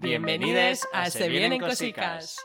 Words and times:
Bienvenidos 0.00 0.86
a 0.92 1.10
Se 1.10 1.28
Vienen 1.28 1.58
Cosicas, 1.58 2.36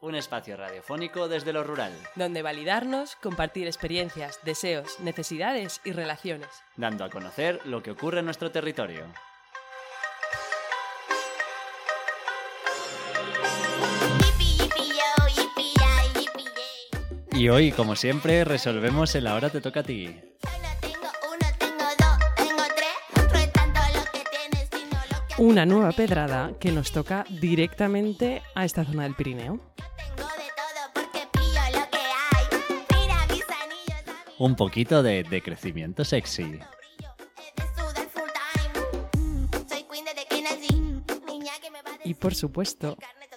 Un 0.00 0.14
espacio 0.14 0.56
radiofónico 0.56 1.28
desde 1.28 1.52
lo 1.52 1.62
rural, 1.64 1.92
donde 2.16 2.40
validarnos, 2.40 3.14
compartir 3.16 3.66
experiencias, 3.66 4.40
deseos, 4.42 5.00
necesidades 5.00 5.82
y 5.84 5.92
relaciones. 5.92 6.48
dando 6.76 7.04
a 7.04 7.10
conocer 7.10 7.60
lo 7.66 7.82
que 7.82 7.90
ocurre 7.90 8.20
en 8.20 8.24
nuestro 8.24 8.50
territorio. 8.50 9.04
Y 17.32 17.48
hoy, 17.50 17.70
como 17.70 17.96
siempre, 17.96 18.44
resolvemos 18.44 19.14
el 19.14 19.26
ahora 19.26 19.50
te 19.50 19.60
toca 19.60 19.80
a 19.80 19.82
ti. 19.82 20.33
Una 25.44 25.66
nueva 25.66 25.92
pedrada 25.92 26.52
que 26.58 26.72
nos 26.72 26.90
toca 26.90 27.26
directamente 27.28 28.40
a 28.54 28.64
esta 28.64 28.82
zona 28.82 29.02
del 29.02 29.14
Pirineo. 29.14 29.60
Un 34.38 34.56
poquito 34.56 35.02
de, 35.02 35.22
de 35.22 35.42
crecimiento 35.42 36.02
sexy. 36.02 36.60
Y 42.04 42.14
por 42.14 42.34
supuesto, 42.34 42.96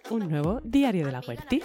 un 0.09 0.29
nuevo 0.29 0.61
diario 0.63 1.07
de 1.07 1.11
la 1.11 1.19
Huerti. 1.19 1.61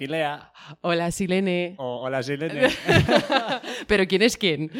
Aquilea. 0.00 0.50
Hola, 0.80 1.10
Silene. 1.10 1.74
O, 1.76 2.00
hola, 2.00 2.22
Silene. 2.22 2.68
Pero 3.86 4.06
¿quién 4.08 4.22
es 4.22 4.38
quién? 4.38 4.70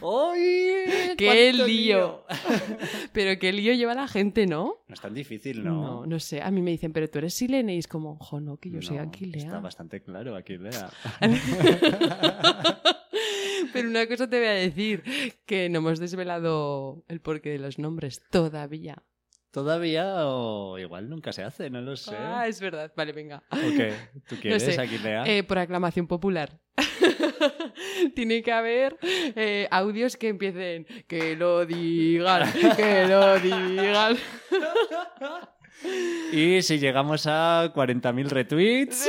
¡Uy! 0.00 1.16
¡Qué 1.18 1.52
lío! 1.52 2.24
Pero 3.12 3.36
qué 3.40 3.52
lío 3.52 3.74
lleva 3.74 3.94
la 3.94 4.06
gente, 4.06 4.46
¿no? 4.46 4.76
No 4.86 4.94
es 4.94 5.00
tan 5.00 5.12
difícil, 5.12 5.64
¿no? 5.64 5.72
No, 5.72 6.06
no 6.06 6.20
sé. 6.20 6.40
A 6.40 6.52
mí 6.52 6.62
me 6.62 6.70
dicen, 6.70 6.92
pero 6.92 7.10
tú 7.10 7.18
eres 7.18 7.34
Silene 7.34 7.74
y 7.74 7.78
es 7.78 7.88
como, 7.88 8.16
jo, 8.20 8.40
no, 8.40 8.58
que 8.58 8.70
yo 8.70 8.80
soy 8.80 8.98
No, 8.98 9.02
Aquilea. 9.02 9.42
Está 9.42 9.58
bastante 9.58 10.04
claro, 10.04 10.36
Aquilea. 10.36 10.88
Pero 13.72 13.88
una 13.88 14.06
cosa 14.06 14.28
te 14.28 14.38
voy 14.38 14.48
a 14.48 14.52
decir, 14.52 15.02
que 15.46 15.68
no 15.68 15.78
hemos 15.78 15.98
desvelado 15.98 17.04
el 17.08 17.20
porqué 17.20 17.50
de 17.50 17.58
los 17.58 17.78
nombres 17.78 18.22
todavía. 18.30 19.02
Todavía 19.50 20.28
o 20.28 20.78
igual 20.78 21.08
nunca 21.08 21.32
se 21.32 21.42
hace, 21.42 21.70
no 21.70 21.80
lo 21.80 21.96
sé. 21.96 22.14
Ah, 22.16 22.46
es 22.46 22.60
verdad. 22.60 22.92
Vale, 22.96 23.12
venga. 23.12 23.42
¿O 23.50 23.56
qué? 23.56 23.94
¿Tú 24.28 24.36
quieres, 24.40 24.62
sé. 24.62 24.80
Aquilea? 24.80 25.24
Eh, 25.26 25.42
por 25.42 25.58
aclamación 25.58 26.06
popular. 26.06 26.60
Tiene 28.14 28.42
que 28.42 28.52
haber 28.52 28.96
eh, 29.02 29.66
audios 29.72 30.16
que 30.16 30.28
empiecen 30.28 30.86
que 31.08 31.34
lo 31.34 31.66
digan, 31.66 32.52
que 32.76 33.06
lo 33.06 33.38
digan. 33.40 34.16
Y 36.32 36.60
si 36.60 36.78
llegamos 36.78 37.26
a 37.26 37.72
40.000 37.74 38.28
retweets. 38.28 39.08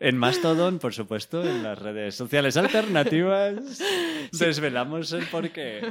En 0.00 0.16
Mastodon, 0.16 0.78
por 0.78 0.94
supuesto, 0.94 1.42
en 1.42 1.62
las 1.62 1.78
redes 1.78 2.14
sociales 2.14 2.56
alternativas, 2.56 3.78
desvelamos 4.32 5.12
el 5.12 5.26
porqué. 5.26 5.82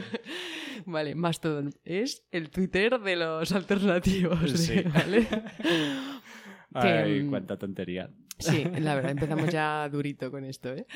Vale, 0.88 1.16
Mastodon 1.16 1.74
es 1.84 2.26
el 2.32 2.50
Twitter 2.50 2.98
de 3.02 3.18
los 3.18 3.52
alternativos. 3.52 4.50
Sí. 4.52 4.82
¿vale? 4.94 5.28
Ay, 6.74 7.24
mm, 7.24 7.30
cuánta 7.30 7.58
tontería. 7.58 8.10
Sí, 8.40 8.64
la 8.80 8.96
verdad, 8.96 9.12
empezamos 9.12 9.50
ya 9.50 9.90
durito 9.90 10.32
con 10.32 10.46
esto, 10.46 10.74
¿eh? 10.74 10.88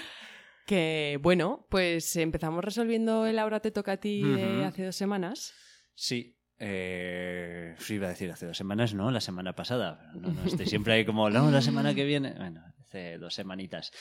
Que 0.66 1.20
bueno, 1.22 1.68
pues 1.70 2.16
empezamos 2.16 2.64
resolviendo 2.64 3.26
el 3.26 3.38
Ahora 3.38 3.60
te 3.60 3.72
toca 3.72 3.94
a 3.94 3.98
ti 3.98 4.24
de 4.24 4.64
hace 4.64 4.86
dos 4.86 4.96
semanas. 4.96 5.54
Sí. 5.94 6.38
Eh, 6.58 7.76
sí, 7.80 7.96
iba 7.96 8.08
a 8.08 8.12
decir 8.12 8.32
hace 8.32 8.46
dos 8.46 8.56
semanas, 8.56 8.94
no, 8.94 9.12
la 9.12 9.20
semana 9.20 9.56
pasada. 9.56 10.10
No, 10.16 10.30
no, 10.32 10.46
estoy 10.46 10.68
siempre 10.68 10.94
ahí 10.94 11.04
como, 11.04 11.30
no, 11.30 11.52
la 11.52 11.62
semana 11.62 11.94
que 11.94 12.06
viene. 12.06 12.34
Bueno, 12.38 12.64
hace 12.80 13.18
dos 13.18 13.34
semanitas. 13.34 13.92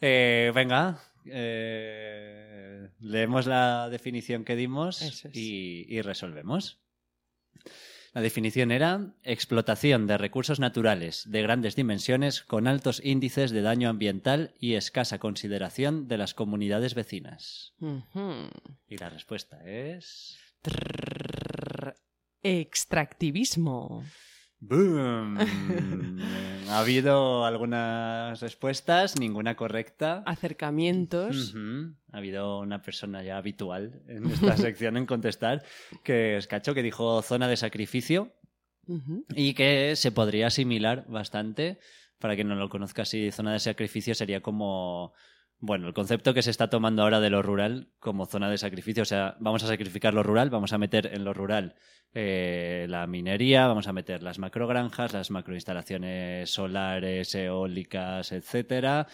Eh, 0.00 0.50
venga, 0.52 0.98
eh, 1.30 2.88
leemos 3.00 3.46
la 3.46 3.88
definición 3.88 4.44
que 4.44 4.56
dimos 4.56 5.02
es. 5.02 5.24
y, 5.32 5.86
y 5.88 6.02
resolvemos. 6.02 6.80
La 8.16 8.22
definición 8.22 8.70
era 8.72 9.12
explotación 9.24 10.06
de 10.06 10.16
recursos 10.16 10.58
naturales 10.58 11.30
de 11.30 11.42
grandes 11.42 11.76
dimensiones 11.76 12.40
con 12.40 12.66
altos 12.66 13.02
índices 13.04 13.50
de 13.50 13.60
daño 13.60 13.90
ambiental 13.90 14.54
y 14.58 14.72
escasa 14.72 15.18
consideración 15.18 16.08
de 16.08 16.16
las 16.16 16.32
comunidades 16.32 16.94
vecinas. 16.94 17.74
Y 18.88 18.96
la 18.96 19.10
respuesta 19.10 19.62
es... 19.68 20.38
Trrr. 20.62 21.94
Extractivismo. 22.42 24.02
¡Boom! 24.60 25.36
ha 26.70 26.80
habido 26.80 27.44
algunas 27.44 28.40
respuestas, 28.40 29.18
ninguna 29.18 29.54
correcta. 29.54 30.22
Acercamientos. 30.26 31.54
Ha 32.12 32.16
habido 32.16 32.60
una 32.60 32.82
persona 32.82 33.22
ya 33.22 33.36
habitual 33.36 34.02
en 34.08 34.26
esta 34.26 34.56
sección 34.56 34.96
en 34.96 35.06
contestar, 35.06 35.62
que 36.02 36.36
es 36.36 36.46
Cacho, 36.46 36.74
que 36.74 36.82
dijo 36.82 37.22
zona 37.22 37.48
de 37.48 37.56
sacrificio 37.56 38.32
y 39.34 39.54
que 39.54 39.96
se 39.96 40.12
podría 40.12 40.46
asimilar 40.46 41.04
bastante. 41.08 41.78
Para 42.18 42.34
quien 42.34 42.48
no 42.48 42.54
lo 42.54 42.70
conozca 42.70 43.02
así, 43.02 43.30
zona 43.30 43.52
de 43.52 43.58
sacrificio 43.58 44.14
sería 44.14 44.40
como... 44.40 45.12
Bueno, 45.58 45.88
el 45.88 45.94
concepto 45.94 46.34
que 46.34 46.42
se 46.42 46.50
está 46.50 46.68
tomando 46.68 47.02
ahora 47.02 47.18
de 47.18 47.30
lo 47.30 47.40
rural 47.40 47.88
como 47.98 48.26
zona 48.26 48.50
de 48.50 48.58
sacrificio, 48.58 49.02
o 49.02 49.06
sea, 49.06 49.36
vamos 49.40 49.64
a 49.64 49.68
sacrificar 49.68 50.12
lo 50.12 50.22
rural, 50.22 50.50
vamos 50.50 50.74
a 50.74 50.78
meter 50.78 51.10
en 51.14 51.24
lo 51.24 51.32
rural 51.32 51.76
eh, 52.12 52.86
la 52.90 53.06
minería, 53.06 53.66
vamos 53.66 53.88
a 53.88 53.94
meter 53.94 54.22
las 54.22 54.38
macrogranjas, 54.38 55.14
las 55.14 55.30
macroinstalaciones 55.30 56.50
solares, 56.50 57.34
eólicas, 57.34 58.32
etcétera, 58.32 59.06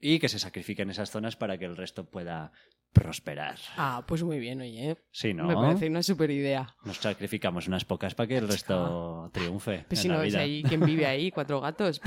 y 0.00 0.18
que 0.18 0.30
se 0.30 0.38
sacrifiquen 0.38 0.88
esas 0.88 1.10
zonas 1.10 1.36
para 1.36 1.58
que 1.58 1.66
el 1.66 1.76
resto 1.76 2.10
pueda 2.10 2.52
prosperar. 2.92 3.58
Ah, 3.76 4.04
pues 4.06 4.22
muy 4.22 4.38
bien, 4.38 4.60
oye. 4.60 4.96
Sí, 5.10 5.32
¿no? 5.34 5.44
Me 5.46 5.54
parece 5.54 5.88
una 5.88 6.02
super 6.02 6.30
idea. 6.30 6.74
Nos 6.84 6.98
sacrificamos 6.98 7.66
unas 7.66 7.84
pocas 7.84 8.14
para 8.14 8.26
que 8.26 8.36
el 8.38 8.48
resto 8.48 9.30
triunfe. 9.32 9.84
Pues 9.88 10.00
en 10.00 10.02
si 10.02 10.08
la 10.08 10.14
no 10.14 10.20
ves 10.20 10.32
vida. 10.34 10.42
ahí, 10.42 10.62
¿quién 10.62 10.80
vive 10.80 11.06
ahí? 11.06 11.30
Cuatro 11.30 11.60
gatos. 11.60 12.00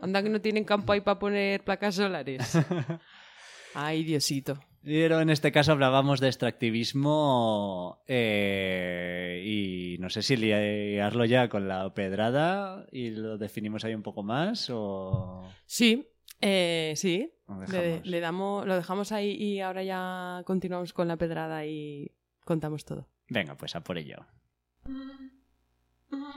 Anda 0.00 0.22
que 0.22 0.28
no 0.30 0.40
tienen 0.40 0.64
campo 0.64 0.92
ahí 0.92 1.00
para 1.00 1.18
poner 1.18 1.62
placas 1.64 1.94
solares. 1.96 2.58
Ay, 3.74 4.04
Diosito. 4.04 4.58
Pero 4.84 5.20
en 5.20 5.30
este 5.30 5.52
caso 5.52 5.70
hablábamos 5.72 6.18
de 6.18 6.26
extractivismo 6.26 8.02
eh, 8.08 9.42
y 9.44 9.96
no 10.00 10.10
sé 10.10 10.22
si 10.22 10.36
liarlo 10.36 11.24
ya 11.24 11.48
con 11.48 11.68
la 11.68 11.94
pedrada 11.94 12.84
y 12.90 13.10
lo 13.10 13.38
definimos 13.38 13.84
ahí 13.84 13.94
un 13.94 14.02
poco 14.02 14.24
más 14.24 14.68
o 14.70 15.48
Sí, 15.66 16.08
eh, 16.40 16.94
sí. 16.96 17.32
Lo 17.60 18.00
Le, 18.02 18.20
damos, 18.20 18.66
lo 18.66 18.76
dejamos 18.76 19.12
ahí 19.12 19.32
y 19.32 19.60
ahora 19.60 19.82
ya 19.82 20.42
continuamos 20.44 20.92
con 20.92 21.08
la 21.08 21.16
pedrada 21.16 21.64
y 21.66 22.10
contamos 22.44 22.84
todo. 22.84 23.06
Venga, 23.28 23.56
pues 23.56 23.74
a 23.76 23.80
por 23.80 23.98
ello. 23.98 24.16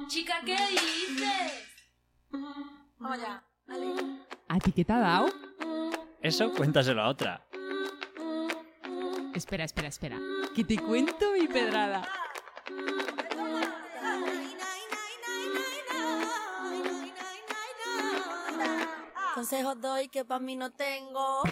Chica, 0.08 0.36
¿qué 0.46 0.56
dices? 0.56 1.64
Ya. 3.20 3.44
Dale. 3.68 3.94
¿A 4.48 4.60
ti 4.60 4.72
qué 4.72 4.86
te 4.86 4.94
ha 4.94 5.00
dado? 5.00 5.28
Eso 6.22 6.52
cuéntaselo 6.54 7.02
a 7.02 7.10
otra. 7.10 7.46
Espera, 9.34 9.64
espera, 9.64 9.90
espera. 9.90 10.20
Que 10.56 10.64
te 10.64 10.78
cuento 10.78 11.34
mi 11.34 11.48
pedrada. 11.48 12.08
Consejos 19.36 19.82
doy 19.82 20.08
que 20.08 20.24
para 20.24 20.40
mí 20.40 20.56
no 20.56 20.72
tengo. 20.72 21.44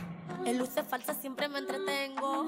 En 0.46 0.58
luces 0.58 0.86
falsas 0.88 1.18
siempre 1.20 1.50
me 1.50 1.60
entretengo. 1.60 2.48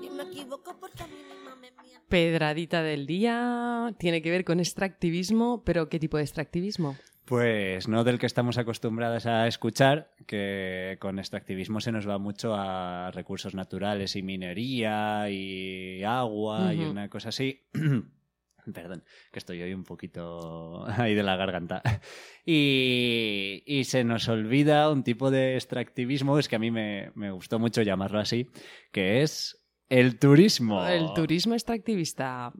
Y 0.00 0.08
me 0.10 0.22
equivoco 0.22 0.76
porque 0.78 1.02
a 1.02 1.08
mí 1.08 1.16
misma 1.28 1.56
me 1.56 1.72
miento. 1.82 2.06
Pedradita 2.08 2.84
del 2.84 3.04
día 3.04 3.92
tiene 3.98 4.22
que 4.22 4.30
ver 4.30 4.44
con 4.44 4.60
extractivismo, 4.60 5.64
pero 5.64 5.88
¿qué 5.88 5.98
tipo 5.98 6.18
de 6.18 6.22
extractivismo? 6.22 6.96
Pues 7.24 7.88
no 7.88 8.04
del 8.04 8.20
que 8.20 8.26
estamos 8.26 8.58
acostumbrados 8.58 9.26
a 9.26 9.48
escuchar, 9.48 10.12
que 10.28 10.96
con 11.00 11.18
extractivismo 11.18 11.80
se 11.80 11.90
nos 11.90 12.08
va 12.08 12.18
mucho 12.18 12.54
a 12.54 13.10
recursos 13.10 13.56
naturales 13.56 14.14
y 14.14 14.22
minería 14.22 15.28
y 15.28 16.04
agua 16.04 16.72
y 16.72 16.84
una 16.84 17.08
cosa 17.08 17.30
así, 17.30 17.64
Perdón, 18.74 19.04
que 19.32 19.38
estoy 19.38 19.62
hoy 19.62 19.74
un 19.74 19.84
poquito 19.84 20.86
ahí 20.98 21.14
de 21.14 21.22
la 21.22 21.36
garganta. 21.36 21.82
Y, 22.48 23.82
se 23.86 24.04
nos 24.04 24.28
olvida 24.28 24.88
un 24.88 25.02
tipo 25.02 25.32
de 25.32 25.56
extractivismo, 25.56 26.38
es 26.38 26.46
que 26.46 26.54
a 26.54 26.60
mí 26.60 26.70
me, 26.70 27.10
me 27.16 27.32
gustó 27.32 27.58
mucho 27.58 27.82
llamarlo 27.82 28.20
así, 28.20 28.48
que 28.92 29.22
es 29.22 29.66
el 29.88 30.20
turismo. 30.20 30.86
El 30.86 31.12
turismo 31.12 31.54
extractivista. 31.54 32.52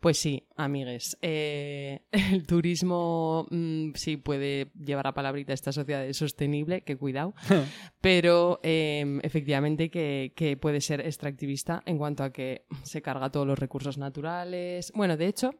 Pues 0.00 0.16
sí, 0.16 0.48
amigues. 0.56 1.18
Eh, 1.20 2.00
el 2.32 2.46
turismo 2.46 3.46
mm, 3.50 3.90
sí 3.94 4.16
puede 4.16 4.70
llevar 4.74 5.06
a 5.06 5.14
palabrita 5.14 5.52
esta 5.52 5.72
sociedad 5.72 6.10
sostenible, 6.14 6.82
que 6.82 6.96
cuidado, 6.96 7.34
pero 8.00 8.60
em, 8.62 9.20
efectivamente 9.22 9.90
que, 9.90 10.32
que 10.34 10.56
puede 10.56 10.80
ser 10.80 11.02
extractivista 11.02 11.82
en 11.84 11.98
cuanto 11.98 12.24
a 12.24 12.32
que 12.32 12.64
se 12.82 13.02
carga 13.02 13.30
todos 13.30 13.46
los 13.46 13.58
recursos 13.58 13.98
naturales. 13.98 14.90
Bueno, 14.94 15.18
de 15.18 15.26
hecho, 15.26 15.50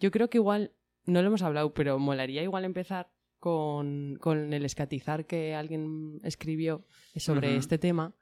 yo 0.00 0.10
creo 0.10 0.28
que 0.28 0.38
igual, 0.38 0.72
no 1.06 1.22
lo 1.22 1.28
hemos 1.28 1.42
hablado, 1.42 1.72
pero 1.72 2.00
molaría 2.00 2.42
igual 2.42 2.64
empezar 2.64 3.12
con, 3.38 4.16
con 4.20 4.52
el 4.52 4.64
escatizar 4.64 5.24
que 5.24 5.54
alguien 5.54 6.18
escribió 6.24 6.84
sobre 7.14 7.56
este 7.56 7.78
tema, 7.78 8.12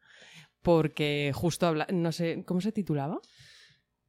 porque 0.61 1.33
justo 1.35 1.67
habla, 1.67 1.87
no 1.91 2.13
sé, 2.13 2.45
¿cómo 2.45 2.61
se 2.61 2.73
titulaba? 2.73 3.21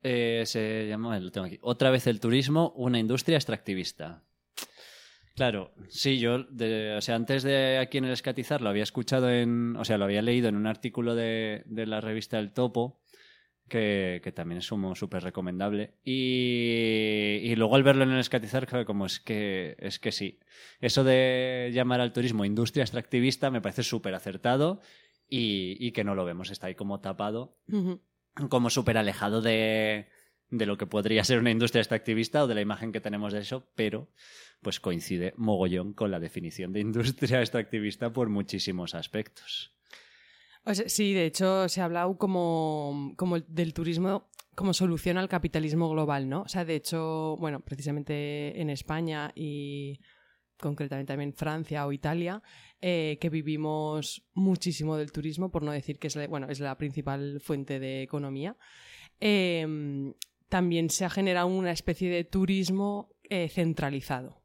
Eh, 0.03 0.43
se 0.45 0.87
llama, 0.87 1.19
lo 1.19 1.31
tengo 1.31 1.47
aquí. 1.47 1.57
Otra 1.61 1.89
vez 1.89 2.07
el 2.07 2.19
turismo, 2.19 2.73
una 2.75 2.99
industria 2.99 3.37
extractivista. 3.37 4.23
Claro, 5.35 5.71
sí, 5.89 6.17
yo, 6.17 6.47
o 6.97 7.01
sea, 7.01 7.15
antes 7.15 7.43
de 7.43 7.77
aquí 7.77 7.99
en 7.99 8.05
el 8.05 8.11
escatizar 8.11 8.61
lo 8.61 8.69
había 8.69 8.81
escuchado 8.81 9.29
en, 9.29 9.75
o 9.75 9.85
sea, 9.85 9.99
lo 9.99 10.05
había 10.05 10.23
leído 10.23 10.49
en 10.49 10.55
un 10.55 10.65
artículo 10.65 11.13
de, 11.13 11.61
de 11.67 11.85
la 11.85 12.01
revista 12.01 12.39
El 12.39 12.53
Topo, 12.53 12.99
que, 13.67 14.19
que 14.23 14.31
también 14.31 14.59
es 14.59 14.65
súper 14.65 15.23
recomendable. 15.23 15.93
Y, 16.03 17.39
y 17.43 17.55
luego 17.55 17.75
al 17.75 17.83
verlo 17.83 18.03
en 18.03 18.11
el 18.11 18.19
escatizar, 18.19 18.85
como 18.85 19.05
es 19.05 19.19
que, 19.19 19.75
es 19.79 19.99
que 19.99 20.11
sí. 20.11 20.39
Eso 20.81 21.03
de 21.03 21.69
llamar 21.71 22.01
al 22.01 22.13
turismo 22.13 22.43
industria 22.43 22.83
extractivista 22.83 23.51
me 23.51 23.61
parece 23.61 23.83
súper 23.83 24.15
acertado 24.15 24.81
y, 25.29 25.77
y 25.79 25.91
que 25.91 26.03
no 26.03 26.15
lo 26.15 26.25
vemos, 26.25 26.49
está 26.49 26.65
ahí 26.67 26.75
como 26.75 26.99
tapado. 26.99 27.57
Como 28.49 28.69
súper 28.69 28.97
alejado 28.97 29.41
de, 29.41 30.07
de 30.49 30.65
lo 30.65 30.77
que 30.77 30.85
podría 30.87 31.23
ser 31.23 31.39
una 31.39 31.51
industria 31.51 31.81
extractivista 31.81 32.43
o 32.43 32.47
de 32.47 32.55
la 32.55 32.61
imagen 32.61 32.91
que 32.91 33.01
tenemos 33.01 33.33
de 33.33 33.39
eso, 33.39 33.69
pero 33.75 34.09
pues 34.61 34.79
coincide 34.79 35.33
mogollón 35.37 35.93
con 35.93 36.11
la 36.11 36.19
definición 36.19 36.73
de 36.73 36.79
industria 36.79 37.39
extractivista 37.39 38.11
por 38.11 38.29
muchísimos 38.29 38.95
aspectos. 38.95 39.73
Sí, 40.87 41.13
de 41.13 41.25
hecho 41.25 41.69
se 41.69 41.79
ha 41.79 41.85
hablado 41.85 42.17
como, 42.17 43.13
como 43.15 43.39
del 43.39 43.73
turismo 43.73 44.29
como 44.57 44.73
solución 44.73 45.19
al 45.19 45.29
capitalismo 45.29 45.87
global, 45.87 46.27
¿no? 46.27 46.41
O 46.41 46.47
sea, 46.47 46.65
de 46.65 46.73
hecho, 46.73 47.37
bueno, 47.37 47.59
precisamente 47.59 48.59
en 48.59 48.71
España 48.71 49.31
y 49.35 49.99
concretamente 50.59 51.13
también 51.13 51.33
Francia 51.33 51.85
o 51.85 51.91
Italia, 51.91 52.41
eh, 52.81 53.17
que 53.19 53.29
vivimos 53.29 54.23
muchísimo 54.33 54.97
del 54.97 55.11
turismo, 55.11 55.49
por 55.49 55.63
no 55.63 55.71
decir 55.71 55.99
que 55.99 56.07
es 56.07 56.15
la, 56.15 56.27
bueno, 56.27 56.47
es 56.49 56.59
la 56.59 56.77
principal 56.77 57.39
fuente 57.41 57.79
de 57.79 58.01
economía, 58.01 58.55
eh, 59.19 60.13
también 60.49 60.89
se 60.89 61.05
ha 61.05 61.09
generado 61.09 61.47
una 61.47 61.71
especie 61.71 62.09
de 62.09 62.23
turismo 62.23 63.09
eh, 63.23 63.49
centralizado. 63.49 64.41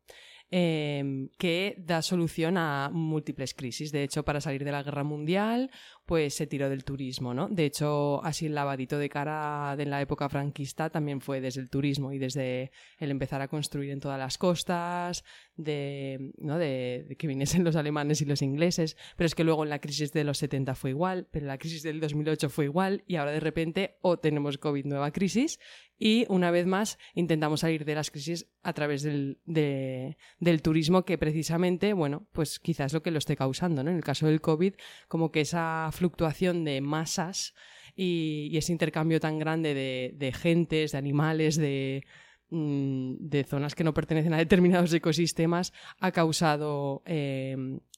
eh, 0.54 1.28
que 1.38 1.74
da 1.78 2.02
solución 2.02 2.58
a 2.58 2.90
múltiples 2.92 3.54
crisis. 3.54 3.90
De 3.90 4.04
hecho, 4.04 4.22
para 4.22 4.40
salir 4.40 4.64
de 4.64 4.70
la 4.70 4.82
guerra 4.82 5.02
mundial, 5.02 5.70
pues 6.04 6.34
se 6.34 6.46
tiró 6.46 6.68
del 6.68 6.84
turismo, 6.84 7.32
¿no? 7.32 7.48
De 7.48 7.64
hecho, 7.64 8.22
así 8.24 8.46
el 8.46 8.54
lavadito 8.54 8.98
de 8.98 9.08
cara 9.08 9.76
de 9.76 9.86
la 9.86 10.00
época 10.00 10.28
franquista 10.28 10.90
también 10.90 11.20
fue 11.20 11.40
desde 11.40 11.60
el 11.60 11.70
turismo 11.70 12.12
y 12.12 12.18
desde 12.18 12.72
el 12.98 13.10
empezar 13.10 13.40
a 13.40 13.48
construir 13.48 13.90
en 13.90 14.00
todas 14.00 14.18
las 14.18 14.36
costas, 14.38 15.24
de, 15.56 16.32
¿no? 16.38 16.58
de, 16.58 17.14
que 17.18 17.26
viniesen 17.26 17.64
los 17.64 17.76
alemanes 17.76 18.20
y 18.20 18.24
los 18.24 18.42
ingleses, 18.42 18.96
pero 19.16 19.26
es 19.26 19.34
que 19.34 19.44
luego 19.44 19.62
en 19.64 19.70
la 19.70 19.80
crisis 19.80 20.12
de 20.12 20.24
los 20.24 20.38
70 20.38 20.74
fue 20.74 20.90
igual, 20.90 21.28
pero 21.30 21.46
la 21.46 21.58
crisis 21.58 21.82
del 21.82 22.00
2008 22.00 22.48
fue 22.50 22.64
igual 22.64 23.04
y 23.06 23.16
ahora 23.16 23.32
de 23.32 23.40
repente 23.40 23.96
o 24.00 24.18
tenemos 24.18 24.58
COVID 24.58 24.84
nueva 24.86 25.12
crisis 25.12 25.58
y 25.98 26.26
una 26.28 26.50
vez 26.50 26.66
más 26.66 26.98
intentamos 27.14 27.60
salir 27.60 27.84
de 27.84 27.94
las 27.94 28.10
crisis 28.10 28.48
a 28.64 28.72
través 28.72 29.02
del, 29.02 29.38
de- 29.44 30.16
del 30.40 30.60
turismo 30.62 31.04
que 31.04 31.16
precisamente, 31.16 31.92
bueno, 31.92 32.26
pues 32.32 32.58
quizás 32.58 32.92
lo 32.92 33.02
que 33.04 33.12
lo 33.12 33.18
esté 33.18 33.36
causando, 33.36 33.84
¿no? 33.84 33.90
En 33.90 33.96
el 33.98 34.02
caso 34.02 34.26
del 34.26 34.40
COVID, 34.40 34.74
como 35.06 35.30
que 35.30 35.42
esa 35.42 35.90
fluctuación 35.92 36.64
de 36.64 36.80
masas 36.80 37.54
y, 37.94 38.56
ese 38.56 38.72
intercambio 38.72 39.20
tan 39.20 39.38
grande 39.38 39.74
de, 39.74 40.32
gentes, 40.32 40.92
de 40.92 40.98
animales, 40.98 41.56
de, 41.56 42.04
mm, 42.50 43.14
de 43.20 43.44
zonas 43.44 43.74
que 43.74 43.84
no 43.84 43.94
pertenecen 43.94 44.34
a 44.34 44.38
determinados 44.38 44.92
ecosistemas 44.94 45.72
ha 46.00 46.12
causado 46.12 47.02
eh, 47.06 47.56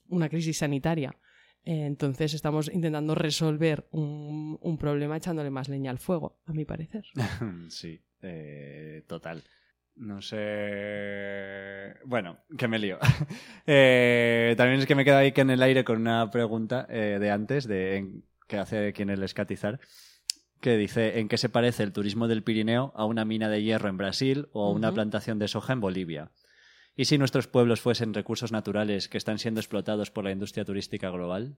una 0.09 0.29
crisis 0.29 0.59
sanitaria. 0.59 1.17
Eh, 1.65 1.87
Entonces 1.87 2.35
estamos 2.35 2.71
intentando 2.73 3.15
resolver 3.15 3.89
un, 3.91 4.59
un 4.61 4.79
problema 4.79 5.17
echándole 5.17 5.51
más 5.51 5.69
leña 5.69 5.91
al 5.91 5.99
fuego, 5.99 6.39
a 6.45 6.53
mi 6.53 6.65
parecer. 6.65 7.05
sí, 7.69 8.01
eh, 8.21 9.03
total. 9.07 9.43
No 9.97 10.21
sé. 10.21 11.95
Bueno, 12.05 12.39
que 12.59 12.69
me 12.69 12.79
lío. 12.79 12.99
Eh, 13.67 14.55
también 14.59 14.81
es 14.81 14.87
que 14.87 14.95
me 14.95 15.05
quedo 15.07 15.17
ahí 15.17 15.33
que 15.33 15.41
en 15.41 15.49
el 15.51 15.63
aire 15.63 15.85
con 15.85 15.99
una 15.99 16.31
pregunta 16.31 16.87
eh, 16.91 17.17
de 17.19 17.31
antes, 17.31 17.67
de 17.67 17.97
en- 17.97 18.25
que 18.47 18.59
hace 18.59 18.93
quien 18.93 19.09
el 19.09 19.23
escatizar, 19.23 19.81
que 20.61 20.77
dice 20.77 21.19
en 21.19 21.29
qué 21.29 21.39
se 21.39 21.49
parece 21.49 21.83
el 21.83 21.93
turismo 21.93 22.29
del 22.29 22.43
Pirineo 22.43 22.93
a 22.95 23.07
una 23.07 23.25
mina 23.25 23.49
de 23.49 23.63
hierro 23.63 23.89
en 23.89 23.97
Brasil 23.97 24.49
o 24.53 24.67
a 24.67 24.71
una 24.71 24.89
plantación 24.95 25.39
de 25.39 25.49
soja 25.49 25.73
en 25.73 25.81
Bolivia. 25.81 26.31
¿Y 26.95 27.07
si 27.07 27.17
nuestros 27.17 27.47
pueblos 27.49 27.81
fuesen 27.81 28.13
recursos 28.13 28.53
naturales 28.53 29.09
que 29.09 29.17
están 29.19 29.39
siendo 29.39 29.61
explotados 29.61 30.11
por 30.11 30.25
la 30.25 30.31
industria 30.33 30.65
turística 30.67 31.09
global? 31.11 31.57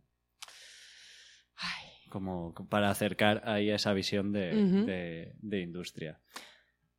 Como 2.09 2.55
para 2.71 2.91
acercar 2.91 3.43
ahí 3.47 3.71
esa 3.71 3.93
visión 3.93 4.33
de- 4.33 5.33
de 5.41 5.61
industria. 5.61 6.21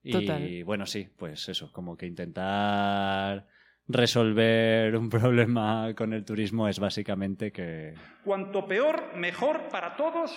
Y 0.07 0.11
Total. 0.11 0.63
bueno, 0.63 0.85
sí, 0.85 1.09
pues 1.17 1.49
eso, 1.49 1.69
como 1.73 1.97
que 1.97 2.05
intentar 2.05 3.45
resolver 3.89 4.95
un 4.95 5.09
problema 5.09 5.93
con 5.97 6.13
el 6.13 6.23
turismo 6.23 6.69
es 6.69 6.79
básicamente 6.79 7.51
que... 7.51 7.93
Cuanto 8.23 8.65
peor, 8.65 9.17
mejor 9.17 9.67
para 9.67 9.97
todos. 9.97 10.31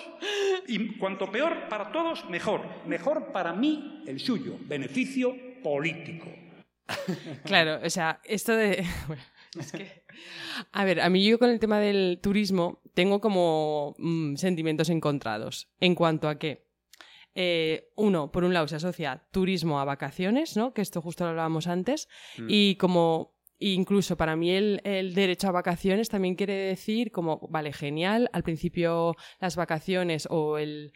Y 0.66 0.96
cuanto 0.96 1.30
peor 1.30 1.68
para 1.68 1.92
todos, 1.92 2.28
mejor. 2.28 2.62
Mejor 2.84 3.30
para 3.30 3.52
mí, 3.52 4.02
el 4.08 4.18
suyo. 4.18 4.56
Beneficio 4.66 5.36
político. 5.62 6.26
Claro, 7.44 7.78
o 7.84 7.90
sea, 7.90 8.20
esto 8.24 8.56
de... 8.56 8.84
bueno, 9.06 9.22
es 9.56 9.70
que... 9.70 10.02
A 10.72 10.84
ver, 10.84 11.00
a 11.00 11.08
mí 11.10 11.24
yo 11.24 11.38
con 11.38 11.48
el 11.48 11.60
tema 11.60 11.78
del 11.78 12.18
turismo 12.20 12.82
tengo 12.94 13.20
como 13.20 13.94
mm, 13.98 14.34
sentimientos 14.34 14.90
encontrados. 14.90 15.68
En 15.78 15.94
cuanto 15.94 16.28
a 16.28 16.40
que, 16.40 16.66
eh, 17.42 17.90
uno, 17.96 18.30
por 18.30 18.44
un 18.44 18.52
lado 18.52 18.68
se 18.68 18.76
asocia 18.76 19.26
turismo 19.30 19.80
a 19.80 19.86
vacaciones, 19.86 20.58
¿no? 20.58 20.74
Que 20.74 20.82
esto 20.82 21.00
justo 21.00 21.24
lo 21.24 21.30
hablábamos 21.30 21.68
antes. 21.68 22.06
Mm. 22.36 22.46
Y 22.50 22.74
como 22.76 23.34
incluso 23.58 24.18
para 24.18 24.36
mí 24.36 24.50
el, 24.50 24.82
el 24.84 25.14
derecho 25.14 25.48
a 25.48 25.52
vacaciones 25.52 26.10
también 26.10 26.34
quiere 26.34 26.52
decir 26.52 27.10
como, 27.10 27.48
vale, 27.48 27.72
genial, 27.72 28.28
al 28.34 28.42
principio 28.42 29.16
las 29.40 29.56
vacaciones 29.56 30.28
o 30.30 30.58
el... 30.58 30.92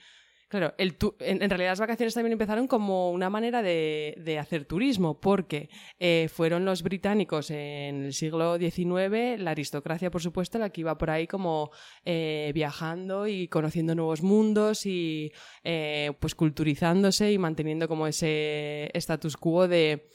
Claro, 0.55 0.73
el 0.79 0.95
tu- 0.95 1.17
en, 1.19 1.41
realidad 1.51 1.71
las 1.73 1.81
vacaciones 1.81 2.15
también 2.15 2.31
empezaron 2.35 2.69
como 2.69 3.11
una 3.11 3.29
manera 3.29 3.61
de, 3.61 4.15
de 4.19 4.39
hacer 4.39 4.67
turismo, 4.67 5.19
porque 5.21 5.69
eh, 5.99 6.29
fueron 6.33 6.65
los 6.65 6.85
británicos 6.85 7.51
en 7.51 8.05
el 8.05 8.13
siglo 8.13 8.57
XIX, 8.57 9.41
la 9.41 9.51
aristocracia, 9.51 10.13
por 10.13 10.23
supuesto, 10.23 10.61
la 10.61 10.71
que 10.71 10.83
iba 10.83 10.97
por 10.97 11.11
ahí 11.11 11.27
como 11.27 11.73
eh, 12.05 12.53
viajando 12.55 13.27
y 13.27 13.49
conociendo 13.49 13.97
nuevos 13.97 14.23
mundos 14.23 14.87
y 14.87 15.33
eh, 15.65 16.13
pues 16.21 16.37
culturizándose 16.37 17.33
y 17.33 17.39
manteniendo 17.39 17.89
como 17.89 18.07
ese 18.07 18.93
status 18.95 19.37
quo 19.37 19.67
de 19.67 20.09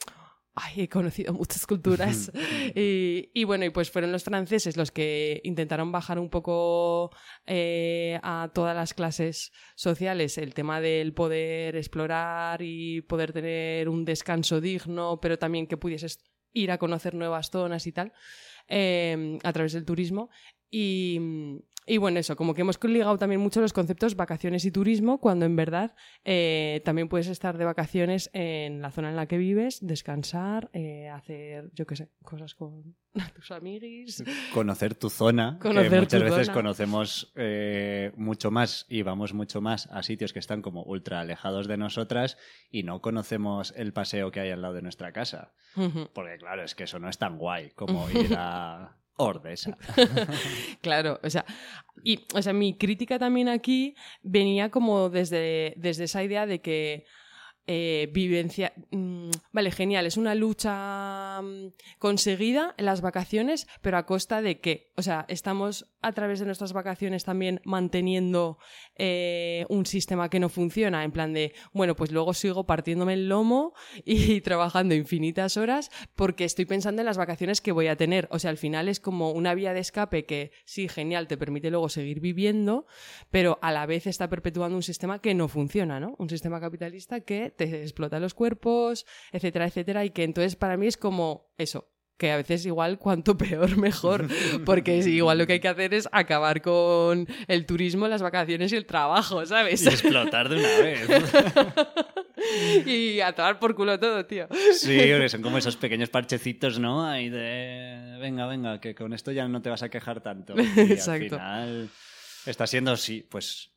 ay, 0.59 0.83
he 0.83 0.89
conocido 0.89 1.33
muchas 1.33 1.65
culturas. 1.65 2.31
y, 2.75 3.29
y 3.33 3.43
bueno, 3.43 3.65
y 3.65 3.69
pues 3.69 3.89
fueron 3.91 4.11
los 4.11 4.23
franceses 4.23 4.77
los 4.77 4.91
que 4.91 5.41
intentaron 5.43 5.91
bajar 5.91 6.19
un 6.19 6.29
poco 6.29 7.11
eh, 7.45 8.19
a 8.23 8.51
todas 8.53 8.75
las 8.75 8.93
clases 8.93 9.51
sociales 9.75 10.37
el 10.37 10.53
tema 10.53 10.81
del 10.81 11.13
poder 11.13 11.75
explorar 11.75 12.61
y 12.61 13.01
poder 13.01 13.33
tener 13.33 13.89
un 13.89 14.05
descanso 14.05 14.61
digno, 14.61 15.19
pero 15.21 15.37
también 15.37 15.67
que 15.67 15.77
pudieses 15.77 16.19
ir 16.53 16.71
a 16.71 16.77
conocer 16.77 17.13
nuevas 17.15 17.49
zonas 17.49 17.85
y 17.87 17.91
tal, 17.91 18.13
eh, 18.67 19.37
a 19.43 19.53
través 19.53 19.73
del 19.73 19.85
turismo. 19.85 20.29
Y, 20.71 21.19
y 21.89 21.97
bueno, 21.97 22.19
eso, 22.19 22.35
como 22.35 22.53
que 22.53 22.61
hemos 22.61 22.81
ligado 22.83 23.17
también 23.17 23.41
mucho 23.41 23.61
los 23.61 23.73
conceptos 23.73 24.15
vacaciones 24.15 24.63
y 24.63 24.71
turismo, 24.71 25.19
cuando 25.19 25.47
en 25.47 25.55
verdad 25.55 25.95
eh, 26.23 26.81
también 26.85 27.09
puedes 27.09 27.27
estar 27.27 27.57
de 27.57 27.65
vacaciones 27.65 28.29
en 28.33 28.83
la 28.83 28.91
zona 28.91 29.09
en 29.09 29.15
la 29.15 29.25
que 29.25 29.39
vives, 29.39 29.79
descansar, 29.81 30.69
eh, 30.73 31.09
hacer, 31.09 31.71
yo 31.73 31.87
qué 31.87 31.95
sé, 31.95 32.11
cosas 32.23 32.53
con 32.53 32.95
tus 33.35 33.49
amiguis. 33.49 34.23
Conocer 34.53 34.93
tu 34.93 35.09
zona, 35.09 35.57
Conocer 35.59 35.89
que 35.89 35.99
muchas 35.99 36.19
tu 36.21 36.25
veces 36.25 36.45
zona. 36.45 36.53
conocemos 36.53 37.33
eh, 37.35 38.11
mucho 38.15 38.51
más 38.51 38.85
y 38.87 39.01
vamos 39.01 39.33
mucho 39.33 39.59
más 39.59 39.87
a 39.87 40.03
sitios 40.03 40.31
que 40.31 40.39
están 40.39 40.61
como 40.61 40.83
ultra 40.83 41.21
alejados 41.21 41.67
de 41.67 41.77
nosotras 41.77 42.37
y 42.69 42.83
no 42.83 43.01
conocemos 43.01 43.73
el 43.75 43.93
paseo 43.93 44.29
que 44.29 44.41
hay 44.41 44.51
al 44.51 44.61
lado 44.61 44.75
de 44.75 44.83
nuestra 44.83 45.11
casa. 45.11 45.53
Porque 46.13 46.37
claro, 46.37 46.63
es 46.63 46.75
que 46.75 46.83
eso 46.83 46.99
no 46.99 47.09
es 47.09 47.17
tan 47.17 47.39
guay 47.39 47.71
como 47.71 48.07
ir 48.11 48.35
a 48.37 48.98
Ordesa. 49.19 49.77
Claro, 50.81 51.19
o 51.23 51.29
sea, 51.29 51.45
y 52.03 52.25
o 52.33 52.41
sea, 52.41 52.53
mi 52.53 52.77
crítica 52.77 53.19
también 53.19 53.49
aquí 53.49 53.95
venía 54.23 54.69
como 54.69 55.09
desde, 55.09 55.73
desde 55.77 56.05
esa 56.05 56.23
idea 56.23 56.45
de 56.45 56.61
que 56.61 57.05
eh, 57.71 58.09
vivencia. 58.11 58.73
mm, 58.89 59.29
vale, 59.51 59.69
genial, 59.69 60.07
es 60.07 60.17
una 60.17 60.33
lucha 60.33 61.39
mm, 61.39 61.67
conseguida 61.99 62.73
en 62.79 62.85
las 62.85 63.01
vacaciones, 63.01 63.67
pero 63.83 63.97
a 63.97 64.07
costa 64.07 64.41
de 64.41 64.59
qué? 64.59 64.91
O 64.97 65.03
sea, 65.03 65.25
estamos 65.27 65.85
a 66.01 66.11
través 66.13 66.39
de 66.39 66.47
nuestras 66.47 66.73
vacaciones 66.73 67.25
también 67.25 67.61
manteniendo 67.65 68.57
eh, 68.95 69.67
un 69.69 69.85
sistema 69.85 70.29
que 70.29 70.39
no 70.39 70.49
funciona, 70.49 71.03
en 71.03 71.11
plan 71.11 71.31
de, 71.31 71.53
bueno, 71.71 71.95
pues 71.95 72.11
luego 72.11 72.33
sigo 72.33 72.65
partiéndome 72.65 73.13
el 73.13 73.29
lomo 73.29 73.73
y 74.03 74.41
trabajando 74.41 74.95
infinitas 74.95 75.55
horas 75.55 75.91
porque 76.15 76.45
estoy 76.45 76.65
pensando 76.65 77.03
en 77.03 77.05
las 77.05 77.17
vacaciones 77.19 77.61
que 77.61 77.71
voy 77.71 77.85
a 77.85 77.95
tener. 77.95 78.27
O 78.31 78.39
sea, 78.39 78.49
al 78.49 78.57
final 78.57 78.87
es 78.87 78.99
como 78.99 79.31
una 79.31 79.53
vía 79.53 79.75
de 79.75 79.81
escape 79.81 80.25
que 80.25 80.51
sí, 80.65 80.89
genial, 80.89 81.27
te 81.27 81.37
permite 81.37 81.69
luego 81.69 81.87
seguir 81.87 82.19
viviendo, 82.19 82.87
pero 83.29 83.59
a 83.61 83.71
la 83.71 83.85
vez 83.85 84.07
está 84.07 84.27
perpetuando 84.27 84.75
un 84.75 84.83
sistema 84.83 85.21
que 85.21 85.35
no 85.35 85.47
funciona, 85.47 85.99
¿no? 85.99 86.15
Un 86.17 86.29
sistema 86.29 86.59
capitalista 86.59 87.19
que 87.19 87.53
te 87.67 87.81
explota 87.81 88.19
los 88.19 88.33
cuerpos, 88.33 89.05
etcétera, 89.31 89.67
etcétera, 89.67 90.05
y 90.05 90.11
que 90.11 90.23
entonces 90.23 90.55
para 90.55 90.77
mí 90.77 90.87
es 90.87 90.97
como 90.97 91.53
eso. 91.57 91.91
Que 92.17 92.31
a 92.31 92.37
veces 92.37 92.65
igual 92.65 92.99
cuanto 92.99 93.37
peor 93.37 93.77
mejor, 93.77 94.27
porque 94.65 94.97
igual 94.97 95.37
lo 95.37 95.47
que 95.47 95.53
hay 95.53 95.59
que 95.59 95.69
hacer 95.69 95.93
es 95.93 96.09
acabar 96.11 96.61
con 96.61 97.27
el 97.47 97.65
turismo, 97.65 98.07
las 98.07 98.21
vacaciones 98.21 98.73
y 98.73 98.75
el 98.75 98.85
trabajo, 98.85 99.45
¿sabes? 99.45 99.85
Y 99.85 99.87
explotar 99.87 100.49
de 100.49 100.57
una 100.57 100.77
vez. 100.79 101.07
y 102.85 103.21
a 103.21 103.33
tomar 103.33 103.59
por 103.59 103.73
culo 103.73 103.97
todo, 103.99 104.25
tío. 104.25 104.47
Sí, 104.73 104.97
porque 104.97 105.29
son 105.29 105.41
como 105.41 105.57
esos 105.57 105.77
pequeños 105.77 106.09
parchecitos, 106.09 106.77
¿no? 106.77 107.05
Ahí 107.05 107.29
de, 107.29 108.17
venga, 108.19 108.47
venga, 108.47 108.81
que 108.81 108.93
con 108.95 109.13
esto 109.13 109.31
ya 109.31 109.47
no 109.47 109.61
te 109.61 109.69
vas 109.69 109.83
a 109.83 109.89
quejar 109.89 110.21
tanto. 110.21 110.55
Y 110.57 110.61
Exacto. 110.91 111.35
al 111.35 111.61
final 111.61 111.89
está 112.45 112.67
siendo, 112.67 112.97
sí, 112.97 113.25
pues 113.29 113.71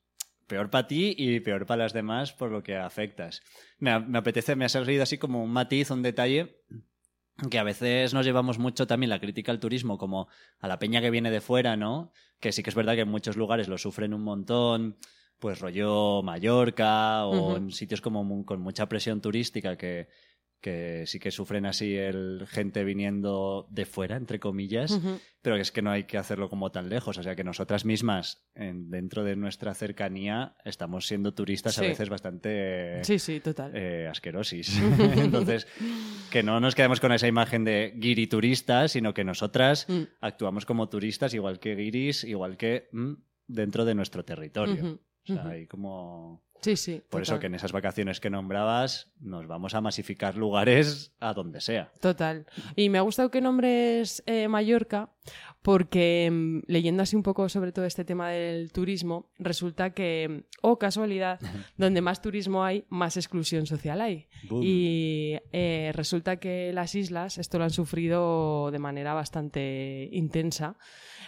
peor 0.52 0.68
para 0.68 0.86
ti 0.86 1.14
y 1.16 1.40
peor 1.40 1.64
para 1.64 1.84
las 1.84 1.94
demás 1.94 2.34
por 2.34 2.50
lo 2.50 2.62
que 2.62 2.76
afectas. 2.76 3.40
Me, 3.78 3.98
me 4.00 4.18
apetece, 4.18 4.54
me 4.54 4.66
ha 4.66 4.68
salido 4.68 5.02
así 5.02 5.16
como 5.16 5.42
un 5.42 5.50
matiz, 5.50 5.90
un 5.90 6.02
detalle 6.02 6.60
que 7.50 7.58
a 7.58 7.62
veces 7.62 8.12
nos 8.12 8.26
llevamos 8.26 8.58
mucho 8.58 8.86
también 8.86 9.08
la 9.08 9.18
crítica 9.18 9.50
al 9.50 9.60
turismo 9.60 9.96
como 9.96 10.28
a 10.60 10.68
la 10.68 10.78
peña 10.78 11.00
que 11.00 11.08
viene 11.08 11.30
de 11.30 11.40
fuera, 11.40 11.78
¿no? 11.78 12.12
Que 12.38 12.52
sí 12.52 12.62
que 12.62 12.68
es 12.68 12.76
verdad 12.76 12.96
que 12.96 13.00
en 13.00 13.08
muchos 13.08 13.38
lugares 13.38 13.66
lo 13.66 13.78
sufren 13.78 14.12
un 14.12 14.24
montón, 14.24 14.98
pues 15.38 15.58
rollo 15.58 16.22
Mallorca 16.22 17.24
o 17.24 17.56
en 17.56 17.70
sitios 17.70 18.02
como 18.02 18.44
con 18.44 18.60
mucha 18.60 18.90
presión 18.90 19.22
turística 19.22 19.78
que, 19.78 20.08
que 20.62 21.04
sí 21.06 21.18
que 21.18 21.30
sufren 21.30 21.66
así 21.66 21.94
el 21.96 22.46
gente 22.48 22.84
viniendo 22.84 23.66
de 23.68 23.84
fuera, 23.84 24.16
entre 24.16 24.40
comillas, 24.40 24.98
pero 25.42 25.56
es 25.56 25.70
que 25.72 25.82
no 25.82 25.90
hay 25.90 26.04
que 26.04 26.16
hacerlo 26.16 26.48
como 26.48 26.70
tan 26.70 26.88
lejos. 26.88 27.18
O 27.18 27.22
sea, 27.22 27.34
que 27.36 27.44
nosotras 27.44 27.84
mismas, 27.84 28.46
en- 28.54 28.88
dentro 28.88 29.24
de 29.24 29.36
nuestra 29.36 29.74
cercanía, 29.74 30.54
estamos 30.64 31.06
siendo 31.06 31.34
turistas 31.34 31.76
a 31.78 31.82
veces 31.82 32.08
bastante 32.08 33.02
Sí, 33.04 33.18
sí, 33.18 33.40
total. 33.40 33.72
eh, 33.74 34.08
asquerosis. 34.08 34.80
Entonces, 35.16 35.66
que 36.30 36.42
no 36.42 36.60
nos 36.60 36.74
quedemos 36.74 37.00
con 37.00 37.12
esa 37.12 37.26
imagen 37.26 37.64
de 37.64 37.92
guiri 37.96 38.26
turistas, 38.28 38.92
sino 38.92 39.12
que 39.12 39.24
nosotras 39.24 39.86
Mm. 39.88 40.02
actuamos 40.20 40.64
como 40.64 40.88
turistas, 40.88 41.34
igual 41.34 41.58
que 41.58 41.74
guiris, 41.74 42.22
igual 42.24 42.56
que 42.56 42.88
mm, 42.92 43.12
dentro 43.48 43.84
de 43.84 43.94
nuestro 43.96 44.24
territorio. 44.24 45.00
O 45.24 45.32
sea, 45.32 45.48
hay 45.48 45.66
como... 45.66 46.44
Sí, 46.62 46.76
sí. 46.76 47.02
Por 47.10 47.22
eso 47.22 47.40
que 47.40 47.46
en 47.46 47.56
esas 47.56 47.72
vacaciones 47.72 48.20
que 48.20 48.30
nombrabas 48.30 49.10
nos 49.20 49.48
vamos 49.48 49.74
a 49.74 49.80
masificar 49.80 50.36
lugares 50.36 51.12
a 51.18 51.34
donde 51.34 51.60
sea. 51.60 51.90
Total. 52.00 52.46
Y 52.76 52.88
me 52.88 52.98
ha 52.98 53.02
gustado 53.02 53.30
que 53.32 53.40
nombres 53.40 54.22
eh, 54.26 54.46
Mallorca 54.46 55.10
porque 55.62 56.28
mm, 56.30 56.60
leyendo 56.66 57.02
así 57.02 57.16
un 57.16 57.22
poco 57.22 57.48
sobre 57.48 57.72
todo 57.72 57.84
este 57.84 58.04
tema 58.04 58.30
del 58.30 58.72
turismo, 58.72 59.30
resulta 59.38 59.90
que, 59.90 60.44
oh 60.60 60.78
casualidad, 60.78 61.40
donde 61.76 62.00
más 62.00 62.20
turismo 62.20 62.64
hay, 62.64 62.84
más 62.88 63.16
exclusión 63.16 63.66
social 63.66 64.00
hay. 64.00 64.28
Boom. 64.48 64.62
Y 64.64 65.38
eh, 65.52 65.92
resulta 65.94 66.36
que 66.36 66.72
las 66.72 66.94
islas 66.94 67.38
esto 67.38 67.58
lo 67.58 67.64
han 67.64 67.70
sufrido 67.70 68.70
de 68.70 68.78
manera 68.78 69.14
bastante 69.14 70.08
intensa, 70.12 70.76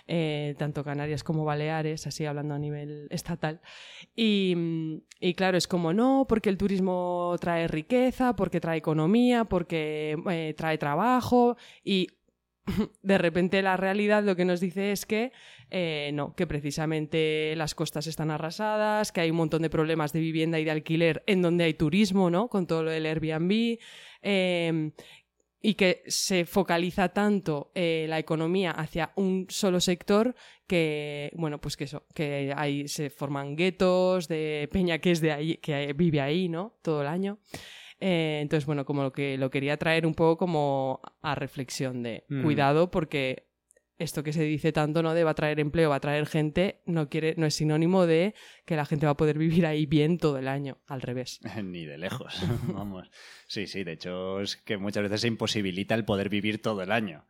eh, 0.07 0.55
tanto 0.59 0.85
Canarias 0.85 1.25
como 1.25 1.45
Baleares, 1.45 2.07
así 2.07 2.27
hablando 2.27 2.55
a 2.55 2.59
nivel 2.59 3.07
estatal. 3.11 3.61
Y, 4.15 5.05
claro, 5.37 5.57
es 5.57 5.67
como 5.67 5.93
no, 5.93 6.27
porque 6.29 6.51
el 6.51 6.59
turismo 6.59 7.37
trae 7.41 7.69
riqueza, 7.69 8.37
porque 8.37 8.61
trae 8.61 8.79
economía, 8.79 9.45
porque 9.45 10.17
eh, 10.31 10.55
trae 10.57 10.79
trabajo 10.79 11.57
y 11.83 12.09
de 13.03 13.19
repente 13.19 13.63
la 13.63 13.77
realidad 13.77 14.23
lo 14.25 14.37
que 14.37 14.45
nos 14.45 14.61
dice 14.61 14.93
es 14.93 15.07
que 15.07 15.33
eh, 15.71 16.11
no, 16.15 16.35
que 16.35 16.47
precisamente 16.47 17.55
las 17.57 17.75
costas 17.75 18.07
están 18.07 18.31
arrasadas, 18.31 19.11
que 19.11 19.23
hay 19.23 19.31
un 19.31 19.37
montón 19.37 19.63
de 19.63 19.71
problemas 19.71 20.13
de 20.13 20.21
vivienda 20.21 20.59
y 20.61 20.65
de 20.65 20.71
alquiler 20.71 21.23
en 21.27 21.43
donde 21.43 21.65
hay 21.65 21.75
turismo, 21.75 22.31
¿no? 22.31 22.49
Con 22.49 22.67
todo 22.67 22.83
lo 22.85 22.91
del 22.91 23.07
Airbnb. 23.07 23.79
Y 25.67 25.77
que 25.77 26.03
se 26.07 26.45
focaliza 26.45 27.09
tanto 27.09 27.71
eh, 27.75 28.05
la 28.07 28.19
economía 28.19 28.71
hacia 28.73 29.13
un 29.17 29.47
solo 29.49 29.81
sector 29.81 30.35
que, 30.67 31.33
bueno, 31.35 31.59
pues 31.59 31.75
que 31.79 31.85
eso, 31.85 32.05
que 32.13 32.53
ahí 32.55 32.87
se 32.87 33.09
forman 33.09 33.57
guetos 33.57 34.29
de 34.29 34.69
peña 34.71 34.99
que 34.99 35.13
es 35.13 35.23
de 35.23 35.33
ahí, 35.33 35.57
que 35.57 35.95
vive 35.95 36.21
ahí, 36.21 36.51
¿no? 36.51 36.75
Todo 36.83 37.01
el 37.01 37.07
año. 37.09 37.39
Eh, 37.99 38.41
entonces, 38.43 38.67
bueno, 38.67 38.85
como 38.85 39.05
lo 39.05 39.13
que 39.13 39.39
lo 39.39 39.49
quería 39.49 39.79
traer 39.79 40.07
un 40.07 40.13
poco 40.15 40.37
como 40.37 41.01
a 41.23 41.35
reflexión 41.35 42.03
de 42.03 42.25
Mm. 42.29 42.43
cuidado 42.43 42.91
porque 42.91 43.47
esto 43.99 44.23
que 44.23 44.33
se 44.33 44.43
dice 44.43 44.73
tanto 44.73 45.03
no 45.03 45.15
de 45.15 45.25
va 45.25 45.31
a 45.31 45.35
traer 45.35 45.61
empleo, 45.61 45.91
va 45.91 45.97
a 45.97 46.01
traer 46.01 46.27
gente, 46.27 46.81
no 46.87 47.09
quiere, 47.09 47.35
no 47.37 47.47
es 47.47 47.55
sinónimo 47.55 48.07
de 48.07 48.35
que 48.65 48.77
la 48.77 48.85
gente 48.87 49.07
va 49.07 49.13
a 49.13 49.17
poder 49.17 49.39
vivir 49.39 49.67
ahí 49.67 49.87
bien 49.87 50.19
todo 50.19 50.39
el 50.39 50.49
año, 50.49 50.79
al 50.87 51.01
revés. 51.01 51.41
Ni 51.63 51.85
de 51.85 51.99
lejos, 51.99 52.35
vamos. 52.69 53.11
Sí, 53.47 53.67
sí, 53.67 53.85
de 53.85 53.93
hecho 53.93 54.41
es 54.41 54.57
que 54.57 54.77
muchas 54.77 55.03
veces 55.05 55.21
se 55.21 55.29
imposibilita 55.29 55.95
el 55.95 56.05
poder 56.05 56.29
vivir 56.29 56.61
todo 56.61 56.83
el 56.83 56.91
año. 56.93 57.25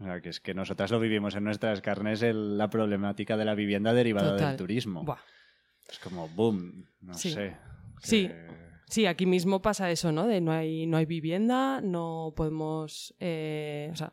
O 0.00 0.04
sea, 0.04 0.20
que 0.20 0.28
es 0.28 0.38
que 0.40 0.54
nosotras 0.54 0.90
lo 0.92 1.00
vivimos 1.00 1.34
en 1.34 1.42
nuestras 1.44 1.80
carnes 1.80 2.22
el- 2.22 2.56
la 2.56 2.70
problemática 2.70 3.36
de 3.36 3.44
la 3.44 3.54
vivienda 3.56 3.92
derivada 3.92 4.32
Total. 4.32 4.48
del 4.50 4.56
turismo. 4.56 5.02
Buah. 5.04 5.18
Es 5.90 5.98
como 5.98 6.28
boom, 6.28 6.84
no 7.00 7.14
Sí. 7.14 7.30
sé. 7.30 7.56
Sí. 8.02 8.30
Sí, 8.86 9.06
aquí 9.06 9.26
mismo 9.26 9.60
pasa 9.60 9.90
eso, 9.90 10.12
¿no? 10.12 10.26
De 10.26 10.40
no 10.40 10.52
hay, 10.52 10.86
no 10.86 10.96
hay 10.96 11.04
vivienda, 11.04 11.80
no 11.82 12.32
podemos. 12.36 13.14
eh, 13.20 13.90
o 13.92 13.96
sea. 13.96 14.12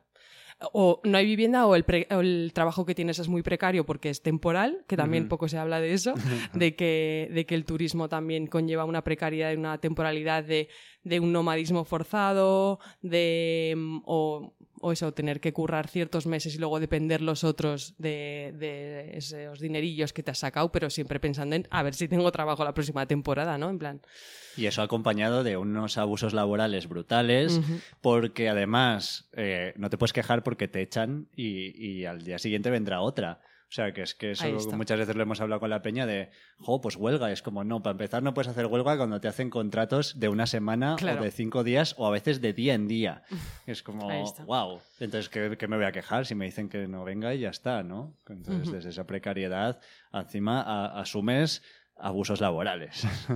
O 0.72 1.02
no 1.04 1.18
hay 1.18 1.26
vivienda 1.26 1.66
o 1.68 1.76
el, 1.76 1.84
pre- 1.84 2.08
o 2.12 2.22
el 2.22 2.52
trabajo 2.54 2.86
que 2.86 2.96
tienes 2.96 3.20
es 3.20 3.28
muy 3.28 3.42
precario 3.44 3.86
porque 3.86 4.10
es 4.10 4.22
temporal, 4.22 4.84
que 4.88 4.96
también 4.96 5.28
poco 5.28 5.48
se 5.50 5.58
habla 5.58 5.82
de 5.82 5.94
eso, 5.94 6.14
de 6.54 6.76
que, 6.76 7.30
de 7.34 7.46
que 7.46 7.56
el 7.56 7.66
turismo 7.66 8.08
también 8.08 8.48
conlleva 8.48 8.86
una 8.86 9.04
precariedad 9.04 9.52
y 9.52 9.56
una 9.58 9.78
temporalidad 9.80 10.44
de, 10.46 10.70
de 11.04 11.20
un 11.20 11.34
nomadismo 11.34 11.84
forzado, 11.84 12.80
de 13.02 13.74
mm, 13.76 13.98
o, 14.06 14.54
o 14.86 14.92
eso, 14.92 15.12
tener 15.16 15.40
que 15.40 15.52
currar 15.52 15.88
ciertos 15.88 16.28
meses 16.28 16.54
y 16.54 16.60
luego 16.60 16.80
depender 16.80 17.20
los 17.20 17.44
otros 17.44 17.96
de, 17.98 18.54
de 18.56 19.18
esos 19.18 19.60
dinerillos 19.60 20.14
que 20.14 20.22
te 20.22 20.30
has 20.30 20.38
sacado, 20.38 20.72
pero 20.72 20.92
siempre 20.92 21.20
pensando 21.20 21.56
en 21.56 21.68
a 21.72 21.82
ver 21.82 21.96
si 21.96 22.08
tengo 22.08 22.32
trabajo 22.32 22.64
la 22.64 22.76
próxima 22.76 23.08
temporada, 23.08 23.58
¿no? 23.58 23.72
En 23.72 23.80
plan. 23.80 24.02
Y 24.56 24.68
eso 24.68 24.84
acompañado 24.84 25.44
de 25.44 25.58
unos 25.58 25.98
abusos 25.98 26.34
laborales 26.34 26.88
brutales, 26.88 27.60
porque 28.00 28.48
además 28.48 29.28
eh, 29.34 29.74
no 29.76 29.90
te 29.90 29.98
puedes 29.98 30.14
quejar 30.14 30.44
porque 30.44 30.68
te 30.68 30.84
echan 30.84 31.30
y, 31.36 31.74
y 31.84 32.06
al 32.06 32.22
día 32.22 32.38
siguiente 32.38 32.70
vendrá 32.70 33.02
otra. 33.02 33.42
O 33.68 33.72
sea, 33.76 33.92
que 33.94 34.04
es 34.04 34.14
que 34.16 34.32
eso 34.32 34.46
muchas 34.78 35.00
veces 35.00 35.16
lo 35.16 35.24
hemos 35.24 35.42
hablado 35.42 35.60
con 35.60 35.70
la 35.70 35.82
peña 35.82 36.06
de, 36.06 36.30
jo, 36.60 36.80
pues 36.82 36.96
huelga. 36.96 37.32
Es 37.32 37.42
como, 37.42 37.64
no, 37.64 37.82
para 37.82 37.92
empezar 37.94 38.22
no 38.24 38.34
puedes 38.34 38.50
hacer 38.50 38.68
huelga 38.68 38.96
cuando 38.96 39.20
te 39.20 39.28
hacen 39.28 39.50
contratos 39.50 40.20
de 40.20 40.30
una 40.30 40.46
semana 40.48 40.96
Claro. 40.98 41.22
o 41.22 41.24
de 41.24 41.32
cinco 41.32 41.64
días 41.64 41.96
o 41.98 42.06
a 42.08 42.12
veces 42.12 42.42
de 42.42 42.54
día 42.54 42.74
en 42.76 42.88
día. 42.88 43.24
Es 43.66 43.82
como, 43.84 44.08
wow. 44.46 44.80
Entonces, 45.00 45.30
¿qué, 45.30 45.58
qué 45.58 45.68
me 45.68 45.76
voy 45.78 45.86
a 45.86 45.92
quejar 45.92 46.26
si 46.26 46.36
me 46.36 46.46
dicen 46.46 46.70
que 46.70 46.88
no 46.88 47.04
venga 47.04 47.34
y 47.34 47.40
ya 47.40 47.50
está, 47.50 47.82
no? 47.84 48.16
Entonces, 48.30 48.72
desde 48.72 48.90
esa 48.90 49.06
precariedad, 49.06 49.80
encima 50.14 50.62
a- 50.62 51.02
asumes 51.02 51.64
abusos 51.98 52.40
laborales. 52.42 53.06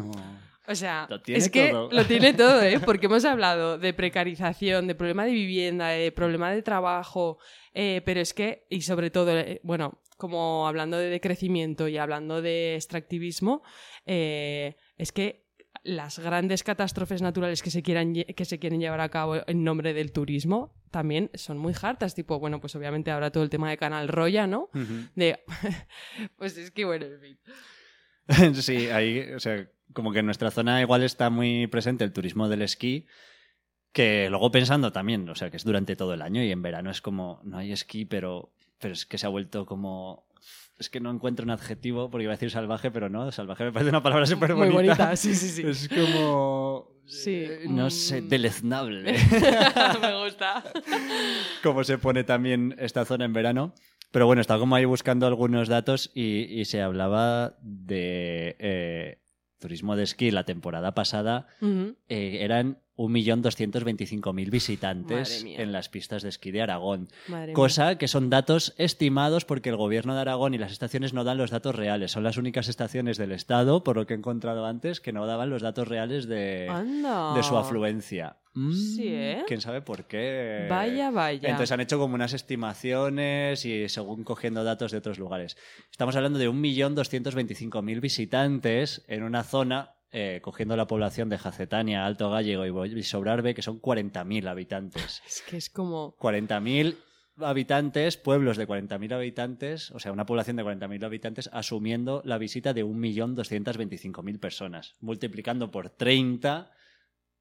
O 0.67 0.75
sea, 0.75 1.07
es 1.25 1.49
que 1.49 1.69
todo. 1.69 1.89
lo 1.91 2.05
tiene 2.05 2.31
todo, 2.35 2.61
¿eh? 2.61 2.79
Porque 2.85 3.07
hemos 3.07 3.25
hablado 3.25 3.79
de 3.79 3.91
precarización, 3.91 4.85
de 4.85 4.93
problema 4.93 5.25
de 5.25 5.31
vivienda, 5.31 5.87
de 5.87 6.11
problema 6.11 6.51
de 6.51 6.61
trabajo, 6.61 7.39
eh, 7.73 8.03
pero 8.05 8.19
es 8.21 8.35
que, 8.35 8.67
y 8.69 8.81
sobre 8.81 9.09
todo, 9.09 9.35
eh, 9.35 9.59
bueno, 9.63 9.97
como 10.19 10.67
hablando 10.67 10.97
de 10.97 11.09
decrecimiento 11.09 11.87
y 11.87 11.97
hablando 11.97 12.41
de 12.41 12.75
extractivismo, 12.75 13.63
eh, 14.05 14.75
es 14.97 15.13
que 15.13 15.47
las 15.83 16.19
grandes 16.19 16.63
catástrofes 16.63 17.21
naturales 17.21 17.63
que 17.63 17.71
se, 17.71 17.81
quieran, 17.81 18.13
que 18.13 18.45
se 18.45 18.59
quieren 18.59 18.81
llevar 18.81 18.99
a 18.99 19.07
cabo 19.07 19.37
en 19.47 19.63
nombre 19.63 19.93
del 19.93 20.11
turismo 20.11 20.75
también 20.91 21.31
son 21.35 21.57
muy 21.57 21.73
hartas. 21.81 22.15
Tipo, 22.15 22.37
bueno, 22.37 22.59
pues 22.59 22.75
obviamente 22.75 23.11
ahora 23.11 23.31
todo 23.31 23.43
el 23.43 23.49
tema 23.49 23.69
de 23.69 23.77
Canal 23.77 24.09
Roya, 24.09 24.45
¿no? 24.45 24.69
De. 25.15 25.39
pues 26.35 26.57
es 26.57 26.71
que, 26.71 26.83
bueno, 26.83 27.05
en 27.05 27.21
fin. 27.21 27.39
sí, 28.61 28.89
ahí, 28.89 29.21
o 29.31 29.39
sea, 29.39 29.69
como 29.93 30.11
que 30.11 30.19
en 30.19 30.25
nuestra 30.25 30.51
zona 30.51 30.81
igual 30.81 31.03
está 31.03 31.29
muy 31.29 31.67
presente 31.67 32.03
el 32.03 32.11
turismo 32.11 32.49
del 32.49 32.61
esquí, 32.61 33.07
que 33.93 34.29
luego 34.29 34.51
pensando 34.51 34.91
también, 34.91 35.29
o 35.29 35.35
sea, 35.35 35.49
que 35.49 35.55
es 35.55 35.63
durante 35.63 35.95
todo 35.95 36.13
el 36.13 36.21
año 36.21 36.43
y 36.43 36.51
en 36.51 36.61
verano 36.61 36.91
es 36.91 37.01
como, 37.01 37.39
no 37.45 37.57
hay 37.57 37.71
esquí, 37.71 38.03
pero, 38.03 38.53
pero 38.79 38.93
es 38.93 39.05
que 39.05 39.17
se 39.17 39.25
ha 39.25 39.29
vuelto 39.29 39.65
como... 39.65 40.27
Es 40.77 40.89
que 40.89 41.01
no 41.01 41.11
encuentro 41.11 41.43
un 41.43 41.51
adjetivo 41.51 42.09
porque 42.09 42.23
iba 42.23 42.33
a 42.33 42.37
decir 42.37 42.51
salvaje, 42.51 42.89
pero 42.89 43.09
no, 43.09 43.31
salvaje 43.31 43.65
me 43.65 43.71
parece 43.73 43.89
una 43.89 44.01
palabra 44.01 44.25
súper 44.25 44.55
Muy 44.55 44.69
bonita. 44.69 44.93
bonita, 44.93 45.15
sí, 45.17 45.35
sí, 45.35 45.49
sí. 45.49 45.63
Es 45.67 45.89
como... 45.89 46.99
Sí, 47.05 47.43
eh, 47.43 47.65
no 47.67 47.89
sé, 47.89 48.21
mm. 48.21 48.29
deleznable. 48.29 49.13
Me 50.01 50.23
gusta. 50.23 50.63
cómo 51.63 51.83
se 51.83 51.97
pone 51.97 52.23
también 52.23 52.75
esta 52.77 53.03
zona 53.03 53.25
en 53.25 53.33
verano. 53.33 53.73
Pero 54.11 54.25
bueno, 54.25 54.41
estaba 54.41 54.59
como 54.59 54.75
ahí 54.75 54.85
buscando 54.85 55.27
algunos 55.27 55.67
datos 55.67 56.11
y, 56.13 56.43
y 56.59 56.65
se 56.65 56.81
hablaba 56.81 57.57
de 57.61 58.55
eh, 58.59 59.19
turismo 59.59 59.95
de 59.95 60.03
esquí 60.03 60.31
la 60.31 60.43
temporada 60.43 60.93
pasada. 60.93 61.47
Ujú. 61.61 61.95
eh, 62.07 62.39
eran 62.41 62.79
1.225.000 62.97 64.49
visitantes 64.49 65.45
en 65.45 65.71
las 65.71 65.87
pistas 65.87 66.21
de 66.21 66.29
esquí 66.29 66.51
de 66.51 66.61
Aragón. 66.61 67.07
Madre 67.29 67.47
mía. 67.47 67.53
Cosa 67.53 67.97
que 67.97 68.09
son 68.09 68.29
datos 68.29 68.73
estimados 68.77 69.45
porque 69.45 69.69
el 69.69 69.77
gobierno 69.77 70.15
de 70.15 70.21
Aragón 70.21 70.53
y 70.53 70.57
las 70.57 70.73
estaciones 70.73 71.13
no 71.13 71.23
dan 71.23 71.37
los 71.37 71.49
datos 71.49 71.75
reales. 71.75 72.11
Son 72.11 72.23
las 72.23 72.35
únicas 72.35 72.67
estaciones 72.67 73.17
del 73.17 73.31
Estado, 73.31 73.83
por 73.85 73.95
lo 73.95 74.05
que 74.05 74.15
he 74.15 74.17
encontrado 74.17 74.65
antes, 74.65 74.99
que 74.99 75.13
no 75.13 75.25
daban 75.27 75.49
los 75.49 75.61
datos 75.61 75.87
reales 75.87 76.27
de 76.27 76.67
su 77.43 77.57
afluencia. 77.57 78.37
Mm, 78.53 78.73
Sí, 78.73 79.07
¿eh? 79.07 79.43
¿Quién 79.47 79.61
sabe 79.61 79.81
por 79.81 80.05
qué? 80.05 80.67
Vaya, 80.69 81.11
vaya. 81.11 81.49
Entonces 81.49 81.71
han 81.71 81.81
hecho 81.81 81.99
como 81.99 82.15
unas 82.15 82.33
estimaciones 82.33 83.65
y 83.65 83.87
según 83.89 84.23
cogiendo 84.23 84.63
datos 84.63 84.91
de 84.91 84.97
otros 84.97 85.19
lugares. 85.19 85.57
Estamos 85.91 86.15
hablando 86.15 86.39
de 86.39 86.49
1.225.000 86.49 88.01
visitantes 88.01 89.03
en 89.07 89.23
una 89.23 89.43
zona, 89.43 89.93
eh, 90.11 90.39
cogiendo 90.41 90.75
la 90.75 90.87
población 90.87 91.29
de 91.29 91.37
Jacetania, 91.37 92.05
Alto 92.05 92.29
Gallego 92.31 92.85
y 92.85 93.03
Sobrarbe, 93.03 93.53
que 93.53 93.61
son 93.61 93.79
40.000 93.79 94.47
habitantes. 94.47 95.21
Es 95.27 95.41
que 95.41 95.57
es 95.57 95.69
como. 95.69 96.15
40.000 96.17 96.95
habitantes, 97.41 98.17
pueblos 98.17 98.57
de 98.57 98.67
40.000 98.67 99.13
habitantes, 99.13 99.91
o 99.91 99.99
sea, 99.99 100.11
una 100.11 100.25
población 100.25 100.57
de 100.57 100.63
40.000 100.63 101.05
habitantes, 101.05 101.49
asumiendo 101.53 102.21
la 102.25 102.37
visita 102.37 102.73
de 102.73 102.83
1.225.000 102.83 104.39
personas, 104.39 104.95
multiplicando 104.99 105.71
por 105.71 105.89
30 105.89 106.71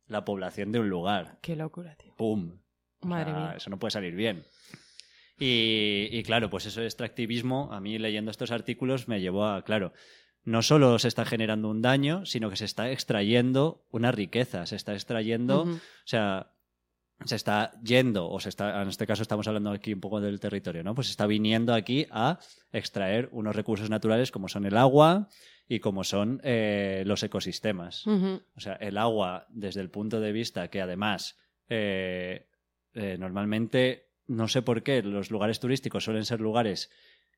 la 0.08 0.24
población 0.24 0.72
de 0.72 0.80
un 0.80 0.88
lugar. 0.88 1.38
Qué 1.40 1.56
locura, 1.56 1.94
tío. 1.96 2.14
¡Pum! 2.16 2.58
O 3.00 3.06
Madre 3.06 3.30
sea, 3.30 3.40
mía. 3.40 3.54
Eso 3.56 3.70
no 3.70 3.78
puede 3.78 3.92
salir 3.92 4.14
bien. 4.14 4.44
Y, 5.38 6.08
y 6.10 6.22
claro, 6.24 6.50
pues 6.50 6.66
eso 6.66 6.80
de 6.80 6.86
extractivismo, 6.86 7.72
a 7.72 7.80
mí 7.80 7.98
leyendo 7.98 8.30
estos 8.30 8.50
artículos 8.50 9.06
me 9.06 9.20
llevó 9.20 9.46
a, 9.46 9.62
claro, 9.62 9.92
no 10.42 10.62
solo 10.62 10.98
se 10.98 11.08
está 11.08 11.24
generando 11.24 11.68
un 11.68 11.82
daño, 11.82 12.26
sino 12.26 12.50
que 12.50 12.56
se 12.56 12.64
está 12.64 12.90
extrayendo 12.90 13.84
una 13.90 14.10
riqueza, 14.10 14.66
se 14.66 14.76
está 14.76 14.94
extrayendo, 14.94 15.62
o 15.62 15.78
sea, 16.04 16.52
se 17.24 17.36
está 17.36 17.72
yendo, 17.82 18.30
o 18.30 18.38
se 18.40 18.48
está, 18.48 18.80
en 18.82 18.88
este 18.88 19.06
caso 19.06 19.22
estamos 19.22 19.48
hablando 19.48 19.70
aquí 19.70 19.92
un 19.92 20.00
poco 20.00 20.20
del 20.20 20.38
territorio, 20.40 20.84
¿no? 20.84 20.94
Pues 20.94 21.08
se 21.08 21.10
está 21.12 21.26
viniendo 21.26 21.74
aquí 21.74 22.06
a 22.10 22.38
extraer 22.72 23.28
unos 23.32 23.56
recursos 23.56 23.90
naturales 23.90 24.30
como 24.30 24.48
son 24.48 24.66
el 24.66 24.76
agua 24.76 25.28
y 25.68 25.80
como 25.80 26.04
son 26.04 26.40
eh, 26.44 27.02
los 27.06 27.22
ecosistemas. 27.22 28.06
O 28.06 28.60
sea, 28.60 28.74
el 28.74 28.96
agua, 28.96 29.46
desde 29.50 29.80
el 29.80 29.90
punto 29.90 30.20
de 30.20 30.32
vista 30.32 30.68
que 30.68 30.80
además 30.80 31.36
eh, 31.68 32.46
eh, 32.94 33.16
normalmente, 33.18 34.08
no 34.26 34.48
sé 34.48 34.62
por 34.62 34.82
qué, 34.82 35.02
los 35.02 35.30
lugares 35.30 35.60
turísticos 35.60 36.04
suelen 36.04 36.24
ser 36.24 36.40
lugares 36.40 36.90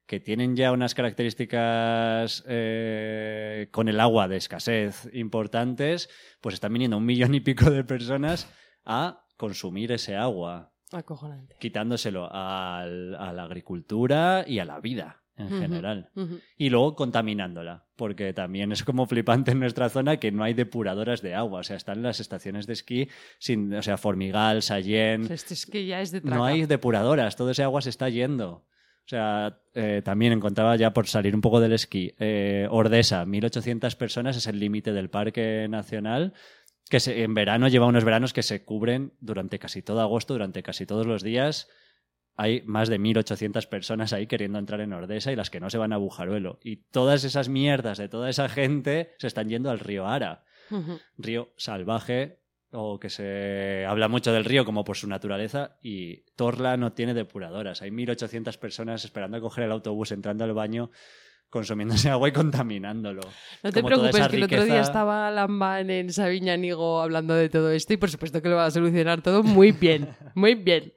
que 0.07 0.21
tienen 0.21 0.57
ya 0.57 0.73
unas 0.73 0.95
características 0.95 2.43
eh, 2.49 3.69
con 3.71 3.89
el 3.89 4.01
agua 4.01 4.27
de 4.27 4.39
escasez 4.39 5.09
importantes, 5.13 6.11
pues 6.41 6.55
están 6.55 6.73
viniendo 6.73 6.97
un 6.97 7.07
millón 7.07 7.35
y 7.35 7.41
pico 7.41 7.71
de 7.71 7.85
personas 7.85 8.49
a 8.85 9.25
consumir 9.41 9.91
ese 9.91 10.15
agua, 10.17 10.71
Acojonante. 10.93 11.57
quitándoselo 11.59 12.29
al- 12.31 13.15
a 13.15 13.33
la 13.33 13.45
agricultura 13.45 14.45
y 14.47 14.59
a 14.59 14.65
la 14.67 14.79
vida 14.81 15.17
en 15.37 15.49
general 15.49 16.11
Ujú. 16.17 16.39
y 16.59 16.69
luego 16.69 16.95
contaminándola, 16.95 17.87
porque 17.97 18.35
también 18.35 18.73
es 18.73 18.85
como 18.85 19.07
flipante 19.07 19.53
en 19.53 19.61
nuestra 19.61 19.89
zona 19.89 20.19
que 20.19 20.31
no 20.31 20.45
hay 20.45 20.53
depuradoras 20.53 21.23
de 21.23 21.35
agua, 21.35 21.61
o 21.61 21.63
sea, 21.63 21.77
están 21.77 22.03
las 22.03 22.21
estaciones 22.21 22.67
de 22.67 22.75
esquí 22.75 23.09
sin, 23.39 23.73
o 23.73 23.81
sea, 23.81 23.97
Formigal, 23.97 24.61
Sallén, 24.61 25.23
Esto 25.33 25.55
es 25.55 25.65
que 25.65 25.87
ya 25.87 26.03
es 26.03 26.11
de 26.13 26.21
traca. 26.21 26.37
no 26.37 26.45
hay 26.45 26.67
depuradoras, 26.67 27.37
todo 27.37 27.51
ese 27.53 27.63
agua 27.63 27.81
se 27.81 27.89
está 27.89 28.11
yendo. 28.11 28.67
O 29.07 29.09
sea, 29.11 29.59
eh, 29.75 30.03
también 30.05 30.33
encontraba 30.33 30.77
ya 30.77 30.93
por 30.93 31.07
salir 31.09 31.35
un 31.35 31.41
poco 31.41 31.59
del 31.59 31.73
esquí, 31.73 32.13
eh, 32.21 32.69
Ordesa, 32.71 33.25
1.800 33.25 33.97
personas 33.97 34.37
es 34.37 34.47
el 34.47 34.61
límite 34.61 34.93
del 34.93 35.09
Parque 35.11 35.67
Nacional, 35.69 36.33
que 36.89 37.01
se- 37.01 37.23
en 37.23 37.35
verano 37.35 37.69
lleva 37.69 37.87
unos 37.87 38.05
veranos 38.05 38.33
que 38.33 38.43
se 38.43 38.65
cubren 38.65 39.13
durante 39.21 39.59
casi 39.59 39.83
todo 39.83 40.01
agosto, 40.01 40.35
durante 40.35 40.63
casi 40.63 40.87
todos 40.87 41.07
los 41.07 41.23
días. 41.23 41.69
Hay 42.37 42.63
más 42.65 42.89
de 42.89 42.99
1.800 42.99 43.67
personas 43.67 44.13
ahí 44.13 44.27
queriendo 44.27 44.59
entrar 44.59 44.81
en 44.81 44.93
Ordesa 44.93 45.31
y 45.31 45.37
las 45.37 45.51
que 45.51 45.61
no 45.61 45.69
se 45.69 45.79
van 45.79 45.93
a 45.93 45.99
Bujaruelo. 45.99 46.59
Y 46.63 46.77
todas 46.77 47.25
esas 47.25 47.49
mierdas 47.49 47.99
de 47.99 48.09
toda 48.09 48.31
esa 48.31 48.49
gente 48.49 49.13
se 49.19 49.27
están 49.27 49.49
yendo 49.49 49.71
al 49.71 49.79
río 49.79 50.07
Ara 50.07 50.45
río 51.19 51.53
salvaje 51.57 52.39
o 52.73 53.01
que 53.01 53.11
se 53.11 53.85
habla 53.87 54.07
mucho 54.07 54.33
del 54.33 54.45
río 54.45 54.65
como 54.65 54.85
por 54.85 54.97
su 54.97 55.09
naturaleza 55.09 55.77
y 55.83 56.19
Torla 56.37 56.77
no 56.77 56.93
tiene 56.93 57.13
depuradoras. 57.15 57.83
Hay 57.83 57.91
1.800 57.91 58.57
personas 58.59 59.05
esperando 59.05 59.37
a 59.37 59.41
coger 59.41 59.65
el 59.65 59.73
autobús, 59.73 60.13
entrando 60.13 60.45
al 60.45 60.55
baño, 60.55 60.91
consumiéndose 61.51 62.09
agua 62.11 62.29
y 62.29 62.33
contaminándolo. 62.33 63.21
No 63.63 63.73
te 63.73 63.83
Como 63.83 63.89
preocupes, 63.89 64.29
que 64.29 64.37
el 64.37 64.45
otro 64.45 64.65
día 64.65 64.81
estaba 64.81 65.31
Lambán 65.31 65.91
en 65.91 66.13
Sabiñánigo 66.13 67.01
hablando 67.01 67.35
de 67.35 67.49
todo 67.49 67.71
esto 67.71 67.93
y 67.93 67.97
por 67.97 68.11
supuesto 68.11 68.41
que 68.41 68.49
lo 68.49 68.57
va 68.57 68.67
a 68.67 68.71
solucionar 68.71 69.23
todo 69.23 69.43
muy 69.43 69.73
bien. 69.73 70.09
Muy 70.35 70.55
bien. 70.55 70.93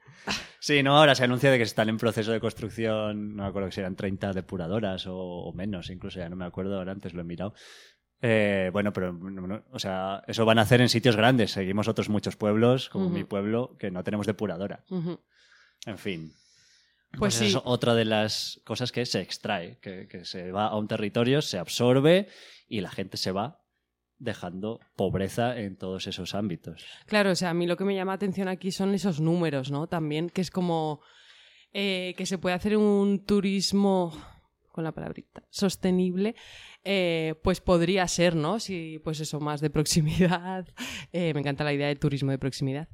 Sí, 0.60 0.82
no, 0.82 0.98
ahora 0.98 1.14
se 1.16 1.26
anuncia 1.26 1.52
de 1.52 1.58
que 1.58 1.64
están 1.64 1.90
en 1.90 1.98
proceso 1.98 2.32
de 2.32 2.40
construcción, 2.40 3.36
no 3.36 3.44
me 3.44 3.50
acuerdo 3.50 3.68
que 3.68 3.76
serán 3.76 3.98
30 3.98 4.32
depuradoras 4.32 5.06
o, 5.08 5.18
o 5.18 5.54
menos, 5.54 5.90
incluso 5.90 6.20
ya 6.20 6.30
no 6.30 6.38
me 6.38 6.46
acuerdo, 6.46 6.78
ahora 6.78 6.94
antes 6.94 7.14
lo 7.14 7.20
he 7.20 7.26
mirado. 7.26 7.54
Eh, 8.26 8.70
bueno, 8.72 8.94
pero, 8.94 9.12
no, 9.12 9.46
no, 9.46 9.66
o 9.72 9.80
sea, 9.80 10.24
eso 10.28 10.46
van 10.46 10.58
a 10.58 10.62
hacer 10.62 10.80
en 10.80 10.88
sitios 10.88 11.18
grandes. 11.18 11.52
Seguimos 11.52 11.90
otros 11.90 12.08
muchos 12.08 12.38
pueblos, 12.38 12.88
como 12.88 13.10
mi 13.10 13.26
pueblo, 13.26 13.76
que 13.78 13.92
no 13.92 14.02
tenemos 14.06 14.26
depuradora. 14.26 14.86
En 15.86 15.98
fin. 15.98 16.32
Pues 17.18 17.36
sí. 17.36 17.48
es 17.48 17.58
otra 17.64 17.94
de 17.94 18.06
las 18.06 18.60
cosas 18.64 18.92
que 18.92 19.06
se 19.06 19.22
extrae, 19.22 19.78
que, 19.80 20.08
que 20.08 20.26
se 20.26 20.52
va 20.52 20.68
a 20.68 20.78
un 20.78 20.88
territorio, 20.88 21.42
se 21.42 21.58
absorbe 21.60 22.28
y 22.68 22.82
la 22.82 22.90
gente 22.90 23.18
se 23.18 23.32
va 23.32 23.64
dejando 24.18 24.80
pobreza 24.96 25.60
en 25.60 25.78
todos 25.78 26.08
esos 26.08 26.34
ámbitos. 26.34 26.86
Claro, 27.06 27.32
o 27.32 27.36
sea, 27.36 27.50
a 27.50 27.54
mí 27.54 27.68
lo 27.68 27.78
que 27.78 27.84
me 27.84 27.96
llama 27.96 28.14
atención 28.14 28.48
aquí 28.48 28.72
son 28.72 28.94
esos 28.94 29.20
números, 29.20 29.70
¿no? 29.70 29.88
También, 29.88 30.30
que 30.30 30.42
es 30.42 30.50
como 30.50 31.02
eh, 31.74 32.14
que 32.18 32.26
se 32.26 32.38
puede 32.38 32.56
hacer 32.56 32.78
un 32.78 33.26
turismo, 33.26 34.14
con 34.72 34.84
la 34.84 34.92
palabrita, 34.92 35.44
sostenible, 35.50 36.36
eh, 36.84 37.36
pues 37.44 37.62
podría 37.62 38.08
ser, 38.08 38.36
¿no? 38.36 38.60
Si, 38.60 39.00
pues 39.04 39.20
eso, 39.20 39.40
más 39.40 39.62
de 39.62 39.70
proximidad. 39.70 40.68
Eh, 41.16 41.32
me 41.36 41.42
encanta 41.42 41.64
la 41.64 41.74
idea 41.74 41.88
de 41.88 41.96
turismo 41.96 42.32
de 42.32 42.40
proximidad. 42.40 42.88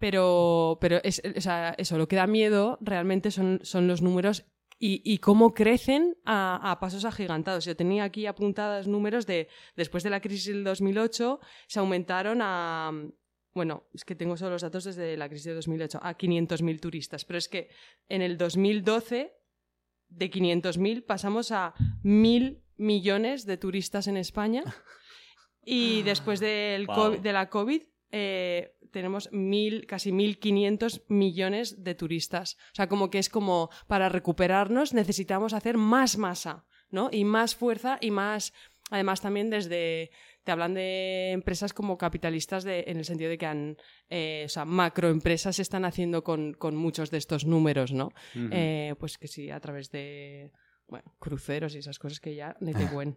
Pero, 0.00 0.78
pero 0.80 0.98
es, 1.04 1.22
o 1.36 1.40
sea, 1.40 1.74
eso, 1.78 1.96
lo 1.98 2.08
que 2.08 2.16
da 2.16 2.26
miedo 2.26 2.78
realmente 2.80 3.30
son, 3.30 3.60
son 3.62 3.86
los 3.86 4.02
números 4.02 4.46
y, 4.78 5.02
y 5.04 5.18
cómo 5.18 5.52
crecen 5.52 6.16
a, 6.24 6.70
a 6.70 6.80
pasos 6.80 7.04
agigantados. 7.04 7.66
Yo 7.66 7.76
tenía 7.76 8.04
aquí 8.04 8.26
apuntados 8.26 8.88
números 8.88 9.26
de, 9.26 9.48
después 9.76 10.02
de 10.02 10.10
la 10.10 10.20
crisis 10.20 10.46
del 10.46 10.64
2008, 10.64 11.38
se 11.68 11.78
aumentaron 11.78 12.40
a, 12.42 12.90
bueno, 13.52 13.84
es 13.92 14.04
que 14.04 14.14
tengo 14.14 14.38
solo 14.38 14.52
los 14.52 14.62
datos 14.62 14.84
desde 14.84 15.16
la 15.18 15.28
crisis 15.28 15.46
de 15.46 15.54
2008, 15.54 16.00
a 16.02 16.16
500.000 16.16 16.80
turistas, 16.80 17.24
pero 17.26 17.38
es 17.38 17.48
que 17.48 17.68
en 18.08 18.22
el 18.22 18.38
2012, 18.38 19.36
de 20.08 20.30
500.000 20.30 21.04
pasamos 21.04 21.52
a 21.52 21.74
1.000 22.02 22.62
millones 22.78 23.44
de 23.44 23.56
turistas 23.58 24.08
en 24.08 24.16
España. 24.16 24.64
Y 25.62 26.02
después 26.04 26.40
del 26.40 26.86
Wow. 26.86 27.20
de 27.20 27.32
la 27.34 27.50
COVID 27.50 27.82
eh, 28.12 28.74
tenemos 28.90 29.30
mil, 29.32 29.86
casi 29.86 30.12
1.500 30.12 31.04
millones 31.08 31.82
de 31.82 31.94
turistas. 31.94 32.56
O 32.72 32.74
sea, 32.74 32.88
como 32.88 33.10
que 33.10 33.18
es 33.18 33.28
como 33.28 33.70
para 33.86 34.08
recuperarnos 34.08 34.94
necesitamos 34.94 35.52
hacer 35.52 35.76
más 35.76 36.18
masa, 36.18 36.64
¿no? 36.90 37.08
Y 37.12 37.24
más 37.24 37.54
fuerza 37.54 37.98
y 38.00 38.10
más, 38.10 38.52
además 38.90 39.20
también 39.20 39.50
desde, 39.50 40.10
te 40.44 40.52
hablan 40.52 40.74
de 40.74 41.32
empresas 41.32 41.72
como 41.72 41.98
capitalistas 41.98 42.64
de, 42.64 42.84
en 42.86 42.96
el 42.96 43.04
sentido 43.04 43.30
de 43.30 43.38
que 43.38 43.46
han, 43.46 43.76
eh, 44.08 44.44
o 44.46 44.48
sea, 44.48 44.64
macroempresas 44.64 45.56
se 45.56 45.62
están 45.62 45.84
haciendo 45.84 46.24
con, 46.24 46.54
con 46.54 46.76
muchos 46.76 47.10
de 47.10 47.18
estos 47.18 47.44
números, 47.44 47.92
¿no? 47.92 48.10
Eh, 48.34 48.94
pues 48.98 49.18
que 49.18 49.28
sí, 49.28 49.50
a 49.50 49.60
través 49.60 49.90
de, 49.90 50.52
bueno, 50.88 51.14
cruceros 51.18 51.74
y 51.74 51.78
esas 51.78 51.98
cosas 51.98 52.20
que 52.20 52.34
ya 52.34 52.56
ni 52.60 52.72
te 52.72 52.86
cuen. 52.86 53.16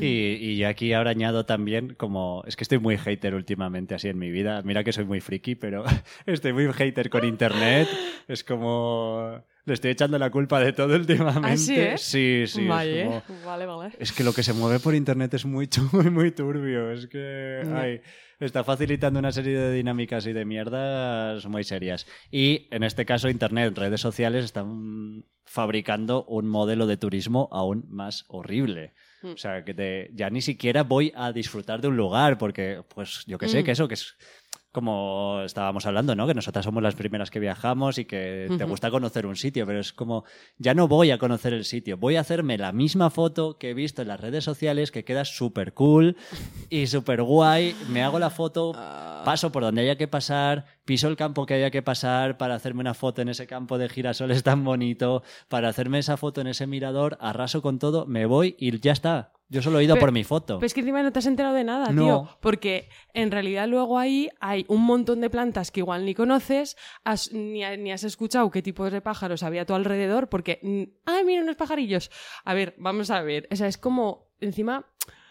Y, 0.00 0.06
y 0.06 0.56
yo 0.56 0.68
aquí 0.68 0.92
ahora 0.92 1.10
añado 1.10 1.46
también 1.46 1.94
como... 1.94 2.42
Es 2.46 2.56
que 2.56 2.64
estoy 2.64 2.78
muy 2.78 2.96
hater 2.96 3.34
últimamente 3.34 3.94
así 3.94 4.08
en 4.08 4.18
mi 4.18 4.30
vida. 4.30 4.62
Mira 4.62 4.84
que 4.84 4.92
soy 4.92 5.04
muy 5.04 5.20
friki, 5.20 5.54
pero 5.56 5.84
estoy 6.26 6.52
muy 6.52 6.72
hater 6.72 7.10
con 7.10 7.24
Internet. 7.24 7.88
Es 8.28 8.44
como... 8.44 9.42
Le 9.66 9.74
estoy 9.74 9.90
echando 9.90 10.18
la 10.18 10.30
culpa 10.30 10.58
de 10.60 10.72
todo 10.72 10.94
últimamente. 10.96 11.48
¿Ah, 11.48 11.56
sí, 11.56 11.74
eh? 11.78 11.94
Sí, 11.98 12.44
sí. 12.46 12.62
es 12.62 12.68
vale, 12.68 13.04
como- 13.04 13.22
vale, 13.44 13.66
vale. 13.66 13.92
Es 13.98 14.10
que 14.12 14.24
lo 14.24 14.32
que 14.32 14.42
se 14.42 14.52
mueve 14.54 14.80
por 14.80 14.94
internet 14.94 15.34
es 15.34 15.44
muy, 15.44 15.68
muy, 15.92 16.10
muy 16.10 16.30
turbio. 16.30 16.90
Es 16.92 17.06
que 17.06 17.60
Ya. 17.64 17.80
ay, 17.80 18.00
está 18.40 18.64
facilitando 18.64 19.18
una 19.18 19.32
serie 19.32 19.58
de 19.58 19.72
dinámicas 19.72 20.26
y 20.26 20.32
de 20.32 20.44
mierdas 20.46 21.44
muy 21.46 21.62
serias. 21.64 22.06
Y 22.30 22.68
en 22.70 22.84
este 22.84 23.04
caso, 23.04 23.28
internet, 23.28 23.76
redes 23.76 24.00
sociales 24.00 24.44
están 24.46 25.24
fabricando 25.44 26.24
un 26.24 26.48
modelo 26.48 26.86
de 26.86 26.96
turismo 26.96 27.48
aún 27.52 27.84
más 27.90 28.24
horrible. 28.28 28.94
Mm. 29.22 29.32
O 29.32 29.36
sea, 29.36 29.64
que 29.64 29.74
te- 29.74 30.10
ya 30.14 30.30
ni 30.30 30.40
siquiera 30.42 30.82
voy 30.82 31.12
a 31.14 31.32
disfrutar 31.32 31.80
de 31.80 31.88
un 31.88 31.96
lugar 31.96 32.38
porque, 32.38 32.82
pues, 32.94 33.24
yo 33.26 33.38
que 33.38 33.48
sé, 33.48 33.62
Mm. 33.62 33.64
que 33.64 33.70
eso, 33.72 33.88
que 33.88 33.94
es 33.94 34.14
como 34.72 35.42
estábamos 35.44 35.84
hablando, 35.86 36.14
¿no? 36.14 36.28
Que 36.28 36.34
nosotras 36.34 36.64
somos 36.64 36.80
las 36.80 36.94
primeras 36.94 37.28
que 37.32 37.40
viajamos 37.40 37.98
y 37.98 38.04
que 38.04 38.46
te 38.56 38.64
gusta 38.64 38.88
conocer 38.92 39.26
un 39.26 39.34
sitio, 39.34 39.66
pero 39.66 39.80
es 39.80 39.92
como, 39.92 40.22
ya 40.58 40.74
no 40.74 40.86
voy 40.86 41.10
a 41.10 41.18
conocer 41.18 41.52
el 41.54 41.64
sitio, 41.64 41.96
voy 41.96 42.14
a 42.14 42.20
hacerme 42.20 42.56
la 42.56 42.70
misma 42.70 43.10
foto 43.10 43.58
que 43.58 43.70
he 43.70 43.74
visto 43.74 44.02
en 44.02 44.06
las 44.08 44.20
redes 44.20 44.44
sociales, 44.44 44.92
que 44.92 45.04
queda 45.04 45.24
súper 45.24 45.74
cool 45.74 46.16
y 46.68 46.86
súper 46.86 47.20
guay, 47.22 47.74
me 47.88 48.04
hago 48.04 48.20
la 48.20 48.30
foto, 48.30 48.70
Ah. 48.76 49.22
paso 49.24 49.50
por 49.50 49.64
donde 49.64 49.82
haya 49.82 49.96
que 49.96 50.06
pasar, 50.06 50.66
piso 50.90 51.06
el 51.06 51.14
campo 51.14 51.46
que 51.46 51.54
haya 51.54 51.70
que 51.70 51.82
pasar 51.82 52.36
para 52.36 52.56
hacerme 52.56 52.80
una 52.80 52.94
foto 52.94 53.22
en 53.22 53.28
ese 53.28 53.46
campo 53.46 53.78
de 53.78 53.88
girasoles 53.88 54.42
tan 54.42 54.64
bonito, 54.64 55.22
para 55.46 55.68
hacerme 55.68 56.00
esa 56.00 56.16
foto 56.16 56.40
en 56.40 56.48
ese 56.48 56.66
mirador, 56.66 57.16
arraso 57.20 57.62
con 57.62 57.78
todo, 57.78 58.06
me 58.06 58.26
voy 58.26 58.56
y 58.58 58.76
ya 58.80 58.90
está. 58.90 59.32
Yo 59.48 59.62
solo 59.62 59.78
he 59.78 59.84
ido 59.84 59.94
Pero- 59.94 60.06
por 60.06 60.12
mi 60.12 60.24
foto. 60.24 60.58
Pues 60.58 60.74
que 60.74 60.80
encima 60.80 61.00
no 61.04 61.12
te 61.12 61.20
has 61.20 61.26
enterado 61.26 61.54
de 61.54 61.62
nada, 61.62 61.92
No. 61.92 62.02
tío. 62.02 62.28
Porque 62.40 62.88
en 63.14 63.30
realidad 63.30 63.68
luego 63.68 64.00
ahí 64.00 64.30
hay 64.40 64.64
un 64.66 64.82
montón 64.82 65.20
de 65.20 65.30
plantas 65.30 65.70
que 65.70 65.78
igual 65.78 66.04
ni 66.04 66.12
conoces, 66.16 66.76
has- 67.04 67.32
ni, 67.32 67.60
ni 67.76 67.92
has 67.92 68.02
escuchado 68.02 68.50
qué 68.50 68.60
tipos 68.60 68.90
de 68.90 69.00
pájaros 69.00 69.44
había 69.44 69.62
a 69.62 69.66
tu 69.66 69.74
alrededor, 69.74 70.28
porque, 70.28 70.58
¡ay, 71.06 71.24
mira 71.24 71.42
unos 71.44 71.54
pajarillos! 71.54 72.10
A 72.44 72.52
ver, 72.52 72.74
vamos 72.78 73.12
a 73.12 73.22
ver. 73.22 73.46
O 73.52 73.54
sea, 73.54 73.68
es 73.68 73.78
como, 73.78 74.26
encima, 74.40 74.86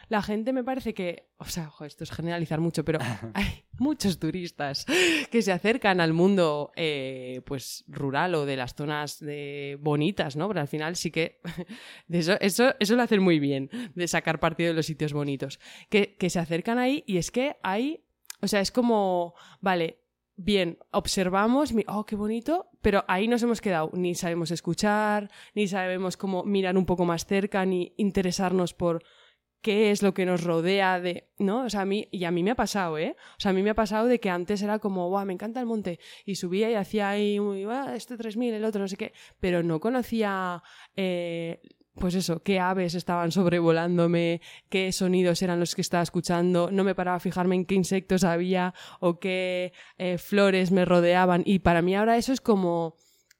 la 0.09 0.23
gente 0.23 0.53
me 0.53 0.63
parece 0.63 0.93
que, 0.93 1.29
o 1.37 1.45
sea, 1.45 1.67
ojo, 1.67 1.85
esto 1.85 2.03
es 2.03 2.11
generalizar 2.11 2.59
mucho, 2.59 2.83
pero 2.83 2.99
hay 3.35 3.63
muchos 3.77 4.19
turistas 4.19 4.85
que 5.31 5.41
se 5.41 5.51
acercan 5.51 6.01
al 6.01 6.13
mundo, 6.13 6.71
eh, 6.75 7.41
pues, 7.45 7.85
rural 7.87 8.33
o 8.35 8.45
de 8.45 8.57
las 8.57 8.73
zonas 8.73 9.19
de 9.19 9.77
bonitas, 9.79 10.35
¿no? 10.35 10.47
Pero 10.47 10.61
al 10.61 10.67
final 10.67 10.95
sí 10.95 11.11
que 11.11 11.39
de 12.07 12.19
eso, 12.19 12.37
eso, 12.41 12.73
eso 12.79 12.95
lo 12.95 13.03
hacen 13.03 13.21
muy 13.21 13.39
bien, 13.39 13.69
de 13.93 14.07
sacar 14.07 14.39
partido 14.39 14.69
de 14.69 14.75
los 14.75 14.87
sitios 14.87 15.13
bonitos. 15.13 15.59
Que, 15.89 16.17
que 16.17 16.29
se 16.29 16.39
acercan 16.39 16.79
ahí 16.79 17.03
y 17.05 17.17
es 17.17 17.29
que 17.29 17.57
hay, 17.61 18.03
o 18.41 18.47
sea, 18.47 18.61
es 18.61 18.71
como, 18.71 19.35
vale, 19.61 19.99
bien, 20.35 20.79
observamos, 20.91 21.71
oh, 21.87 22.05
qué 22.05 22.15
bonito, 22.15 22.69
pero 22.81 23.03
ahí 23.07 23.27
nos 23.27 23.43
hemos 23.43 23.61
quedado, 23.61 23.91
ni 23.93 24.15
sabemos 24.15 24.49
escuchar, 24.51 25.29
ni 25.53 25.67
sabemos 25.67 26.17
cómo 26.17 26.43
mirar 26.45 26.77
un 26.77 26.85
poco 26.85 27.05
más 27.05 27.25
cerca, 27.25 27.65
ni 27.65 27.93
interesarnos 27.97 28.73
por 28.73 29.03
qué 29.61 29.91
es 29.91 30.01
lo 30.01 30.13
que 30.13 30.25
nos 30.25 30.43
rodea 30.43 30.99
de, 30.99 31.29
¿no? 31.37 31.63
O 31.65 31.69
sea, 31.69 31.81
a 31.81 31.85
mí, 31.85 32.07
y 32.11 32.23
a 32.23 32.31
mí 32.31 32.43
me 32.43 32.51
ha 32.51 32.55
pasado, 32.55 32.97
¿eh? 32.97 33.15
O 33.37 33.39
sea, 33.39 33.51
a 33.51 33.53
mí 33.53 33.61
me 33.63 33.71
ha 33.71 33.75
pasado 33.75 34.07
de 34.07 34.19
que 34.19 34.29
antes 34.29 34.61
era 34.61 34.79
como, 34.79 35.09
guau, 35.09 35.25
me 35.25 35.33
encanta 35.33 35.59
el 35.59 35.65
monte, 35.65 35.99
y 36.25 36.35
subía 36.35 36.69
y 36.71 36.75
hacía 36.75 37.09
ahí, 37.09 37.39
muy, 37.39 37.63
"Ah, 37.65 37.93
este 37.95 38.17
3000, 38.17 38.53
el 38.53 38.63
otro, 38.65 38.81
no 38.81 38.87
sé 38.87 38.97
qué, 38.97 39.13
pero 39.39 39.61
no 39.63 39.79
conocía, 39.79 40.63
eh, 40.95 41.59
pues 41.95 42.15
eso, 42.15 42.41
qué 42.43 42.59
aves 42.59 42.95
estaban 42.95 43.31
sobrevolándome, 43.31 44.41
qué 44.69 44.91
sonidos 44.93 45.41
eran 45.41 45.59
los 45.59 45.75
que 45.75 45.81
estaba 45.81 46.03
escuchando, 46.03 46.69
no 46.71 46.85
me 46.85 46.95
paraba 46.95 47.17
a 47.17 47.19
fijarme 47.19 47.55
en 47.55 47.65
qué 47.65 47.75
insectos 47.75 48.23
había 48.23 48.73
o 49.01 49.19
qué 49.19 49.73
eh, 49.97 50.17
flores 50.17 50.71
me 50.71 50.85
rodeaban, 50.85 51.43
y 51.45 51.59
para 51.59 51.81
mí 51.81 51.95
ahora 51.95 52.15
eso 52.15 52.31
es 52.31 52.39
como 52.39 52.95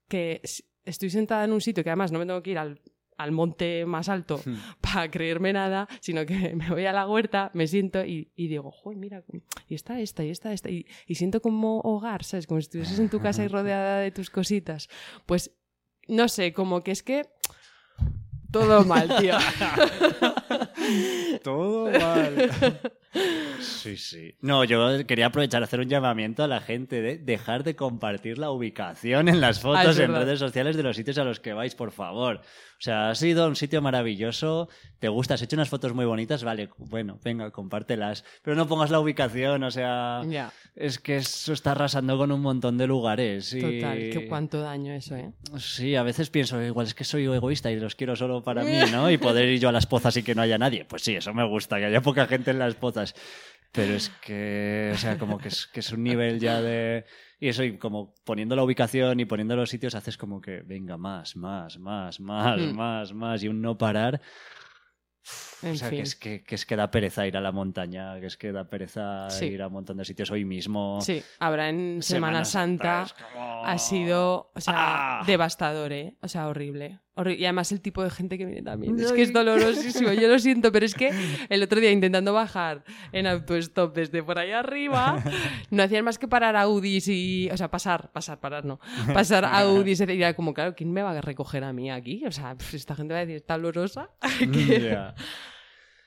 que 0.10 0.42
estoy 0.84 1.10
sentada 1.10 1.46
en 1.46 1.54
un 1.54 1.62
sitio 1.62 1.84
que 1.84 1.90
además 1.92 2.12
no 2.12 2.20
me 2.20 2.26
tengo 2.26 2.42
que 2.44 2.52
ir 2.52 2.58
al 2.58 2.82
al 3.20 3.32
monte 3.32 3.86
más 3.86 4.10
alto 4.10 4.42
para 4.82 5.12
creerme 5.12 5.54
nada, 5.54 5.88
sino 6.00 6.26
que 6.26 6.34
me 6.56 6.70
voy 6.70 6.86
a 6.86 6.94
la 6.94 7.08
huerta, 7.08 7.52
me 7.54 7.68
siento 7.68 8.04
y, 8.04 8.32
y 8.36 8.48
digo, 8.48 8.72
joder, 8.72 8.98
mira, 8.98 9.24
y 9.68 9.76
está 9.76 10.00
esta, 10.00 10.24
y 10.24 10.30
está 10.30 10.54
esta, 10.54 10.72
y, 10.72 10.88
y 11.06 11.16
siento 11.16 11.42
como 11.42 11.82
hogar, 11.82 12.24
¿sabes? 12.24 12.48
Como 12.48 12.60
si 12.62 12.66
estuvieses 12.66 13.00
en 13.00 13.10
tu 13.10 13.20
casa 13.20 13.44
y 13.44 13.48
rodeada 13.50 14.00
de 14.00 14.12
tus 14.12 14.30
cositas. 14.30 14.90
Pues, 15.26 15.52
no 16.08 16.28
sé, 16.28 16.54
como 16.54 16.82
que 16.82 16.92
es 16.92 17.04
que 17.04 17.26
todo 18.52 18.84
mal, 18.86 19.10
tío. 19.20 19.36
Todo 21.44 21.92
mal. 22.00 22.50
Sí, 23.62 23.98
sí. 23.98 24.36
No, 24.42 24.64
yo 24.64 25.06
quería 25.08 25.28
aprovechar 25.28 25.64
hacer 25.64 25.80
un 25.80 25.90
llamamiento 25.90 26.44
a 26.44 26.48
la 26.48 26.62
gente 26.62 27.02
de 27.02 27.18
dejar 27.18 27.64
de 27.64 27.76
compartir 27.76 28.38
la 28.38 28.52
ubicación 28.52 29.30
en 29.30 29.42
las 29.42 29.58
Ah, 29.60 29.62
fotos 29.62 29.90
es 29.92 30.00
en 30.00 30.12
verdad. 30.12 30.26
redes 30.26 30.40
sociales 30.40 30.76
de 30.76 30.84
los 30.84 30.96
sitios 30.96 31.18
a 31.18 31.24
los 31.24 31.40
que 31.40 31.54
vais, 31.54 31.76
por 31.76 31.92
favor. 31.92 32.38
O 32.38 32.82
sea, 32.82 33.10
has 33.10 33.22
ido 33.24 33.44
a 33.44 33.48
un 33.48 33.56
sitio 33.56 33.82
maravilloso, 33.82 34.70
te 35.00 35.10
gusta, 35.10 35.34
has 35.34 35.42
hecho 35.42 35.56
unas 35.58 35.68
fotos 35.70 35.94
muy 35.94 36.06
bonitas, 36.06 36.44
vale, 36.44 36.70
bueno, 36.78 37.20
venga, 37.24 37.52
compártelas. 37.52 38.24
Pero 38.42 38.56
no 38.56 38.68
pongas 38.68 38.90
la 38.90 39.00
ubicación, 39.02 39.64
o 39.64 39.72
sea, 39.72 40.22
ya, 40.28 40.52
es 40.76 40.98
que 41.00 41.18
eso 41.18 41.52
está 41.52 41.72
arrasando 41.72 42.18
con 42.18 42.32
un 42.32 42.42
montón 42.42 42.78
de 42.78 42.88
lugares. 42.88 43.54
y- 43.54 43.62
total, 43.62 43.98
que 44.12 44.28
cuánto 44.30 44.62
daño 44.62 44.94
eso, 44.94 45.16
¿eh? 45.18 45.32
Sí, 45.58 45.96
a 45.96 46.04
veces 46.04 46.30
pienso, 46.30 46.62
igual 46.62 46.88
es 46.88 46.94
que 46.94 47.04
soy 47.04 47.26
egoísta 47.26 47.70
y 47.72 47.80
los 47.80 47.96
quiero 47.96 48.16
solo 48.16 48.39
para 48.44 48.64
mí, 48.64 48.80
¿no? 48.92 49.10
Y 49.12 49.18
poder 49.18 49.50
ir 49.50 49.60
yo 49.60 49.70
a 49.70 49.72
las 49.72 49.86
pozas 49.86 50.16
y 50.18 50.24
que 50.24 50.36
no 50.36 50.42
haya 50.42 50.58
nadie. 50.58 50.86
Pues 50.86 51.02
sí, 51.04 51.16
eso 51.16 51.34
me 51.34 51.44
gusta, 51.46 51.78
que 51.78 51.86
haya 51.86 52.02
poca 52.02 52.26
gente 52.28 52.52
en 52.52 52.60
las 52.60 52.76
pozas. 52.76 53.16
Pero 53.72 53.94
es 53.94 54.10
que, 54.26 54.92
o 54.94 54.98
sea, 54.98 55.18
como 55.20 55.38
que 55.38 55.50
es, 55.50 55.68
que 55.68 55.82
es 55.82 55.92
un 55.92 56.04
nivel 56.04 56.40
ya 56.40 56.60
de... 56.62 57.06
Y 57.40 57.50
eso, 57.50 57.64
y 57.64 57.78
como 57.78 58.16
poniendo 58.26 58.56
la 58.56 58.64
ubicación 58.64 59.20
y 59.20 59.26
poniendo 59.26 59.56
los 59.56 59.70
sitios, 59.70 59.94
haces 59.96 60.18
como 60.18 60.42
que, 60.42 60.62
venga, 60.66 60.98
más, 60.98 61.36
más, 61.36 61.78
más, 61.78 62.20
más, 62.20 62.60
Mm. 62.60 62.76
más, 62.76 63.14
más, 63.14 63.44
y 63.44 63.48
un 63.48 63.62
no 63.62 63.78
parar. 63.78 64.20
En 65.62 65.74
o 65.74 65.76
sea, 65.76 65.90
que 65.90 66.00
es 66.02 66.16
que, 66.16 66.44
que 66.44 66.56
es 66.56 66.66
que 66.66 66.76
da 66.76 66.90
pereza 66.90 67.28
ir 67.28 67.36
a 67.38 67.42
la 67.42 67.52
montaña, 67.52 68.20
que 68.20 68.26
es 68.26 68.38
que 68.38 68.52
da 68.52 68.64
pereza 68.68 69.30
Sí. 69.30 69.46
ir 69.46 69.62
a 69.62 69.68
un 69.68 69.74
montón 69.74 69.98
de 69.98 70.06
sitios 70.06 70.32
hoy 70.32 70.46
mismo. 70.46 71.00
Sí, 71.02 71.22
ahora 71.40 71.70
en 71.70 72.02
Semana, 72.02 72.46
Santa, 72.46 73.04
es 73.04 73.14
como- 73.14 73.66
ha 73.66 73.78
sido, 73.78 74.52
o 74.56 74.62
sea, 74.62 75.20
Ah. 75.20 75.24
devastador, 75.28 75.92
¿eh? 75.92 76.16
O 76.22 76.28
sea, 76.28 76.48
horrible. 76.48 77.00
Y 77.28 77.46
además 77.46 77.72
el 77.72 77.82
tipo 77.82 78.04
de 78.04 78.10
gente 78.10 78.38
que 78.38 78.46
viene 78.46 78.62
también. 78.62 79.00
Es 79.00 79.12
que 79.12 79.22
es 79.22 79.34
dolorosísimo, 79.34 80.14
yo 80.14 80.28
lo 80.28 80.40
siento, 80.40 80.72
pero 80.72 80.86
es 80.86 80.94
que 80.94 81.12
el 81.50 81.64
otro 81.64 81.80
día 81.80 81.92
intentando 81.92 82.34
bajar 82.34 82.84
en 83.12 83.28
autostop 83.28 83.96
desde 83.96 84.24
por 84.24 84.40
ahí 84.40 84.52
arriba, 84.52 85.22
no 85.72 85.84
hacían 85.84 86.06
más 86.06 86.18
que 86.18 86.28
parar 86.28 86.56
Audis 86.56 87.08
y... 87.08 87.50
O 87.52 87.58
sea, 87.58 87.70
pasar, 87.70 88.12
pasar, 88.12 88.40
parar 88.40 88.66
no. 88.66 88.80
Pasar 89.14 89.46
Audis 89.46 90.00
y 90.00 90.04
era 90.04 90.34
como, 90.34 90.54
claro, 90.54 90.76
¿quién 90.76 90.92
me 90.92 91.02
va 91.02 91.12
a 91.12 91.22
recoger 91.22 91.64
a 91.64 91.74
mí 91.74 91.92
aquí? 91.92 92.24
O 92.26 92.32
sea, 92.32 92.56
pues, 92.56 92.74
esta 92.74 92.96
gente 92.96 93.14
va 93.14 93.20
a 93.20 93.26
decir, 93.26 93.36
está 93.36 93.56
dolorosa. 93.56 94.10
que... 94.40 94.82
Ya. 94.82 95.16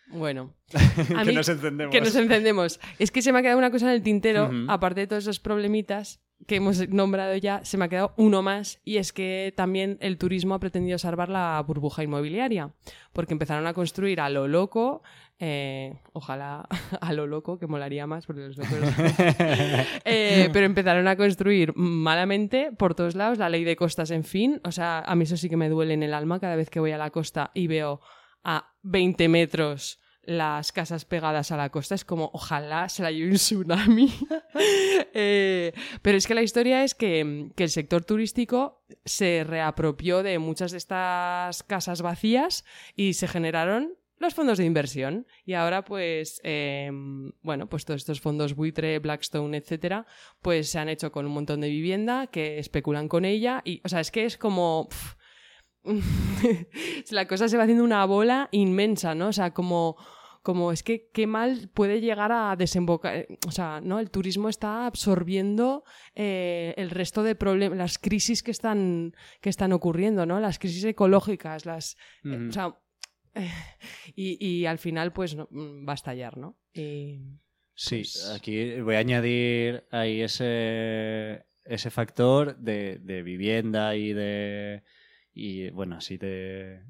Bueno. 0.08 0.54
A 1.16 1.24
que 1.24 1.32
nos 1.32 1.48
encendemos. 1.48 1.92
que 1.92 2.00
nos 2.00 2.14
encendemos. 2.14 2.80
Es 2.98 3.10
que 3.10 3.22
se 3.22 3.32
me 3.32 3.38
ha 3.38 3.42
quedado 3.42 3.58
una 3.58 3.70
cosa 3.70 3.86
en 3.86 3.92
el 3.92 4.02
tintero, 4.02 4.50
aparte 4.68 5.00
de 5.00 5.06
todos 5.06 5.24
esos 5.24 5.40
problemitas 5.40 6.20
que 6.46 6.56
hemos 6.56 6.88
nombrado 6.88 7.36
ya, 7.36 7.64
se 7.64 7.76
me 7.76 7.84
ha 7.84 7.88
quedado 7.88 8.14
uno 8.16 8.42
más 8.42 8.80
y 8.84 8.96
es 8.96 9.12
que 9.12 9.52
también 9.56 9.98
el 10.00 10.18
turismo 10.18 10.54
ha 10.54 10.60
pretendido 10.60 10.98
salvar 10.98 11.28
la 11.28 11.62
burbuja 11.66 12.02
inmobiliaria, 12.02 12.72
porque 13.12 13.32
empezaron 13.32 13.66
a 13.66 13.74
construir 13.74 14.20
a 14.20 14.28
lo 14.28 14.48
loco, 14.48 15.02
eh, 15.38 16.00
ojalá 16.12 16.66
a 17.00 17.12
lo 17.12 17.26
loco, 17.26 17.58
que 17.58 17.66
molaría 17.66 18.06
más, 18.06 18.26
porque 18.26 18.42
los 18.42 18.56
locos... 18.56 18.72
Eh, 20.04 20.50
pero 20.52 20.66
empezaron 20.66 21.06
a 21.06 21.16
construir 21.16 21.74
malamente 21.76 22.72
por 22.72 22.94
todos 22.94 23.14
lados, 23.14 23.38
la 23.38 23.48
ley 23.48 23.64
de 23.64 23.76
costas, 23.76 24.10
en 24.10 24.24
fin, 24.24 24.60
o 24.64 24.72
sea, 24.72 25.00
a 25.00 25.14
mí 25.14 25.24
eso 25.24 25.36
sí 25.36 25.48
que 25.48 25.56
me 25.56 25.68
duele 25.68 25.94
en 25.94 26.02
el 26.02 26.14
alma 26.14 26.40
cada 26.40 26.56
vez 26.56 26.70
que 26.70 26.80
voy 26.80 26.92
a 26.92 26.98
la 26.98 27.10
costa 27.10 27.50
y 27.54 27.66
veo 27.66 28.00
a 28.42 28.71
20 28.82 29.28
metros 29.28 29.98
las 30.22 30.70
casas 30.70 31.04
pegadas 31.04 31.50
a 31.50 31.56
la 31.56 31.70
costa. 31.70 31.94
Es 31.94 32.04
como, 32.04 32.30
ojalá 32.32 32.88
se 32.88 33.02
la 33.02 33.10
lleve 33.10 33.30
un 33.30 33.36
tsunami. 33.36 34.12
Eh, 35.14 35.72
pero 36.00 36.16
es 36.16 36.26
que 36.26 36.34
la 36.34 36.42
historia 36.42 36.84
es 36.84 36.94
que, 36.94 37.50
que 37.54 37.64
el 37.64 37.68
sector 37.68 38.02
turístico 38.02 38.82
se 39.04 39.44
reapropió 39.44 40.22
de 40.22 40.38
muchas 40.38 40.70
de 40.70 40.78
estas 40.78 41.62
casas 41.64 42.00
vacías 42.00 42.64
y 42.96 43.12
se 43.12 43.28
generaron 43.28 43.94
los 44.22 44.32
fondos 44.32 44.56
de 44.56 44.64
inversión. 44.64 45.26
Y 45.44 45.52
ahora, 45.52 45.84
pues, 45.84 46.40
eh, 46.44 46.90
bueno, 47.42 47.68
pues 47.68 47.84
todos 47.84 48.00
estos 48.00 48.22
fondos 48.22 48.54
buitre, 48.54 48.98
Blackstone, 49.00 49.56
etcétera, 49.56 50.06
pues 50.40 50.70
se 50.70 50.78
han 50.78 50.88
hecho 50.88 51.12
con 51.12 51.26
un 51.26 51.32
montón 51.32 51.60
de 51.60 51.68
vivienda 51.68 52.28
que 52.28 52.58
especulan 52.58 53.08
con 53.08 53.26
ella. 53.26 53.60
Y, 53.66 53.82
o 53.84 53.88
sea, 53.90 54.00
es 54.00 54.10
que 54.10 54.24
es 54.24 54.38
como. 54.38 54.88
la 57.10 57.26
cosa 57.26 57.48
se 57.48 57.56
va 57.56 57.64
haciendo 57.64 57.84
una 57.84 58.04
bola 58.04 58.48
inmensa, 58.52 59.14
¿no? 59.14 59.28
O 59.28 59.32
sea, 59.32 59.52
como, 59.52 59.96
como 60.42 60.72
es 60.72 60.82
que 60.82 61.08
qué 61.12 61.26
mal 61.26 61.70
puede 61.74 62.00
llegar 62.00 62.32
a 62.32 62.54
desembocar, 62.56 63.16
eh, 63.16 63.28
o 63.46 63.50
sea, 63.50 63.80
¿no? 63.80 63.98
El 63.98 64.10
turismo 64.10 64.48
está 64.48 64.86
absorbiendo 64.86 65.84
eh, 66.14 66.74
el 66.76 66.90
resto 66.90 67.22
de 67.22 67.34
problemas, 67.34 67.78
las 67.78 67.98
crisis 67.98 68.42
que 68.42 68.50
están, 68.50 69.12
que 69.40 69.50
están 69.50 69.72
ocurriendo, 69.72 70.26
¿no? 70.26 70.40
Las 70.40 70.58
crisis 70.58 70.84
ecológicas, 70.84 71.66
las, 71.66 71.96
eh, 72.24 72.28
Ujú. 72.36 72.48
o 72.48 72.52
sea, 72.52 72.78
y, 74.14 74.44
y 74.46 74.66
al 74.66 74.78
final 74.78 75.12
pues 75.12 75.34
no, 75.34 75.48
mm, 75.50 75.88
va 75.88 75.92
a 75.92 75.94
estallar, 75.94 76.36
¿no? 76.38 76.58
Y- 76.74 77.20
Sí, 77.74 78.00
Pues- 78.02 78.30
aquí 78.36 78.80
voy 78.82 78.96
a 78.96 78.98
añadir 78.98 79.84
ahí 79.90 80.20
ese, 80.20 81.46
ese 81.64 81.90
factor 81.90 82.54
de, 82.58 82.98
de 82.98 83.22
vivienda 83.22 83.96
y 83.96 84.12
de. 84.12 84.82
Y 85.34 85.70
bueno, 85.70 85.96
así 85.96 86.16
de. 86.18 86.82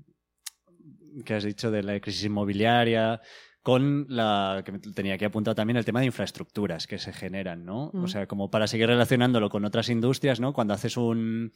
que 1.25 1.35
has 1.35 1.45
dicho 1.45 1.71
de 1.71 1.83
la 1.83 2.01
crisis 2.01 2.25
inmobiliaria. 2.25 3.21
Con 3.63 4.07
la 4.09 4.65
que 4.67 4.73
tenía 4.93 5.17
que 5.17 5.25
apuntar 5.27 5.55
también 5.55 5.77
el 5.77 5.85
tema 5.85 6.01
de 6.01 6.07
infraestructuras 6.07 6.89
que 6.89 6.99
se 6.99 7.13
generan, 7.13 7.65
¿no? 7.65 7.91
Mm. 7.93 8.03
O 8.03 8.09
sea, 8.09 8.27
como 8.27 8.51
para 8.51 8.67
seguir 8.67 8.89
relacionándolo 8.89 9.51
con 9.51 9.65
otras 9.65 9.89
industrias, 9.89 10.41
¿no? 10.41 10.53
Cuando 10.53 10.75
haces 10.75 10.97
un, 10.97 11.53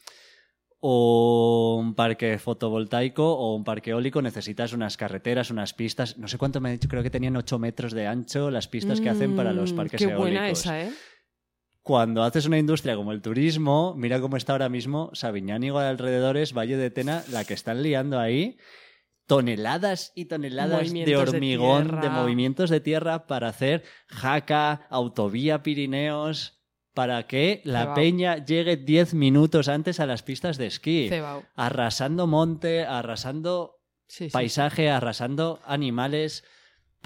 un 0.81 1.95
parque 1.95 2.39
fotovoltaico 2.39 3.25
o 3.35 3.57
un 3.57 3.65
parque 3.65 3.91
eólico 3.91 4.23
necesitas 4.23 4.73
unas 4.73 4.97
carreteras, 4.97 5.51
unas 5.51 5.75
pistas. 5.75 6.17
No 6.17 6.29
sé 6.29 6.39
cuánto 6.39 6.61
me 6.61 6.69
ha 6.69 6.73
dicho, 6.73 6.89
creo 6.89 7.03
que 7.03 7.11
tenían 7.11 7.37
8 7.37 7.59
metros 7.59 7.93
de 7.93 8.07
ancho 8.07 8.53
las 8.53 8.69
pistas 8.69 9.01
que 9.01 9.09
hacen 9.09 9.35
para 9.35 9.53
los 9.53 9.73
Mm, 9.73 9.77
parques 9.77 9.99
Qué 9.99 10.05
eólicos. 10.05 10.21
buena 10.21 10.49
esa, 10.49 10.83
¿eh? 10.85 10.91
Cuando 11.87 12.25
haces 12.25 12.47
una 12.47 12.59
industria 12.59 12.97
como 12.97 13.13
el 13.13 13.23
turismo, 13.23 13.95
mira 13.97 14.21
cómo 14.21 14.37
está 14.37 14.51
ahora 14.51 14.69
mismo 14.69 15.11
Sabiñán 15.13 15.63
y 15.63 15.69
alrededores, 15.69 16.53
Valle 16.53 16.77
de 16.77 16.91
Tena, 16.91 17.23
la 17.31 17.45
que 17.45 17.55
están 17.55 17.81
liando 17.81 18.19
ahí. 18.19 18.57
Toneladas 19.29 20.11
y 20.17 20.25
toneladas 20.25 20.93
de 20.93 21.17
hormigón, 21.17 22.01
de, 22.01 22.11
movimientos 22.11 22.71
de 22.71 22.81
tierra 22.81 23.29
para 23.29 23.47
hacer 23.47 23.85
jaca, 24.09 24.89
autovía 24.91 25.63
Pirineos, 25.63 26.61
para 26.93 27.29
que 27.29 27.61
la 27.63 27.83
Cebao. 27.83 27.95
peña 27.95 28.45
llegue 28.45 28.77
10 28.77 29.15
minutos 29.15 29.69
antes 29.69 30.01
a 30.01 30.07
las 30.07 30.25
pistas 30.25 30.59
de 30.59 30.67
esquí. 30.67 31.07
Cebao. 31.09 31.45
Arrasando 31.55 32.27
monte, 32.27 32.85
arrasando 32.85 33.77
Sí, 34.09 34.27
sí, 34.27 34.31
paisaje, 34.31 34.91
arrasando 34.91 35.61
animales 35.65 36.45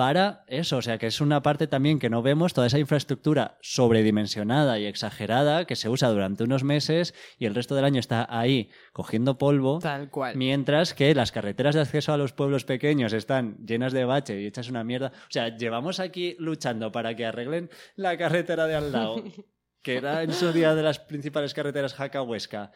para 0.00 0.44
eso, 0.46 0.78
o 0.78 0.82
sea 0.82 0.96
que 0.96 1.08
es 1.08 1.20
una 1.20 1.42
parte 1.42 1.66
también 1.66 1.98
que 1.98 2.08
no 2.08 2.22
vemos, 2.22 2.54
toda 2.54 2.68
esa 2.68 2.78
infraestructura 2.78 3.58
sobredimensionada 3.60 4.78
y 4.78 4.86
exagerada 4.86 5.66
que 5.66 5.76
se 5.76 5.90
usa 5.90 6.08
durante 6.08 6.42
unos 6.42 6.64
meses 6.64 7.12
y 7.38 7.44
el 7.44 7.54
resto 7.54 7.74
del 7.74 7.84
año 7.84 8.00
está 8.00 8.26
ahí 8.30 8.70
cogiendo 8.94 9.36
polvo, 9.36 9.78
Tal 9.78 10.08
cual. 10.08 10.38
mientras 10.38 10.94
que 10.94 11.14
las 11.14 11.32
carreteras 11.32 11.74
de 11.74 11.82
acceso 11.82 12.14
a 12.14 12.16
los 12.16 12.32
pueblos 12.32 12.64
pequeños 12.64 13.12
están 13.12 13.58
llenas 13.58 13.92
de 13.92 14.06
bache 14.06 14.40
y 14.40 14.46
hechas 14.46 14.70
una 14.70 14.84
mierda. 14.84 15.12
O 15.14 15.30
sea, 15.30 15.54
llevamos 15.54 16.00
aquí 16.00 16.34
luchando 16.38 16.90
para 16.90 17.14
que 17.14 17.26
arreglen 17.26 17.68
la 17.94 18.16
carretera 18.16 18.66
de 18.66 18.76
al 18.76 18.92
lado, 18.92 19.22
que 19.82 19.96
era 19.98 20.22
en 20.22 20.32
su 20.32 20.50
día 20.54 20.74
de 20.74 20.82
las 20.82 20.98
principales 20.98 21.52
carreteras 21.52 21.92
Jaca-Huesca. 21.92 22.72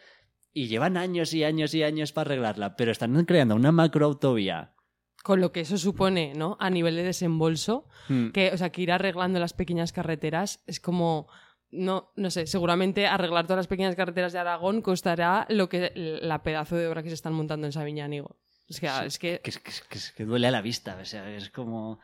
Y 0.52 0.66
llevan 0.68 0.98
años 0.98 1.32
y 1.32 1.42
años 1.42 1.72
y 1.72 1.84
años 1.84 2.12
para 2.12 2.28
arreglarla, 2.32 2.76
pero 2.76 2.92
están 2.92 3.24
creando 3.24 3.54
una 3.54 3.72
macroautovía 3.72 4.73
Con 5.24 5.40
lo 5.40 5.50
que 5.52 5.60
eso 5.60 5.78
supone, 5.78 6.34
¿no? 6.34 6.56
A 6.60 6.68
nivel 6.68 6.96
de 6.96 7.02
desembolso, 7.02 7.87
Mm. 8.10 8.28
que, 8.32 8.50
o 8.52 8.56
sea, 8.58 8.70
que 8.70 8.82
ir 8.82 8.92
arreglando 8.92 9.40
las 9.40 9.54
pequeñas 9.54 9.92
carreteras 9.92 10.62
es 10.66 10.78
como. 10.80 11.26
No, 11.70 12.12
no 12.14 12.30
sé, 12.30 12.46
seguramente 12.46 13.06
arreglar 13.06 13.46
todas 13.46 13.56
las 13.56 13.66
pequeñas 13.66 13.96
carreteras 13.96 14.32
de 14.34 14.38
Aragón 14.38 14.80
costará 14.82 15.44
lo 15.48 15.68
que 15.68 15.90
la 16.22 16.42
pedazo 16.42 16.76
de 16.76 16.87
obra 16.87 17.02
que 17.02 17.08
se 17.08 17.14
están 17.16 17.32
montando 17.32 17.66
en 17.66 17.72
Sabiñánigo. 17.72 18.37
Es 18.68 18.78
que, 18.80 18.87
es 19.06 19.18
que 19.18 19.40
que, 19.42 19.50
es- 19.50 19.58
que 19.58 19.98
que 20.16 20.24
duele 20.24 20.46
a 20.46 20.50
la 20.52 20.60
vista, 20.62 20.96
o 21.00 21.04
sea, 21.04 21.28
es 21.34 21.48
como... 21.50 21.98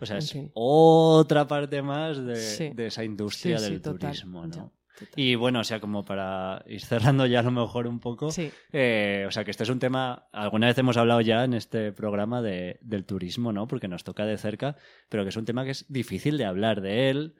O 0.00 0.06
sea, 0.06 0.16
En 0.16 0.22
es 0.22 0.30
fin. 0.32 0.50
otra 0.54 1.48
parte 1.48 1.80
más 1.82 2.24
de, 2.24 2.36
Sí. 2.36 2.68
de 2.74 2.86
esa 2.88 3.02
industria 3.02 3.58
Sí, 3.58 3.64
del 3.64 3.80
turismo, 3.82 4.46
¿no? 4.46 4.72
Total. 5.00 5.12
Y 5.16 5.34
bueno, 5.34 5.60
o 5.60 5.64
sea, 5.64 5.80
como 5.80 6.04
para 6.04 6.62
ir 6.66 6.80
cerrando 6.82 7.26
ya 7.26 7.40
a 7.40 7.42
lo 7.42 7.50
mejor 7.50 7.86
un 7.88 7.98
poco, 8.00 8.30
Sí. 8.30 8.50
eh, 8.72 9.24
o 9.26 9.30
sea, 9.32 9.44
que 9.44 9.50
este 9.50 9.64
es 9.64 9.68
un 9.70 9.78
tema, 9.80 10.28
alguna 10.32 10.68
vez 10.68 10.78
hemos 10.78 10.96
hablado 10.96 11.20
ya 11.20 11.42
en 11.44 11.54
este 11.54 11.92
programa 11.92 12.40
de, 12.42 12.78
del 12.82 13.04
turismo, 13.04 13.52
¿no? 13.52 13.66
Porque 13.66 13.88
nos 13.88 14.04
toca 14.04 14.24
de 14.24 14.38
cerca, 14.38 14.76
pero 15.08 15.24
que 15.24 15.30
es 15.30 15.36
un 15.36 15.44
tema 15.44 15.64
que 15.64 15.72
es 15.72 15.84
difícil 15.92 16.38
de 16.38 16.44
hablar 16.44 16.80
de 16.80 17.10
él 17.10 17.34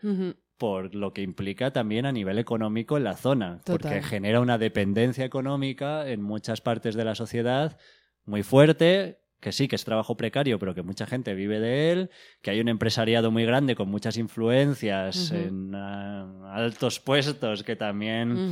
por 0.59 0.95
lo 0.95 1.15
que 1.15 1.23
implica 1.23 1.73
también 1.73 2.05
a 2.05 2.13
nivel 2.13 2.39
económico 2.39 2.99
en 2.99 3.05
la 3.05 3.17
zona, 3.17 3.61
porque 3.65 4.03
genera 4.03 4.41
una 4.41 4.59
dependencia 4.59 5.25
económica 5.25 6.07
en 6.09 6.21
muchas 6.21 6.61
partes 6.61 6.95
de 6.95 7.05
la 7.05 7.15
sociedad 7.15 7.79
muy 8.27 8.43
fuerte, 8.43 9.21
que 9.41 9.53
sí, 9.53 9.69
que 9.69 9.77
es 9.77 9.85
trabajo 9.85 10.17
precario, 10.17 10.59
pero 10.59 10.75
que 10.75 10.83
mucha 10.83 11.07
gente 11.07 11.35
vive 11.35 11.59
de 11.61 11.93
él, 11.93 12.11
que 12.43 12.51
hay 12.51 12.61
un 12.61 12.69
empresariado 12.69 13.31
muy 13.31 13.45
grande 13.45 13.75
con 13.75 13.89
muchas 13.89 14.17
influencias 14.19 15.33
en 15.33 15.75
ah, 15.75 16.53
altos 16.55 17.01
puestos 17.01 17.63
que 17.63 17.77
también... 17.77 18.51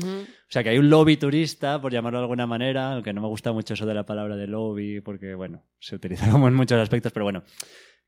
O 0.49 0.51
sea, 0.51 0.63
que 0.63 0.71
hay 0.71 0.79
un 0.79 0.89
lobby 0.89 1.19
turista, 1.19 1.79
por 1.81 1.93
llamarlo 1.93 2.21
de 2.21 2.25
alguna 2.25 2.47
manera, 2.47 2.95
aunque 2.95 3.13
no 3.13 3.21
me 3.21 3.29
gusta 3.29 3.53
mucho 3.53 3.75
eso 3.75 3.85
de 3.85 3.93
la 3.93 4.07
palabra 4.07 4.35
de 4.37 4.47
lobby, 4.47 5.03
porque, 5.03 5.35
bueno, 5.35 5.63
se 5.79 5.95
utiliza 5.97 6.31
como 6.31 6.49
en 6.49 6.55
muchos 6.55 6.79
aspectos, 6.81 7.13
pero 7.13 7.25
bueno, 7.25 7.43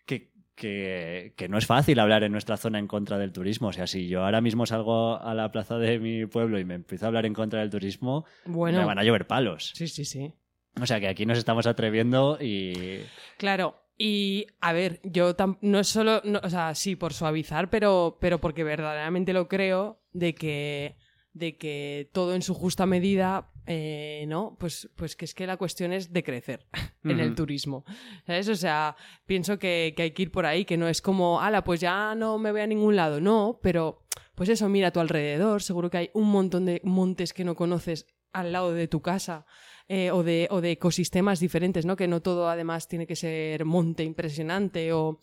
que, 0.06 0.32
que, 0.54 1.34
que 1.36 1.48
no 1.50 1.58
es 1.58 1.66
fácil 1.66 1.98
hablar 1.98 2.22
en 2.24 2.32
nuestra 2.32 2.56
zona 2.56 2.78
en 2.78 2.86
contra 2.86 3.18
del 3.18 3.32
turismo. 3.32 3.68
O 3.68 3.72
sea, 3.74 3.86
si 3.86 4.08
yo 4.08 4.24
ahora 4.24 4.40
mismo 4.40 4.64
salgo 4.64 5.20
a 5.20 5.34
la 5.34 5.50
plaza 5.50 5.76
de 5.76 5.98
mi 5.98 6.24
pueblo 6.24 6.58
y 6.58 6.64
me 6.64 6.74
empiezo 6.74 7.04
a 7.04 7.08
hablar 7.08 7.26
en 7.26 7.34
contra 7.34 7.60
del 7.60 7.68
turismo, 7.68 8.24
Bueno. 8.46 8.78
me 8.78 8.84
van 8.86 8.98
a 8.98 9.04
llover 9.04 9.26
palos. 9.26 9.72
Sí, 9.74 9.86
sí, 9.86 10.06
sí. 10.06 10.32
O 10.80 10.86
sea, 10.86 11.00
que 11.00 11.08
aquí 11.08 11.26
nos 11.26 11.38
estamos 11.38 11.66
atreviendo 11.66 12.38
y... 12.40 13.00
Claro, 13.38 13.76
y 13.98 14.46
a 14.60 14.72
ver, 14.72 15.00
yo 15.04 15.36
tam- 15.36 15.58
no 15.60 15.80
es 15.80 15.88
solo, 15.88 16.20
no- 16.24 16.40
o 16.42 16.50
sea, 16.50 16.74
sí, 16.74 16.96
por 16.96 17.12
suavizar, 17.12 17.68
pero, 17.70 18.18
pero 18.20 18.40
porque 18.40 18.64
verdaderamente 18.64 19.32
lo 19.32 19.48
creo 19.48 20.00
de 20.12 20.34
que, 20.34 20.96
de 21.32 21.56
que 21.58 22.08
todo 22.12 22.34
en 22.34 22.42
su 22.42 22.54
justa 22.54 22.86
medida, 22.86 23.50
eh, 23.66 24.24
¿no? 24.28 24.56
Pues, 24.58 24.88
pues 24.96 25.16
que 25.16 25.24
es 25.26 25.34
que 25.34 25.46
la 25.46 25.56
cuestión 25.58 25.92
es 25.92 26.12
de 26.12 26.22
crecer 26.22 26.66
en 27.04 27.20
el 27.20 27.34
turismo. 27.34 27.84
¿Sabes? 28.26 28.48
O 28.48 28.56
sea, 28.56 28.96
pienso 29.26 29.58
que, 29.58 29.92
que 29.96 30.02
hay 30.04 30.10
que 30.12 30.22
ir 30.22 30.30
por 30.32 30.46
ahí, 30.46 30.64
que 30.64 30.76
no 30.78 30.88
es 30.88 31.02
como, 31.02 31.40
ala, 31.40 31.62
pues 31.64 31.80
ya 31.80 32.14
no 32.14 32.38
me 32.38 32.52
voy 32.52 32.60
a 32.62 32.66
ningún 32.66 32.96
lado, 32.96 33.20
no, 33.20 33.58
pero 33.62 34.06
pues 34.34 34.48
eso, 34.48 34.68
mira 34.70 34.88
a 34.88 34.92
tu 34.92 35.00
alrededor, 35.00 35.62
seguro 35.62 35.90
que 35.90 35.98
hay 35.98 36.10
un 36.14 36.30
montón 36.30 36.64
de 36.64 36.80
montes 36.84 37.34
que 37.34 37.44
no 37.44 37.54
conoces 37.54 38.06
al 38.32 38.52
lado 38.52 38.72
de 38.72 38.88
tu 38.88 39.02
casa 39.02 39.44
eh, 39.92 40.12
o, 40.12 40.22
de, 40.22 40.46
o 40.52 40.60
de 40.60 40.70
ecosistemas 40.70 41.40
diferentes, 41.40 41.84
¿no? 41.84 41.96
Que 41.96 42.06
no 42.06 42.22
todo 42.22 42.48
además 42.48 42.86
tiene 42.86 43.08
que 43.08 43.16
ser 43.16 43.64
monte 43.64 44.04
impresionante 44.04 44.92
o 44.92 45.18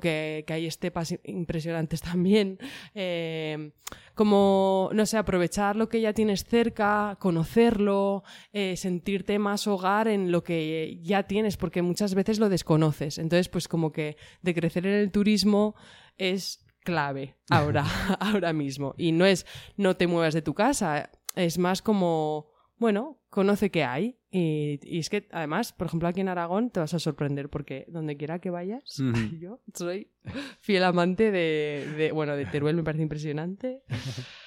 que, 0.00 0.44
que 0.46 0.52
hay 0.52 0.66
estepas 0.66 1.16
impresionantes 1.24 2.00
también. 2.12 2.56
Eh, 2.94 3.72
como, 4.14 4.88
no 4.92 5.04
sé, 5.04 5.16
aprovechar 5.16 5.74
lo 5.74 5.88
que 5.88 6.00
ya 6.00 6.12
tienes 6.12 6.44
cerca, 6.44 7.16
conocerlo, 7.18 8.22
eh, 8.52 8.76
sentirte 8.76 9.40
más 9.40 9.66
hogar 9.66 10.06
en 10.06 10.30
lo 10.30 10.44
que 10.44 11.00
ya 11.02 11.24
tienes, 11.24 11.56
porque 11.56 11.82
muchas 11.82 12.14
veces 12.14 12.38
lo 12.38 12.48
desconoces. 12.48 13.18
Entonces, 13.18 13.48
pues 13.48 13.66
como 13.66 13.90
que 13.90 14.16
de 14.42 14.54
crecer 14.54 14.86
en 14.86 14.94
el 14.94 15.10
turismo 15.10 15.74
es 16.18 16.64
clave 16.84 17.34
ahora, 17.50 17.84
ahora 18.20 18.52
mismo. 18.52 18.94
Y 18.96 19.10
no 19.10 19.26
es 19.26 19.44
no 19.76 19.96
te 19.96 20.06
muevas 20.06 20.34
de 20.34 20.42
tu 20.42 20.54
casa, 20.54 21.10
es 21.34 21.58
más 21.58 21.82
como, 21.82 22.53
bueno, 22.84 23.18
conoce 23.30 23.70
qué 23.70 23.82
hay. 23.84 24.18
Y, 24.30 24.78
y 24.82 24.98
es 24.98 25.08
que 25.08 25.26
además, 25.32 25.72
por 25.72 25.86
ejemplo, 25.86 26.06
aquí 26.06 26.20
en 26.20 26.28
Aragón 26.28 26.68
te 26.70 26.80
vas 26.80 26.92
a 26.92 26.98
sorprender 26.98 27.48
porque 27.48 27.86
donde 27.88 28.18
quiera 28.18 28.40
que 28.40 28.50
vayas, 28.50 28.82
yo 29.40 29.60
soy 29.72 30.10
fiel 30.60 30.84
amante 30.84 31.30
de, 31.30 31.86
de- 31.96 32.12
bueno, 32.12 32.36
de 32.36 32.44
Teruel 32.44 32.76
me 32.76 32.82
parece 32.84 33.02
impresionante. 33.02 33.82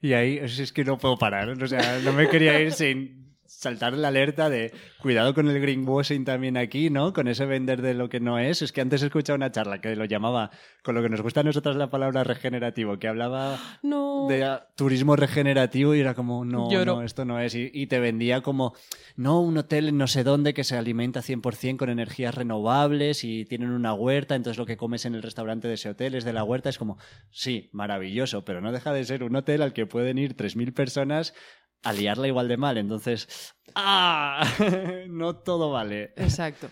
Y 0.00 0.12
ahí 0.12 0.38
es 0.38 0.72
que 0.72 0.84
no 0.84 0.96
puedo 0.96 1.16
parar. 1.18 1.50
O 1.60 1.66
sea, 1.66 1.98
no 2.04 2.12
me 2.12 2.28
quería 2.28 2.60
ir 2.60 2.70
sin 2.72 3.27
saltar 3.58 3.94
la 3.94 4.08
alerta 4.08 4.48
de 4.48 4.72
cuidado 5.02 5.34
con 5.34 5.48
el 5.48 5.60
greenwashing 5.60 6.24
también 6.24 6.56
aquí, 6.56 6.90
¿no? 6.90 7.12
Con 7.12 7.26
ese 7.26 7.44
vender 7.44 7.82
de 7.82 7.92
lo 7.92 8.08
que 8.08 8.20
no 8.20 8.38
es. 8.38 8.62
Es 8.62 8.70
que 8.70 8.80
antes 8.80 9.02
he 9.02 9.06
escuchado 9.06 9.34
una 9.36 9.50
charla 9.50 9.80
que 9.80 9.96
lo 9.96 10.04
llamaba, 10.04 10.52
con 10.84 10.94
lo 10.94 11.02
que 11.02 11.08
nos 11.08 11.22
gusta 11.22 11.40
a 11.40 11.42
nosotras 11.42 11.74
la 11.74 11.90
palabra 11.90 12.22
regenerativo, 12.22 13.00
que 13.00 13.08
hablaba 13.08 13.58
No. 13.82 14.28
de 14.28 14.44
ah, 14.44 14.68
turismo 14.76 15.16
regenerativo 15.16 15.96
y 15.96 16.00
era 16.00 16.14
como, 16.14 16.44
no, 16.44 16.70
Lloro. 16.70 16.96
no, 16.96 17.02
esto 17.02 17.24
no 17.24 17.40
es. 17.40 17.56
Y, 17.56 17.68
y 17.74 17.88
te 17.88 17.98
vendía 17.98 18.42
como, 18.42 18.74
no, 19.16 19.40
un 19.40 19.58
hotel 19.58 19.88
en 19.88 19.98
no 19.98 20.06
sé 20.06 20.22
dónde 20.22 20.54
que 20.54 20.62
se 20.62 20.76
alimenta 20.76 21.20
100% 21.20 21.78
con 21.78 21.90
energías 21.90 22.36
renovables 22.36 23.24
y 23.24 23.44
tienen 23.44 23.70
una 23.70 23.92
huerta, 23.92 24.36
entonces 24.36 24.58
lo 24.58 24.66
que 24.66 24.76
comes 24.76 25.04
en 25.04 25.16
el 25.16 25.22
restaurante 25.22 25.66
de 25.66 25.74
ese 25.74 25.88
hotel 25.90 26.14
es 26.14 26.22
de 26.24 26.32
la 26.32 26.44
huerta. 26.44 26.68
Es 26.68 26.78
como, 26.78 26.96
sí, 27.32 27.70
maravilloso, 27.72 28.44
pero 28.44 28.60
no 28.60 28.70
deja 28.70 28.92
de 28.92 29.04
ser 29.04 29.24
un 29.24 29.34
hotel 29.34 29.62
al 29.62 29.72
que 29.72 29.84
pueden 29.86 30.16
ir 30.18 30.36
3.000 30.36 30.72
personas 30.72 31.34
a 31.82 31.92
liarla 31.92 32.26
igual 32.26 32.48
de 32.48 32.56
mal. 32.56 32.78
Entonces, 32.78 33.54
¡ah! 33.74 34.46
no 35.08 35.36
todo 35.36 35.70
vale. 35.70 36.12
Exacto. 36.16 36.70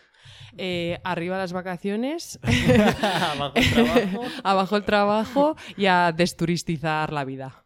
Eh, 0.58 0.98
arriba 1.04 1.36
las 1.36 1.52
vacaciones, 1.52 2.38
Abajo 3.02 3.52
el 3.56 3.70
trabajo. 3.70 4.24
abajo 4.44 4.76
el 4.76 4.84
trabajo 4.84 5.56
y 5.76 5.86
a 5.86 6.12
desturistizar 6.12 7.12
la 7.12 7.24
vida. 7.24 7.64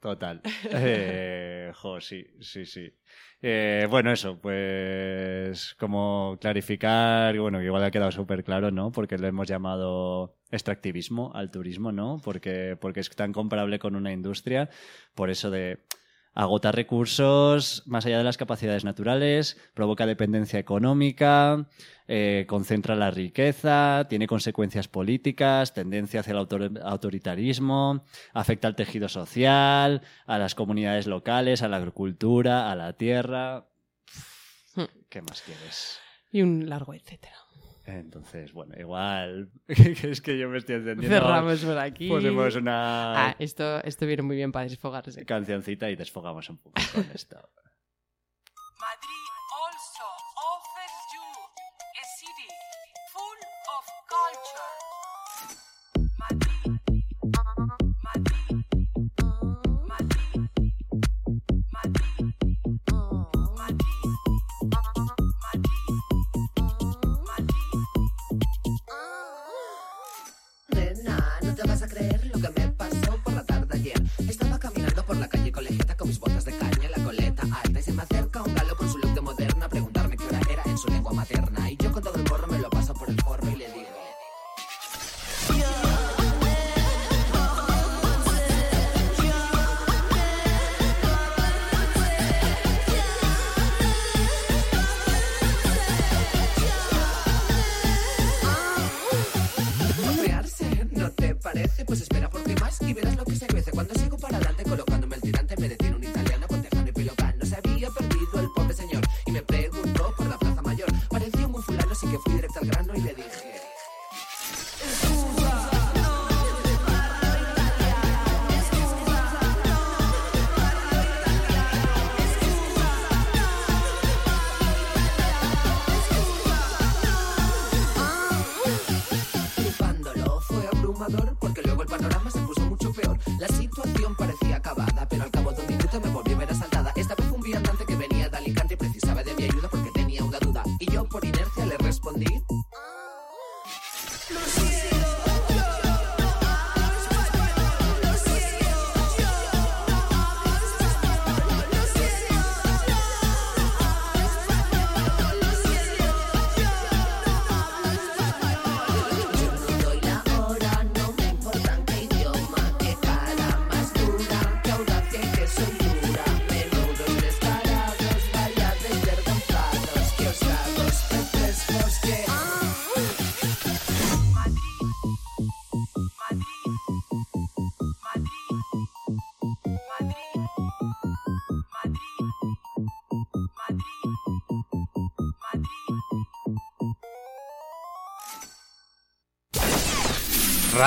Total. 0.00 0.40
Eh, 0.64 1.70
jo, 1.76 2.00
sí, 2.00 2.26
sí, 2.40 2.66
sí. 2.66 2.92
Eh, 3.40 3.86
bueno, 3.88 4.10
eso, 4.10 4.40
pues 4.40 5.74
como 5.78 6.36
clarificar, 6.40 7.38
bueno, 7.38 7.60
que 7.60 7.66
igual 7.66 7.84
ha 7.84 7.90
quedado 7.92 8.10
súper 8.10 8.42
claro, 8.42 8.72
¿no? 8.72 8.90
Porque 8.90 9.18
le 9.18 9.28
hemos 9.28 9.46
llamado 9.46 10.38
extractivismo 10.50 11.32
al 11.34 11.52
turismo, 11.52 11.92
¿no? 11.92 12.20
Porque, 12.24 12.76
porque 12.80 13.00
es 13.00 13.10
tan 13.10 13.32
comparable 13.32 13.78
con 13.78 13.94
una 13.94 14.12
industria, 14.12 14.70
por 15.14 15.30
eso 15.30 15.50
de 15.50 15.78
agota 16.34 16.72
recursos 16.72 17.82
más 17.86 18.06
allá 18.06 18.18
de 18.18 18.24
las 18.24 18.36
capacidades 18.36 18.84
naturales, 18.84 19.58
provoca 19.74 20.06
dependencia 20.06 20.58
económica, 20.58 21.66
eh, 22.08 22.46
concentra 22.48 22.96
la 22.96 23.10
riqueza, 23.10 24.06
tiene 24.08 24.26
consecuencias 24.26 24.88
políticas, 24.88 25.74
tendencia 25.74 26.20
hacia 26.20 26.32
el 26.32 26.38
autor- 26.38 26.80
autoritarismo, 26.82 28.04
afecta 28.32 28.68
al 28.68 28.76
tejido 28.76 29.08
social, 29.08 30.02
a 30.26 30.38
las 30.38 30.54
comunidades 30.54 31.06
locales, 31.06 31.62
a 31.62 31.68
la 31.68 31.76
agricultura, 31.76 32.70
a 32.70 32.76
la 32.76 32.94
tierra. 32.94 33.66
Hmm. 34.74 34.84
¿Qué 35.08 35.20
más 35.22 35.42
quieres? 35.42 35.98
Y 36.30 36.40
un 36.42 36.68
largo 36.68 36.94
etcétera. 36.94 37.36
Entonces, 37.84 38.52
bueno, 38.52 38.74
igual 38.78 39.50
es 39.68 40.20
que 40.20 40.38
yo 40.38 40.48
me 40.48 40.58
estoy 40.58 40.76
entendiendo. 40.76 41.16
Cerramos 41.16 41.64
por 41.64 41.78
aquí. 41.78 42.08
Ponemos 42.08 42.54
una 42.56 43.28
Ah, 43.30 43.36
esto, 43.38 43.82
esto 43.84 44.06
viene 44.06 44.22
muy 44.22 44.36
bien 44.36 44.52
para 44.52 44.66
desfogarse. 44.68 45.24
cancioncita 45.24 45.90
y 45.90 45.96
desfogamos 45.96 46.48
un 46.48 46.58
poco 46.58 46.80
con 46.94 47.10
esto. 47.12 47.36
Madrid 48.80 49.21
Estaba 74.28 74.58
caminando 74.60 75.04
por 75.04 75.16
la 75.16 75.28
calle 75.28 75.50
colegiata 75.50 75.96
con 75.96 76.08
mis 76.08 76.20
botas 76.20 76.44
de 76.44 76.56
caña, 76.56 76.71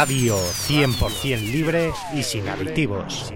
Radio 0.08 0.38
100% 0.38 1.52
libre 1.52 1.92
y 2.14 2.22
sin 2.22 2.48
aditivos. 2.48 3.34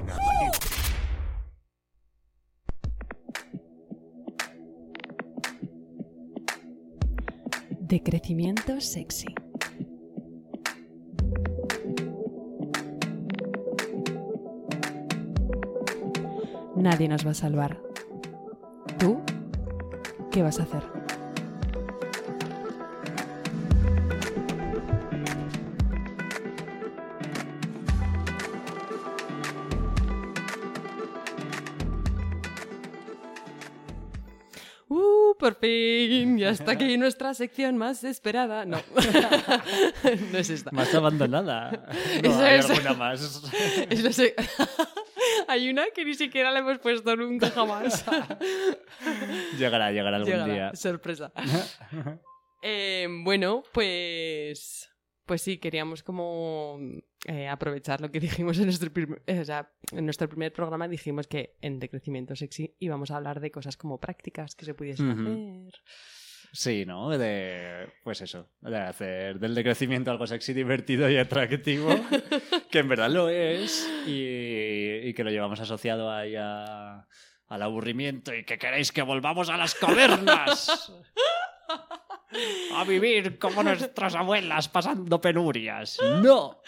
De 7.80 8.04
crecimiento 8.04 8.80
sexy. 8.82 9.34
Nadie 16.76 17.08
nos 17.08 17.26
va 17.26 17.32
a 17.32 17.34
salvar. 17.34 17.82
¿Tú? 19.00 19.24
¿Qué 20.30 20.44
vas 20.44 20.60
a 20.60 20.64
hacer? 20.64 21.09
Por 35.50 35.60
fin. 35.62 36.38
Ya 36.38 36.50
está 36.50 36.74
aquí 36.74 36.98
nuestra 36.98 37.34
sección 37.34 37.76
más 37.78 38.04
esperada. 38.04 38.66
No. 38.66 38.78
no 40.32 40.38
es 40.38 40.50
esta. 40.50 40.72
Más 40.72 40.94
abandonada. 40.94 41.72
No, 42.24 42.30
Eso 42.30 42.40
hay 42.44 42.60
es. 42.60 42.70
alguna 42.70 42.94
más. 42.94 43.22
Es 43.90 44.04
la 44.04 44.12
se- 44.12 44.36
Hay 45.48 45.70
una 45.70 45.86
que 45.96 46.06
ni 46.06 46.14
siquiera 46.14 46.52
le 46.52 46.60
hemos 46.60 46.80
puesto 46.80 47.16
nunca 47.16 47.50
jamás. 47.50 48.06
Llegará, 49.58 49.92
llegará 49.92 50.18
algún 50.18 50.32
Llegará, 50.32 50.54
día. 50.54 50.72
Sorpresa. 50.76 51.32
Eh, 52.62 53.08
bueno, 53.24 53.64
pues. 53.72 54.90
Pues 55.30 55.44
sí, 55.44 55.60
queríamos 55.60 56.02
como 56.02 56.80
eh, 57.28 57.48
aprovechar 57.48 58.02
lo 58.02 58.10
que 58.12 58.20
dijimos 58.48 58.58
en 58.58 58.64
nuestro, 58.66 58.92
eh, 59.28 59.40
o 59.40 59.46
sea, 59.46 59.70
en 59.92 60.04
nuestro 60.06 60.28
primer 60.28 60.52
programa. 60.52 60.88
Dijimos 60.88 61.28
que 61.28 61.56
en 61.62 61.80
Decrecimiento 61.80 62.36
Sexy 62.36 62.76
íbamos 62.80 63.12
a 63.12 63.18
hablar 63.18 63.40
de 63.40 63.52
cosas 63.52 63.78
como 63.78 64.00
prácticas 64.00 64.56
que 64.56 64.66
se 64.66 64.74
pudiesen 64.74 65.12
hacer. 65.12 65.74
Sí, 66.52 66.84
¿no? 66.84 67.16
De, 67.16 67.90
pues 68.04 68.22
eso, 68.22 68.50
de 68.62 68.76
hacer 68.80 69.38
del 69.38 69.54
decrecimiento 69.54 70.10
algo 70.10 70.26
sexy, 70.26 70.52
divertido 70.54 71.08
y 71.08 71.18
atractivo, 71.18 71.90
que 72.72 72.80
en 72.80 72.88
verdad 72.90 73.12
lo 73.12 73.30
es, 73.30 73.88
y, 74.08 75.08
y 75.10 75.14
que 75.14 75.24
lo 75.24 75.30
llevamos 75.30 75.60
asociado 75.60 76.12
ahí 76.12 76.34
a- 76.36 77.06
al 77.50 77.62
aburrimiento 77.62 78.34
y 78.34 78.46
que 78.46 78.58
queréis 78.58 78.92
que 78.92 79.04
volvamos 79.04 79.50
a 79.50 79.58
las 79.58 79.76
cavernas. 79.76 80.92
A 82.76 82.84
vivir 82.84 83.40
como 83.40 83.64
nuestras 83.64 84.14
abuelas 84.16 84.70
pasando 84.70 85.20
penurias. 85.20 85.98
No. 86.22 86.62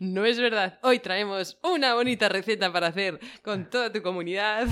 No 0.00 0.24
es 0.24 0.38
verdad. 0.38 0.78
Hoy 0.82 1.00
traemos 1.00 1.58
una 1.62 1.94
bonita 1.94 2.28
receta 2.28 2.72
para 2.72 2.88
hacer 2.88 3.18
con 3.42 3.68
toda 3.68 3.92
tu 3.92 4.00
comunidad. 4.02 4.66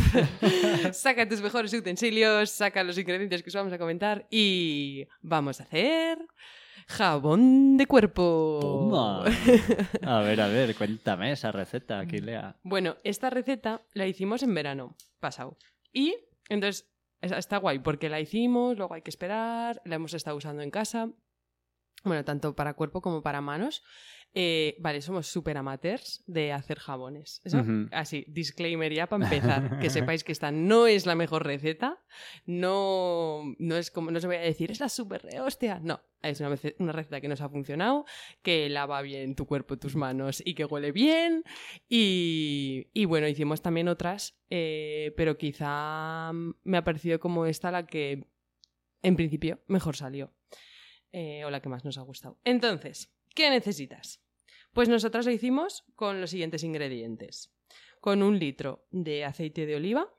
saca 0.93 1.29
tus 1.29 1.41
mejores 1.41 1.73
utensilios, 1.75 2.51
saca 2.51 2.85
los 2.85 2.97
ingredientes 2.99 3.43
que 3.43 3.51
os 3.51 3.55
vamos 3.57 3.73
a 3.73 3.79
comentar 3.79 4.27
y 4.31 5.07
vamos 5.21 5.61
a 5.61 5.65
hacer 5.65 6.19
Jabón 6.87 7.77
de 7.77 7.87
cuerpo. 7.87 8.59
Toma. 8.63 9.25
A 10.03 10.21
ver, 10.21 10.41
a 10.41 10.47
ver, 10.47 10.75
cuéntame 10.77 11.33
esa 11.33 11.51
receta, 11.51 11.99
Aquilea. 11.99 12.57
Bueno, 12.63 12.97
esta 13.03 13.29
receta 13.29 13.83
la 13.95 14.07
hicimos 14.07 14.45
en 14.45 14.55
verano 14.55 14.95
pasado. 15.19 15.59
Y 15.93 16.15
entonces 16.49 16.83
es- 16.85 16.96
está 17.21 17.59
guay 17.59 17.79
porque 17.79 18.09
la 18.09 18.21
hicimos, 18.21 18.77
luego 18.77 18.95
hay 18.95 19.03
que 19.03 19.11
esperar, 19.11 19.81
la 19.85 19.97
hemos 19.97 20.15
estado 20.15 20.37
usando 20.37 20.63
en 20.63 20.71
casa. 20.71 21.11
Bueno, 22.05 22.25
tanto 22.25 22.55
para 22.55 22.75
cuerpo 22.75 23.01
como 23.01 23.23
para 23.23 23.41
manos. 23.41 23.83
Eh, 24.35 24.77
vale, 24.81 25.01
somos 25.01 25.27
súper 25.29 25.57
amateurs 25.57 26.23
de 26.27 26.53
hacer 26.53 26.79
jabones. 26.79 27.41
Eso, 27.45 27.65
así, 27.91 28.25
disclaimer 28.29 28.93
ya 28.93 29.07
para 29.09 29.25
empezar. 29.25 29.79
Que 29.81 29.89
sepáis 29.91 30.25
que 30.25 30.33
esta 30.33 30.51
no 30.53 30.87
es 30.87 31.07
la 31.07 31.15
mejor 31.15 31.45
receta. 31.47 32.03
No, 32.45 33.55
no 33.59 33.77
es 33.77 33.91
como, 33.91 34.11
no 34.11 34.21
se 34.21 34.27
voy 34.27 34.37
a 34.37 34.41
decir, 34.41 34.71
es 34.71 34.81
la 34.81 34.89
súper 34.91 35.23
re 35.23 35.41
hostia. 35.41 35.81
No, 35.83 36.03
es 36.23 36.39
una, 36.41 36.51
rece- 36.51 36.75
una 36.79 36.93
receta 36.93 37.21
que 37.23 37.29
nos 37.29 37.41
ha 37.41 37.49
funcionado, 37.49 38.05
que 38.43 38.69
lava 38.69 39.01
bien 39.03 39.35
tu 39.37 39.47
cuerpo, 39.47 39.79
tus 39.79 39.97
manos 39.97 40.43
y 40.45 40.55
que 40.55 40.65
huele 40.67 40.93
bien. 40.93 41.43
Y, 41.89 42.89
y 42.93 43.05
bueno, 43.07 43.29
hicimos 43.29 43.63
también 43.63 43.89
otras, 43.89 44.39
eh, 44.51 45.15
pero 45.17 45.39
quizá 45.39 46.31
me 46.63 46.77
ha 46.77 46.85
parecido 46.85 47.19
como 47.21 47.47
esta 47.47 47.71
la 47.71 47.87
que 47.87 48.27
en 49.03 49.17
principio 49.17 49.61
mejor 49.67 49.97
salió. 49.97 50.33
Eh, 51.13 51.45
o 51.47 51.51
la 51.51 51.63
que 51.63 51.69
más 51.71 51.85
nos 51.85 51.97
ha 51.97 52.03
gustado. 52.03 52.39
Entonces, 52.45 53.16
¿qué 53.37 53.49
necesitas? 53.51 54.21
Pues 54.73 54.89
nosotros 54.89 55.25
lo 55.27 55.31
hicimos 55.31 55.85
con 55.95 56.21
los 56.21 56.31
siguientes 56.31 56.65
ingredientes. 56.65 57.53
Con 58.01 58.23
un 58.23 58.39
litro 58.39 58.87
de 58.91 59.25
aceite 59.25 59.65
de 59.67 59.77
oliva, 59.77 60.13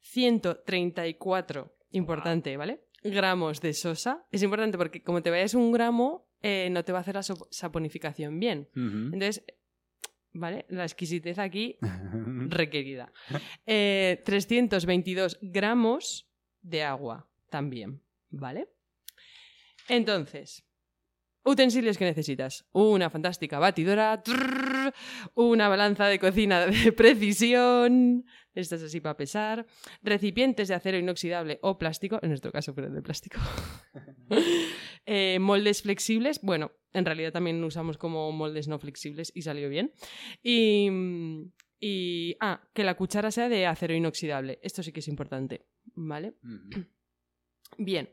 134, 0.00 1.76
importante, 1.90 2.56
¿vale? 2.56 2.84
Gramos 3.02 3.60
de 3.60 3.72
sosa. 3.74 4.26
Es 4.30 4.42
importante 4.42 4.78
porque 4.78 5.02
como 5.02 5.22
te 5.22 5.30
vayas 5.30 5.54
un 5.54 5.72
gramo, 5.72 6.28
eh, 6.42 6.68
no 6.70 6.84
te 6.84 6.92
va 6.92 6.98
a 6.98 7.00
hacer 7.02 7.14
la 7.14 7.22
so- 7.22 7.48
saponificación 7.50 8.38
bien. 8.40 8.68
Entonces, 8.74 9.44
¿vale? 10.32 10.66
La 10.68 10.84
exquisitez 10.84 11.38
aquí 11.38 11.78
requerida. 12.48 13.12
Eh, 13.66 14.22
322 14.24 15.38
gramos 15.42 16.28
de 16.62 16.82
agua 16.82 17.28
también, 17.50 18.02
¿vale? 18.30 18.68
Entonces, 19.88 20.64
utensilios 21.48 21.98
que 21.98 22.04
necesitas. 22.04 22.66
Una 22.72 23.10
fantástica 23.10 23.58
batidora, 23.58 24.22
trrr, 24.22 24.92
una 25.34 25.68
balanza 25.68 26.06
de 26.06 26.18
cocina 26.18 26.66
de 26.66 26.92
precisión, 26.92 28.24
estas 28.54 28.82
así 28.82 29.00
para 29.00 29.16
pesar, 29.16 29.66
recipientes 30.02 30.68
de 30.68 30.74
acero 30.74 30.98
inoxidable 30.98 31.58
o 31.62 31.78
plástico, 31.78 32.18
en 32.22 32.30
nuestro 32.30 32.52
caso 32.52 32.74
fueron 32.74 32.94
de 32.94 33.02
plástico, 33.02 33.38
Eh, 35.10 35.38
moldes 35.38 35.80
flexibles, 35.80 36.38
bueno, 36.42 36.70
en 36.92 37.06
realidad 37.06 37.32
también 37.32 37.64
usamos 37.64 37.96
como 37.96 38.30
moldes 38.30 38.68
no 38.68 38.78
flexibles 38.78 39.32
y 39.34 39.40
salió 39.40 39.70
bien. 39.70 39.90
Y, 40.42 40.90
y, 41.80 42.36
ah, 42.40 42.68
que 42.74 42.84
la 42.84 42.94
cuchara 42.94 43.30
sea 43.30 43.48
de 43.48 43.66
acero 43.66 43.94
inoxidable, 43.94 44.58
esto 44.62 44.82
sí 44.82 44.92
que 44.92 45.00
es 45.00 45.08
importante, 45.08 45.64
¿vale? 45.94 46.34
Bien. 47.78 48.10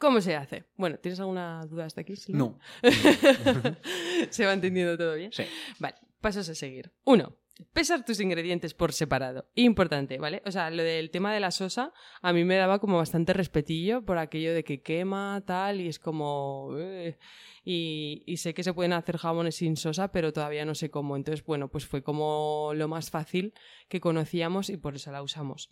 ¿Cómo 0.00 0.20
se 0.22 0.34
hace? 0.34 0.64
Bueno, 0.76 0.96
¿tienes 0.98 1.20
alguna 1.20 1.66
duda 1.66 1.84
hasta 1.84 2.00
aquí? 2.00 2.16
Silvia? 2.16 2.38
No. 2.38 2.58
¿Se 4.30 4.46
va 4.46 4.54
entendiendo 4.54 4.96
todo 4.96 5.14
bien? 5.14 5.30
Sí. 5.30 5.44
Vale, 5.78 5.96
pasos 6.22 6.48
a 6.48 6.54
seguir. 6.54 6.90
Uno, 7.04 7.36
pesar 7.74 8.02
tus 8.02 8.18
ingredientes 8.18 8.72
por 8.72 8.94
separado. 8.94 9.50
Importante, 9.54 10.18
¿vale? 10.18 10.42
O 10.46 10.50
sea, 10.50 10.70
lo 10.70 10.82
del 10.82 11.10
tema 11.10 11.34
de 11.34 11.40
la 11.40 11.50
sosa 11.50 11.92
a 12.22 12.32
mí 12.32 12.44
me 12.44 12.56
daba 12.56 12.78
como 12.78 12.96
bastante 12.96 13.34
respetillo 13.34 14.02
por 14.02 14.16
aquello 14.16 14.54
de 14.54 14.64
que 14.64 14.80
quema, 14.80 15.42
tal, 15.46 15.82
y 15.82 15.88
es 15.88 15.98
como... 15.98 16.70
eh, 16.78 17.18
Y, 17.62 18.22
y 18.26 18.38
sé 18.38 18.54
que 18.54 18.62
se 18.64 18.72
pueden 18.72 18.94
hacer 18.94 19.18
jabones 19.18 19.56
sin 19.56 19.76
sosa, 19.76 20.12
pero 20.12 20.32
todavía 20.32 20.64
no 20.64 20.74
sé 20.74 20.90
cómo. 20.90 21.14
Entonces, 21.14 21.44
bueno, 21.44 21.68
pues 21.68 21.84
fue 21.84 22.02
como 22.02 22.72
lo 22.74 22.88
más 22.88 23.10
fácil 23.10 23.52
que 23.90 24.00
conocíamos 24.00 24.70
y 24.70 24.78
por 24.78 24.94
eso 24.96 25.12
la 25.12 25.22
usamos. 25.22 25.70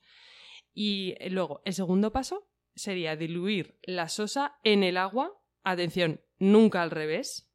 Y 0.75 1.15
eh, 1.19 1.31
luego, 1.31 1.63
el 1.65 1.73
segundo 1.73 2.13
paso 2.13 2.47
sería 2.79 3.17
diluir 3.17 3.79
la 3.83 4.09
sosa 4.09 4.59
en 4.65 4.83
el 4.83 4.97
agua. 4.97 5.39
Atención, 5.65 6.21
nunca 6.39 6.83
al 6.83 6.91
revés, 6.91 7.51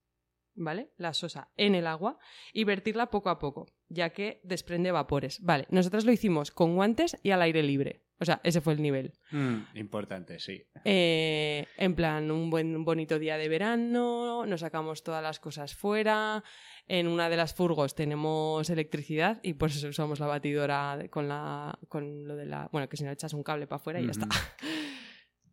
¿vale? 0.55 0.91
La 0.97 1.13
sosa 1.13 1.49
en 1.57 1.75
el 1.75 1.87
agua 1.87 2.19
y 2.53 2.63
vertirla 2.63 3.09
poco 3.09 3.29
a 3.29 3.39
poco, 3.39 3.67
ya 3.89 4.11
que 4.11 4.41
desprende 4.43 4.91
vapores. 4.91 5.41
Vale, 5.41 5.65
nosotros 5.69 6.05
lo 6.05 6.11
hicimos 6.11 6.51
con 6.51 6.75
guantes 6.75 7.17
y 7.23 7.31
al 7.31 7.41
aire 7.41 7.63
libre. 7.63 8.03
O 8.19 8.25
sea, 8.25 8.39
ese 8.43 8.61
fue 8.61 8.73
el 8.73 8.81
nivel. 8.81 9.11
Mm, 9.31 9.75
importante, 9.75 10.39
sí. 10.39 10.63
Eh, 10.85 11.65
en 11.75 11.95
plan, 11.95 12.31
un 12.31 12.49
buen 12.49 12.85
bonito 12.85 13.19
día 13.19 13.37
de 13.37 13.49
verano, 13.49 14.45
nos 14.45 14.61
sacamos 14.61 15.03
todas 15.03 15.21
las 15.21 15.39
cosas 15.39 15.75
fuera. 15.75 16.43
En 16.87 17.07
una 17.07 17.29
de 17.29 17.37
las 17.37 17.53
furgos 17.53 17.95
tenemos 17.95 18.69
electricidad 18.69 19.39
y 19.41 19.53
por 19.53 19.69
eso 19.69 19.87
usamos 19.87 20.19
la 20.19 20.27
batidora 20.27 20.99
con 21.09 21.27
la 21.27 21.77
con 21.87 22.27
lo 22.27 22.35
de 22.35 22.45
la, 22.45 22.69
bueno, 22.71 22.87
que 22.87 22.97
si 22.97 23.03
no 23.03 23.11
echas 23.11 23.33
un 23.33 23.43
cable 23.43 23.67
para 23.67 23.77
afuera 23.77 23.99
y 23.99 24.05
ya 24.05 24.11
está. 24.11 24.27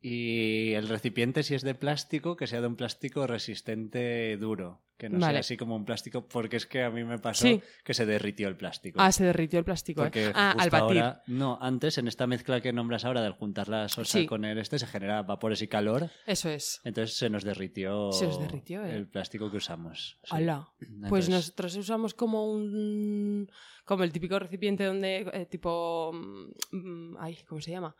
Y 0.03 0.73
el 0.75 0.89
recipiente, 0.89 1.43
si 1.43 1.55
es 1.55 1.63
de 1.63 1.75
plástico, 1.75 2.37
que 2.37 2.47
sea 2.47 2.61
de 2.61 2.67
un 2.67 2.77
plástico 2.77 3.27
resistente 3.27 4.37
duro. 4.37 4.81
Que 5.01 5.09
no 5.09 5.19
Vale. 5.19 5.33
sea 5.33 5.41
así 5.41 5.57
como 5.57 5.77
un 5.77 5.87
plástico, 5.87 6.29
porque 6.29 6.57
es 6.59 6.67
que 6.67 6.83
a 6.83 6.91
mí 6.91 7.05
me 7.05 7.19
pasó 7.19 7.47
Sí. 7.47 7.63
que 7.83 7.95
se 7.95 8.05
derritió 8.05 8.49
el 8.49 8.57
plástico. 8.57 9.01
Ah, 9.01 9.11
se 9.11 9.25
derritió 9.25 9.59
el 9.59 9.65
plástico. 9.65 10.05
¿eh? 10.05 10.31
Ah, 10.35 10.51
al 10.59 10.69
batir. 10.69 10.99
ahora- 11.01 11.23
no, 11.27 11.57
antes 11.59 11.97
en 11.97 12.07
esta 12.07 12.27
mezcla 12.27 12.61
que 12.61 12.71
nombras 12.71 13.07
ahora, 13.07 13.23
del 13.23 13.33
juntar 13.33 13.69
la 13.69 13.89
sosa 13.89 14.19
Sí. 14.19 14.27
con 14.27 14.45
el 14.45 14.59
este, 14.59 14.79
se 14.79 14.87
genera 14.87 15.23
vapores 15.23 15.63
y 15.63 15.69
calor. 15.69 16.11
Eso 16.27 16.51
es. 16.51 16.83
Entonces 16.85 17.17
se 17.17 17.31
nos 17.31 17.45
derritió, 17.45 18.13
Se 18.13 18.27
os 18.27 18.39
derritió, 18.39 18.85
¿eh? 18.85 18.95
el 18.95 19.09
plástico 19.09 19.51
que 19.51 19.57
usamos. 19.57 20.19
sí. 20.23 20.29
Hala. 20.37 20.69
Pues 21.09 21.31
nosotros 21.31 21.75
usamos 21.77 22.13
como 22.13 22.53
un. 22.53 23.51
como 23.87 24.05
el 24.05 24.13
típico 24.13 24.39
recipiente 24.39 24.85
donde. 24.85 25.29
eh, 25.33 25.47
tipo. 25.47 26.13
mm, 26.13 27.17
ay, 27.19 27.39
¿cómo 27.49 27.63
se 27.63 27.71
llama? 27.71 27.97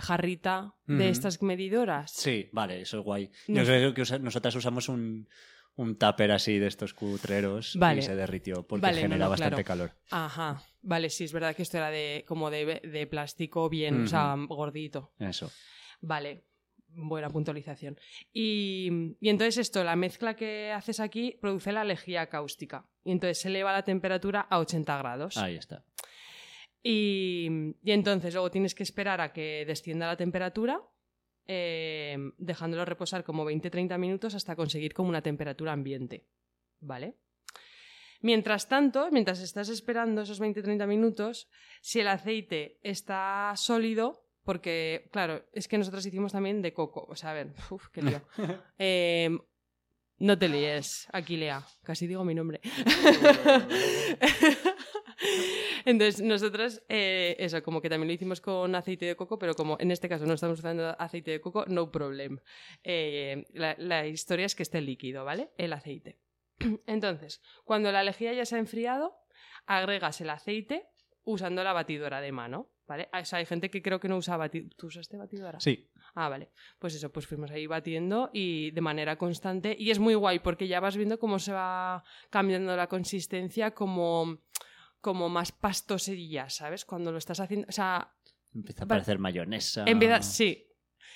Jarrita 0.00 0.74
de 0.86 1.08
estas 1.08 1.40
medidoras. 1.42 2.12
Sí, 2.12 2.48
vale, 2.52 2.82
eso 2.82 2.98
es 2.98 3.04
guay. 3.04 3.30
Yo 3.48 3.64
sé. 3.64 3.78
creo 3.78 3.94
que 3.94 4.02
usa- 4.02 4.18
nosotras 4.18 4.54
usamos 4.54 4.88
un, 4.88 5.26
un 5.76 5.96
tupper 5.96 6.30
así 6.32 6.58
de 6.58 6.68
estos 6.68 6.94
cutreros 6.94 7.76
Vale. 7.76 8.00
y 8.00 8.02
se 8.02 8.14
derritió 8.14 8.66
porque 8.66 8.82
Vale, 8.86 9.00
genera 9.00 9.24
no, 9.24 9.30
bastante 9.30 9.64
claro. 9.64 9.90
calor. 9.90 9.96
Ajá. 10.10 10.62
Vale, 10.82 11.10
sí, 11.10 11.24
es 11.24 11.32
verdad 11.32 11.54
que 11.56 11.62
esto 11.62 11.78
era 11.78 11.90
de 11.90 12.24
como 12.26 12.50
de, 12.50 12.80
de 12.84 13.06
plástico 13.06 13.68
bien, 13.68 14.04
o 14.04 14.06
sea, 14.06 14.36
gordito. 14.48 15.12
Eso. 15.18 15.50
Vale. 16.00 16.44
Buena 16.96 17.28
puntualización. 17.28 17.98
Y, 18.32 19.16
y 19.20 19.28
entonces 19.28 19.58
esto, 19.58 19.82
la 19.82 19.96
mezcla 19.96 20.36
que 20.36 20.70
haces 20.70 21.00
aquí 21.00 21.36
produce 21.40 21.72
la 21.72 21.82
lejía 21.82 22.28
cáustica. 22.28 22.86
Y 23.02 23.10
entonces 23.10 23.40
se 23.40 23.48
eleva 23.48 23.72
la 23.72 23.82
temperatura 23.82 24.42
a 24.42 24.60
80 24.60 24.98
grados. 24.98 25.36
Ahí 25.36 25.56
está. 25.56 25.84
Y, 26.84 27.48
y 27.82 27.90
entonces 27.90 28.32
luego 28.34 28.50
tienes 28.50 28.76
que 28.76 28.84
esperar 28.84 29.20
a 29.20 29.32
que 29.32 29.64
descienda 29.66 30.06
la 30.06 30.16
temperatura, 30.16 30.80
eh, 31.46 32.16
dejándolo 32.38 32.84
reposar 32.84 33.24
como 33.24 33.44
20-30 33.44 33.98
minutos 33.98 34.34
hasta 34.34 34.56
conseguir 34.56 34.94
como 34.94 35.08
una 35.08 35.22
temperatura 35.22 35.72
ambiente. 35.72 36.26
¿Vale? 36.80 37.16
Mientras 38.20 38.68
tanto, 38.68 39.10
mientras 39.10 39.40
estás 39.40 39.68
esperando 39.68 40.22
esos 40.22 40.40
20-30 40.40 40.86
minutos, 40.86 41.48
si 41.82 42.00
el 42.00 42.08
aceite 42.08 42.78
está 42.82 43.52
sólido, 43.56 44.24
porque, 44.44 45.08
claro, 45.12 45.44
es 45.52 45.68
que 45.68 45.78
nosotros 45.78 46.04
hicimos 46.06 46.32
también 46.32 46.62
de 46.62 46.72
coco. 46.72 47.06
O 47.08 47.16
sea, 47.16 47.30
a 47.30 47.34
ver, 47.34 47.52
uf, 47.70 47.88
qué 47.88 48.02
lío. 48.02 48.22
Eh, 48.78 49.30
no 50.18 50.38
te 50.38 50.48
líes, 50.48 51.08
Aquilea. 51.12 51.66
Casi 51.82 52.06
digo 52.06 52.24
mi 52.24 52.34
nombre. 52.34 52.60
Entonces, 55.84 56.22
nosotros, 56.22 56.82
eh, 56.88 57.36
eso, 57.38 57.62
como 57.62 57.80
que 57.80 57.88
también 57.88 58.08
lo 58.08 58.14
hicimos 58.14 58.40
con 58.40 58.74
aceite 58.74 59.06
de 59.06 59.16
coco, 59.16 59.38
pero 59.38 59.54
como 59.54 59.76
en 59.80 59.90
este 59.90 60.08
caso 60.08 60.26
no 60.26 60.34
estamos 60.34 60.58
usando 60.58 60.96
aceite 60.98 61.32
de 61.32 61.40
coco, 61.40 61.64
no 61.66 61.90
problem. 61.90 62.38
Eh, 62.82 63.44
la, 63.52 63.74
la 63.78 64.06
historia 64.06 64.46
es 64.46 64.54
que 64.54 64.62
esté 64.62 64.80
líquido, 64.80 65.24
¿vale? 65.24 65.50
El 65.56 65.72
aceite. 65.72 66.18
Entonces, 66.86 67.42
cuando 67.64 67.92
la 67.92 68.02
lejía 68.02 68.32
ya 68.32 68.44
se 68.44 68.56
ha 68.56 68.58
enfriado, 68.58 69.16
agregas 69.66 70.20
el 70.20 70.30
aceite 70.30 70.86
usando 71.24 71.64
la 71.64 71.72
batidora 71.72 72.20
de 72.20 72.32
mano, 72.32 72.70
¿vale? 72.86 73.08
O 73.12 73.24
sea, 73.24 73.38
hay 73.38 73.46
gente 73.46 73.70
que 73.70 73.82
creo 73.82 74.00
que 74.00 74.08
no 74.08 74.16
usa 74.16 74.36
batidora. 74.36 74.74
¿Tú 74.76 74.86
usaste 74.88 75.16
batidora? 75.16 75.60
Sí. 75.60 75.90
Ah, 76.14 76.28
vale. 76.28 76.50
Pues 76.78 76.94
eso, 76.94 77.10
pues 77.10 77.26
fuimos 77.26 77.50
ahí 77.50 77.66
batiendo 77.66 78.30
y 78.32 78.70
de 78.70 78.80
manera 78.80 79.16
constante. 79.18 79.76
Y 79.78 79.90
es 79.90 79.98
muy 79.98 80.14
guay 80.14 80.38
porque 80.38 80.68
ya 80.68 80.78
vas 80.80 80.96
viendo 80.96 81.18
cómo 81.18 81.38
se 81.38 81.52
va 81.52 82.04
cambiando 82.30 82.76
la 82.76 82.86
consistencia 82.86 83.72
como, 83.72 84.38
como 85.00 85.28
más 85.28 85.50
pastosilla, 85.52 86.48
¿sabes? 86.50 86.84
Cuando 86.84 87.10
lo 87.10 87.18
estás 87.18 87.40
haciendo. 87.40 87.66
O 87.68 87.72
sea, 87.72 88.12
Empieza 88.54 88.84
a 88.84 88.86
parecer 88.86 89.18
mayonesa. 89.18 89.84
empieza. 89.86 90.22
Sí. 90.22 90.66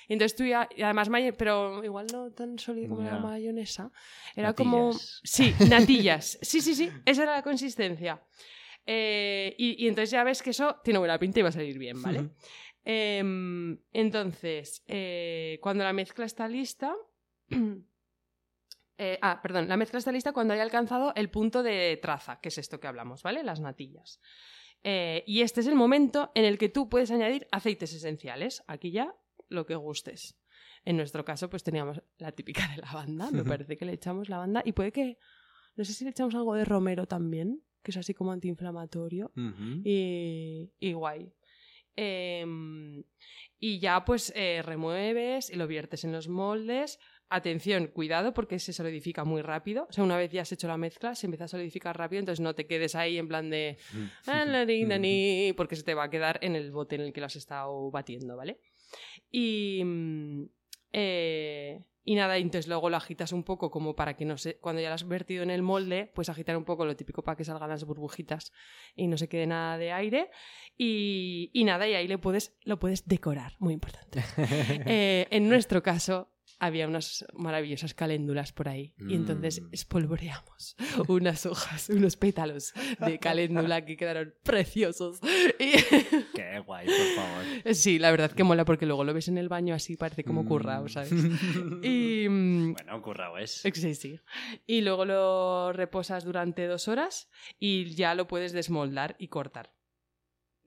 Y 0.09 0.13
Entonces 0.13 0.35
tú 0.35 0.43
ya, 0.43 0.67
y 0.75 0.81
además, 0.81 1.09
pero 1.37 1.83
igual 1.83 2.07
no 2.11 2.31
tan 2.31 2.59
sólido 2.59 2.89
como 2.89 3.03
la 3.03 3.19
mayonesa. 3.19 3.91
Era 4.35 4.53
como. 4.53 4.87
Natillas. 4.91 5.21
Sí, 5.23 5.55
natillas. 5.69 6.39
Sí, 6.41 6.61
sí, 6.61 6.75
sí. 6.75 6.89
Esa 7.05 7.23
era 7.23 7.35
la 7.35 7.43
consistencia. 7.43 8.21
Eh, 8.85 9.55
y, 9.57 9.85
y 9.85 9.87
entonces 9.87 10.09
ya 10.09 10.23
ves 10.23 10.41
que 10.41 10.49
eso 10.49 10.77
tiene 10.83 10.97
buena 10.99 11.19
pinta 11.19 11.39
y 11.39 11.43
va 11.43 11.49
a 11.49 11.51
salir 11.53 11.77
bien, 11.77 12.01
¿vale? 12.01 12.29
Em, 12.83 13.77
entonces, 13.91 14.83
eh, 14.87 15.59
cuando 15.61 15.83
la 15.83 15.93
mezcla 15.93 16.25
está 16.25 16.47
lista, 16.47 16.95
eh, 18.97 19.19
ah, 19.21 19.39
perdón, 19.41 19.67
la 19.67 19.77
mezcla 19.77 19.99
está 19.99 20.11
lista 20.11 20.33
cuando 20.33 20.53
haya 20.53 20.63
alcanzado 20.63 21.13
el 21.15 21.29
punto 21.29 21.63
de 21.63 21.99
traza, 22.01 22.39
que 22.39 22.49
es 22.49 22.57
esto 22.57 22.79
que 22.79 22.87
hablamos, 22.87 23.23
¿vale? 23.23 23.43
Las 23.43 23.59
natillas. 23.59 24.19
Eh, 24.83 25.23
y 25.27 25.41
este 25.41 25.61
es 25.61 25.67
el 25.67 25.75
momento 25.75 26.31
en 26.35 26.45
el 26.45 26.57
que 26.57 26.69
tú 26.69 26.89
puedes 26.89 27.11
añadir 27.11 27.47
aceites 27.51 27.93
esenciales. 27.93 28.63
Aquí 28.67 28.91
ya 28.91 29.13
lo 29.49 29.65
que 29.65 29.75
gustes. 29.75 30.37
En 30.85 30.95
nuestro 30.95 31.25
caso, 31.25 31.49
pues 31.49 31.63
teníamos 31.63 32.01
la 32.17 32.31
típica 32.31 32.67
de 32.69 32.81
lavanda. 32.81 33.29
Me 33.31 33.43
parece 33.43 33.77
que 33.77 33.85
le 33.85 33.93
echamos 33.93 34.29
lavanda. 34.29 34.61
Y 34.65 34.71
puede 34.71 34.91
que. 34.91 35.17
No 35.75 35.85
sé 35.85 35.93
si 35.93 36.03
le 36.03 36.11
echamos 36.11 36.35
algo 36.35 36.55
de 36.55 36.65
romero 36.65 37.05
también, 37.05 37.61
que 37.83 37.91
es 37.91 37.97
así 37.97 38.13
como 38.13 38.31
antiinflamatorio. 38.31 39.31
Y, 39.83 40.71
y 40.79 40.93
guay. 40.93 41.31
Em, 42.01 43.03
y 43.59 43.79
ya 43.79 44.05
pues 44.05 44.31
eh, 44.35 44.61
remueves 44.63 45.49
y 45.49 45.55
lo 45.57 45.67
viertes 45.67 46.05
en 46.05 46.13
los 46.13 46.29
moldes. 46.29 46.97
Atención, 47.27 47.87
cuidado 47.87 48.33
porque 48.33 48.57
se 48.57 48.71
solidifica 48.71 49.25
muy 49.25 49.41
rápido. 49.41 49.85
O 49.89 49.91
sea, 49.93 50.03
una 50.05 50.15
vez 50.17 50.31
ya 50.31 50.43
has 50.43 50.51
hecho 50.53 50.67
la 50.69 50.77
mezcla, 50.77 51.13
se 51.13 51.27
empieza 51.27 51.43
a 51.43 51.47
solidificar 51.49 51.97
rápido, 51.97 52.21
entonces 52.21 52.39
no 52.41 52.55
te 52.55 52.65
quedes 52.67 52.95
ahí 52.95 53.17
en 53.17 53.27
plan 53.27 53.49
de... 53.49 53.77
"Ah, 54.27 54.45
na, 54.85 54.97
ni", 54.97 55.53
porque 55.57 55.75
se 55.75 55.83
te 55.83 55.93
va 55.93 56.05
a 56.05 56.09
quedar 56.09 56.39
en 56.41 56.55
el 56.55 56.71
bote 56.71 56.95
en 56.95 57.01
el 57.01 57.11
que 57.13 57.19
lo 57.19 57.25
has 57.27 57.35
estado 57.35 57.91
batiendo, 57.91 58.37
¿vale? 58.37 58.59
Y... 59.29 59.81
mm, 59.83 60.43
eh, 60.93 61.83
y 62.09 62.15
nada, 62.15 62.37
entonces 62.37 62.67
luego 62.67 62.89
lo 62.89 62.97
agitas 62.97 63.33
un 63.33 63.43
poco 63.43 63.69
como 63.69 63.95
para 63.95 64.15
que 64.15 64.25
no 64.25 64.35
se... 64.35 64.57
Cuando 64.57 64.81
ya 64.81 64.87
lo 64.89 64.95
has 64.95 65.07
vertido 65.07 65.43
en 65.43 65.51
el 65.51 65.61
molde, 65.61 66.11
pues 66.15 66.27
agitar 66.27 66.57
un 66.57 66.65
poco 66.65 66.83
lo 66.83 66.95
típico 66.95 67.23
para 67.23 67.35
que 67.35 67.45
salgan 67.45 67.69
las 67.69 67.83
burbujitas 67.83 68.51
y 68.95 69.05
no 69.05 69.15
se 69.15 69.29
quede 69.29 69.45
nada 69.45 69.77
de 69.77 69.91
aire. 69.91 70.31
Y, 70.75 71.51
y 71.53 71.65
nada, 71.65 71.87
y 71.87 71.93
ahí 71.93 72.07
le 72.07 72.17
puedes, 72.17 72.57
lo 72.63 72.79
puedes 72.79 73.07
decorar, 73.07 73.53
muy 73.59 73.75
importante. 73.75 74.23
Eh, 74.91 75.27
en 75.29 75.49
nuestro 75.49 75.83
caso, 75.83 76.31
había 76.59 76.87
unas 76.87 77.25
maravillosas 77.33 77.93
caléndulas 77.93 78.51
por 78.51 78.67
ahí. 78.67 78.93
Y 78.99 79.15
entonces 79.15 79.61
Mm. 79.61 79.69
espolvoreamos 79.71 80.75
unas 81.07 81.45
hojas, 81.45 81.89
unos 81.89 82.17
pétalos 82.17 82.73
de 83.05 83.17
caléndula 83.19 83.85
que 83.85 83.95
quedaron 83.97 84.33
preciosos. 84.43 85.19
Y- 85.57 85.71
Qué 86.35 86.59
guay, 86.65 86.85
por 86.87 87.15
favor. 87.15 87.73
sí, 87.75 87.97
la 87.99 88.11
verdad 88.11 88.31
que 88.31 88.43
mola 88.43 88.65
porque 88.65 88.85
luego 88.85 89.03
lo 89.03 89.13
ves 89.13 89.27
en 89.29 89.37
el 89.37 89.47
baño 89.49 89.73
así, 89.73 89.95
parece 89.95 90.23
como 90.23 90.45
currao, 90.45 90.83
Mm. 90.85 90.89
¿sabes? 90.89 91.11
Y. 91.83 92.27
mm, 92.29 92.73
Bueno, 92.73 93.01
currao 93.01 93.37
es. 93.37 93.61
Sí, 93.73 93.95
sí. 93.95 94.19
Y 94.67 94.81
luego 94.81 95.05
lo 95.05 95.71
reposas 95.73 96.23
durante 96.25 96.67
dos 96.67 96.87
horas 96.87 97.29
y 97.59 97.95
ya 97.95 98.15
lo 98.15 98.27
puedes 98.27 98.51
desmoldar 98.51 99.15
y 99.17 99.29
cortar. 99.29 99.73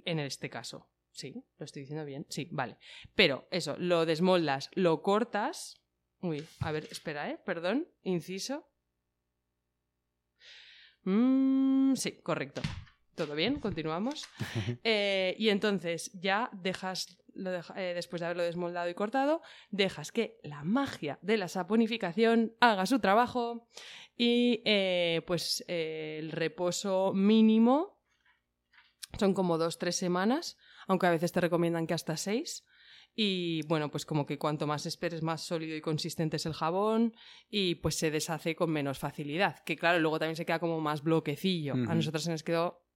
En 0.05 0.19
este 0.19 0.49
caso. 0.51 0.89
Sí, 1.15 1.45
lo 1.59 1.65
estoy 1.67 1.83
diciendo 1.83 2.07
bien. 2.07 2.25
Sí, 2.31 2.49
vale. 2.51 2.79
Pero 3.15 3.47
eso, 3.51 3.77
lo 3.79 4.07
desmoldas, 4.07 4.71
lo 4.73 5.03
cortas. 5.03 5.82
Uy, 6.23 6.47
a 6.61 6.73
ver, 6.73 6.87
espera, 6.91 7.29
¿eh? 7.31 7.39
Perdón, 7.45 7.87
inciso. 8.05 8.67
Mm, 11.05 11.95
sí, 11.97 12.13
correcto. 12.23 12.63
¿Todo 13.15 13.35
bien? 13.35 13.61
Continuamos. 13.61 14.27
Eh, 14.85 15.35
y 15.39 15.49
entonces 15.51 16.11
ya 16.15 16.49
dejas, 16.53 17.19
lo 17.35 17.51
deja- 17.51 17.75
eh, 17.81 17.95
después 17.95 18.21
de 18.21 18.27
haberlo 18.27 18.43
desmoldado 18.43 18.89
y 18.89 18.95
cortado, 18.95 19.41
dejas 19.71 20.11
que 20.13 20.39
la 20.43 20.65
magia 20.65 21.19
de 21.23 21.37
la 21.37 21.47
saponificación 21.49 22.55
haga 22.61 22.87
su 22.87 22.99
trabajo 22.99 23.69
y 24.17 24.61
eh, 24.65 25.23
pues 25.27 25.65
el 25.69 26.33
reposo 26.33 27.13
mínimo 27.15 28.01
son 29.19 29.35
como 29.35 29.57
dos, 29.59 29.79
tres 29.79 29.97
semanas, 29.97 30.57
aunque 30.89 31.07
a 31.07 31.11
veces 31.11 31.31
te 31.33 31.41
recomiendan 31.41 31.87
que 31.87 31.95
hasta 31.95 32.17
seis. 32.17 32.65
Y 33.15 33.63
bueno, 33.67 33.91
pues 33.91 34.07
como 34.07 34.25
que 34.25 34.39
cuanto 34.39 34.67
más 34.67 34.87
esperes, 34.87 35.23
más 35.23 35.43
sólido 35.43 35.77
y 35.77 35.81
consistente 35.81 36.37
es 36.37 36.47
el 36.47 36.55
jabón 36.55 37.15
y 37.51 37.75
pues 37.77 37.97
se 37.97 38.11
deshace 38.11 38.57
con 38.57 38.71
menos 38.71 38.99
facilidad. 38.99 39.63
Que 39.65 39.77
claro, 39.77 39.99
luego 39.99 40.19
también 40.19 40.37
se 40.37 40.47
queda 40.47 40.59
como 40.59 40.81
más 40.81 41.03
bloquecillo. 41.03 41.75
A 41.75 41.95
nosotros 41.95 42.25
se 42.25 42.31
nos 42.31 42.43
quedó 42.43 42.87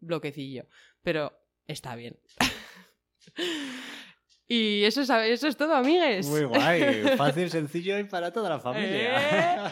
bloquecillo, 0.00 0.66
pero 1.02 1.32
está 1.66 1.94
bien. 1.94 2.18
y 4.52 4.84
eso 4.84 5.02
es, 5.02 5.08
eso 5.10 5.46
es 5.46 5.56
todo, 5.56 5.72
amigues. 5.76 6.26
Muy 6.26 6.42
guay. 6.42 7.04
Fácil, 7.16 7.48
sencillo 7.50 7.96
y 8.00 8.04
para 8.04 8.32
toda 8.32 8.48
la 8.50 8.58
familia. 8.58 9.12
¿Eh? 9.16 9.70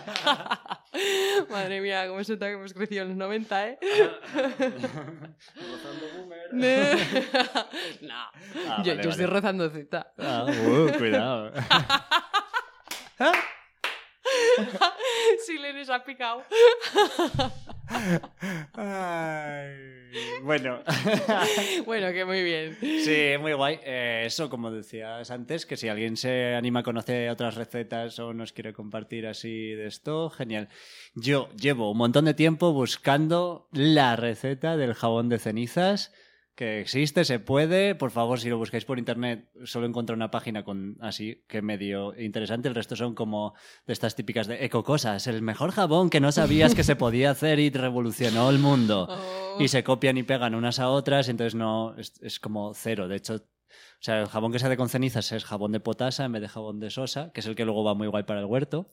Madre 1.50 1.80
mía, 1.80 2.06
cómo 2.06 2.22
se 2.22 2.34
nota 2.34 2.46
que 2.46 2.52
hemos 2.52 2.72
crecido 2.72 3.02
en 3.02 3.08
los 3.08 3.16
90, 3.16 3.68
¿eh? 3.70 3.78
no, 6.52 8.14
Ah, 8.14 8.82
yo, 8.84 8.92
vale, 8.92 9.02
yo 9.02 9.10
estoy 9.10 9.24
vale. 9.24 9.26
rozando 9.26 9.68
Z. 9.68 10.12
Ah, 10.18 10.46
uh, 10.48 10.92
cuidado. 10.96 11.52
Silene 15.46 15.84
se 15.84 15.92
ha 15.92 16.04
picado. 16.04 16.42
Ay, 18.74 20.11
bueno. 20.42 20.80
bueno, 21.86 22.12
que 22.12 22.24
muy 22.24 22.42
bien. 22.42 22.76
Sí, 22.80 23.38
muy 23.40 23.52
guay. 23.52 23.78
Eh, 23.82 24.24
eso, 24.26 24.48
como 24.50 24.70
decías 24.70 25.30
antes, 25.30 25.66
que 25.66 25.76
si 25.76 25.88
alguien 25.88 26.16
se 26.16 26.54
anima 26.54 26.80
a 26.80 26.82
conocer 26.82 27.30
otras 27.30 27.54
recetas 27.54 28.18
o 28.18 28.34
nos 28.34 28.52
quiere 28.52 28.72
compartir 28.72 29.26
así 29.26 29.72
de 29.72 29.86
esto, 29.86 30.30
genial. 30.30 30.68
Yo 31.14 31.48
llevo 31.56 31.90
un 31.90 31.98
montón 31.98 32.24
de 32.24 32.34
tiempo 32.34 32.72
buscando 32.72 33.68
la 33.72 34.16
receta 34.16 34.76
del 34.76 34.94
jabón 34.94 35.28
de 35.28 35.38
cenizas 35.38 36.12
que 36.59 36.80
existe, 36.80 37.24
se 37.24 37.38
puede. 37.38 37.94
Por 37.94 38.11
favor, 38.11 38.40
si 38.40 38.48
lo 38.48 38.59
buscáis 38.59 38.84
por 38.84 38.98
internet, 38.98 39.48
solo 39.62 39.86
encuentro 39.86 40.16
una 40.16 40.32
página 40.32 40.64
con 40.64 40.96
así 41.00 41.44
que 41.46 41.62
medio 41.62 42.18
interesante. 42.20 42.66
El 42.66 42.74
resto 42.74 42.96
son 42.96 43.14
como 43.14 43.54
de 43.86 43.92
estas 43.92 44.16
típicas 44.16 44.48
de 44.48 44.64
ecocosas. 44.64 45.28
El 45.28 45.40
mejor 45.40 45.70
jabón 45.70 46.11
que 46.11 46.18
no 46.18 46.32
sabías 46.32 46.74
que 46.74 46.82
se 46.82 46.96
podía 47.04 47.30
hacer 47.30 47.61
y 47.61 47.70
revolucionó 47.70 48.50
el 48.50 48.59
mundo 48.59 49.06
Oh. 49.09 49.56
y 49.61 49.68
se 49.68 49.84
copian 49.84 50.18
y 50.18 50.24
pegan 50.24 50.56
unas 50.56 50.80
a 50.80 50.88
otras, 50.90 51.28
entonces 51.28 51.54
no 51.54 51.94
es, 51.96 52.20
es 52.22 52.40
como 52.40 52.74
cero. 52.74 53.06
De 53.06 53.14
hecho, 53.14 53.36
o 53.36 53.40
sea, 54.00 54.20
el 54.20 54.26
jabón 54.26 54.50
que 54.50 54.59
se 54.59 54.66
hace 54.66 54.76
con 54.76 54.88
cenizas 54.88 55.30
es 55.30 55.44
jabón 55.44 55.70
de 55.70 55.78
potasa 55.78 56.24
en 56.24 56.32
vez 56.32 56.42
de 56.42 56.48
jabón 56.48 56.80
de 56.80 56.90
sosa, 56.90 57.30
que 57.32 57.38
es 57.38 57.46
el 57.46 57.54
que 57.54 57.64
luego 57.64 57.84
va 57.84 57.94
muy 57.94 58.09
guay 58.09 58.24
para 58.24 58.40
el 58.40 58.46
huerto. 58.46 58.90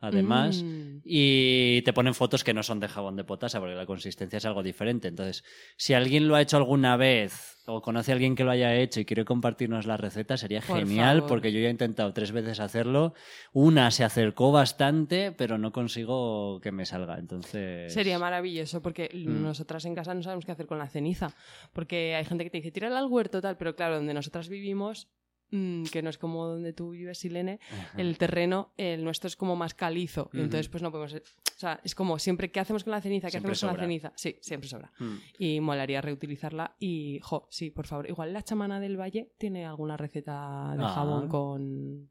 Además, 0.00 0.62
Mm. 0.62 0.98
y 1.04 1.82
te 1.82 1.92
ponen 1.92 2.14
fotos 2.14 2.44
que 2.44 2.54
no 2.54 2.62
son 2.62 2.78
de 2.78 2.86
jabón 2.86 3.16
de 3.16 3.24
potasa, 3.24 3.58
porque 3.58 3.74
la 3.74 3.84
consistencia 3.86 4.36
es 4.36 4.44
algo 4.46 4.62
diferente. 4.62 5.08
Entonces, 5.08 5.42
si 5.76 5.94
alguien 5.94 6.28
lo 6.28 6.36
ha 6.36 6.40
hecho 6.40 6.56
alguna 6.56 6.96
vez 6.96 7.56
o 7.66 7.82
conoce 7.82 8.12
a 8.12 8.14
alguien 8.14 8.34
que 8.36 8.44
lo 8.44 8.50
haya 8.52 8.74
hecho 8.76 9.00
y 9.00 9.04
quiere 9.04 9.24
compartirnos 9.24 9.86
la 9.86 9.96
receta, 9.96 10.36
sería 10.36 10.60
Por 10.60 10.78
genial, 10.78 11.16
favor. 11.18 11.28
porque 11.28 11.52
yo 11.52 11.58
ya 11.60 11.66
he 11.66 11.70
intentado 11.70 12.12
tres 12.14 12.30
veces 12.32 12.60
hacerlo. 12.60 13.12
Una 13.52 13.90
se 13.90 14.04
acercó 14.04 14.52
bastante, 14.52 15.32
pero 15.32 15.58
no 15.58 15.72
consigo 15.72 16.60
que 16.60 16.70
me 16.72 16.86
salga. 16.86 17.18
Entonces. 17.18 17.92
Sería 17.92 18.18
maravilloso 18.20 18.80
porque 18.80 19.10
Mm. 19.12 19.42
nosotras 19.42 19.84
en 19.84 19.94
casa 19.96 20.14
no 20.14 20.22
sabemos 20.22 20.44
qué 20.44 20.52
hacer 20.52 20.66
con 20.66 20.78
la 20.78 20.88
ceniza. 20.88 21.34
Porque 21.72 22.14
hay 22.14 22.24
gente 22.24 22.44
que 22.44 22.50
te 22.50 22.58
dice, 22.58 22.70
tírala 22.70 23.00
al 23.00 23.06
huerto 23.06 23.40
tal, 23.40 23.56
pero 23.56 23.74
claro, 23.74 23.96
donde 23.96 24.14
nosotras 24.14 24.48
vivimos, 24.48 25.08
que 25.50 26.02
no 26.02 26.10
es 26.10 26.18
como 26.18 26.46
donde 26.46 26.72
tú 26.72 26.90
vives, 26.90 27.18
Silene, 27.18 27.60
el 27.96 28.18
terreno, 28.18 28.72
el 28.76 29.04
nuestro 29.04 29.28
es 29.28 29.36
como 29.36 29.56
más 29.56 29.74
calizo. 29.74 30.30
y 30.32 30.38
Ujú. 30.38 30.44
entonces, 30.44 30.68
pues 30.68 30.82
no 30.82 30.90
podemos. 30.90 31.14
O 31.14 31.58
sea, 31.58 31.80
es 31.82 31.94
como 31.94 32.18
siempre, 32.18 32.50
¿qué 32.50 32.60
hacemos 32.60 32.84
con 32.84 32.92
la 32.92 33.00
ceniza? 33.00 33.28
¿Qué 33.28 33.32
Siempre 33.32 33.52
hacemos 33.52 33.72
con 33.72 33.78
la 33.80 33.84
ceniza? 33.84 34.12
Sí, 34.14 34.36
siempre 34.40 34.68
sobra. 34.68 34.92
Y 35.38 35.60
molaría 35.60 36.00
reutilizarla. 36.00 36.76
Y, 36.78 37.20
jo, 37.22 37.48
sí, 37.50 37.70
por 37.70 37.86
favor. 37.86 38.08
Igual 38.08 38.32
la 38.32 38.42
chamana 38.42 38.78
del 38.80 38.98
valle 39.00 39.32
tiene 39.38 39.66
alguna 39.66 39.96
receta 39.96 40.74
de 40.76 40.84
Ah. 40.84 40.92
jabón 40.94 41.28
con. 41.28 42.10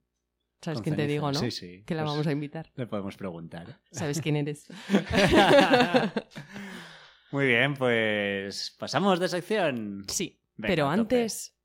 ¿Sabes 0.59 0.81
quién 0.81 0.95
te 0.95 1.05
digo, 1.05 1.31
no? 1.31 1.39
Sí, 1.39 1.51
sí. 1.51 1.83
Que 1.85 1.93
la 1.93 2.01
Pues 2.01 2.13
vamos 2.13 2.27
a 2.27 2.31
invitar. 2.31 2.71
Le 2.75 2.87
podemos 2.87 3.15
preguntar. 3.15 3.79
¿Sabes 3.91 4.19
quién 4.19 4.37
eres? 4.37 4.67
Muy 7.31 7.45
bien, 7.47 7.75
pues 7.75 8.75
pasamos 8.79 9.19
de 9.19 9.27
sección. 9.27 10.05
Sí. 10.07 10.39
Venga, 10.55 10.67
pero 10.71 10.89
antes, 10.89 11.55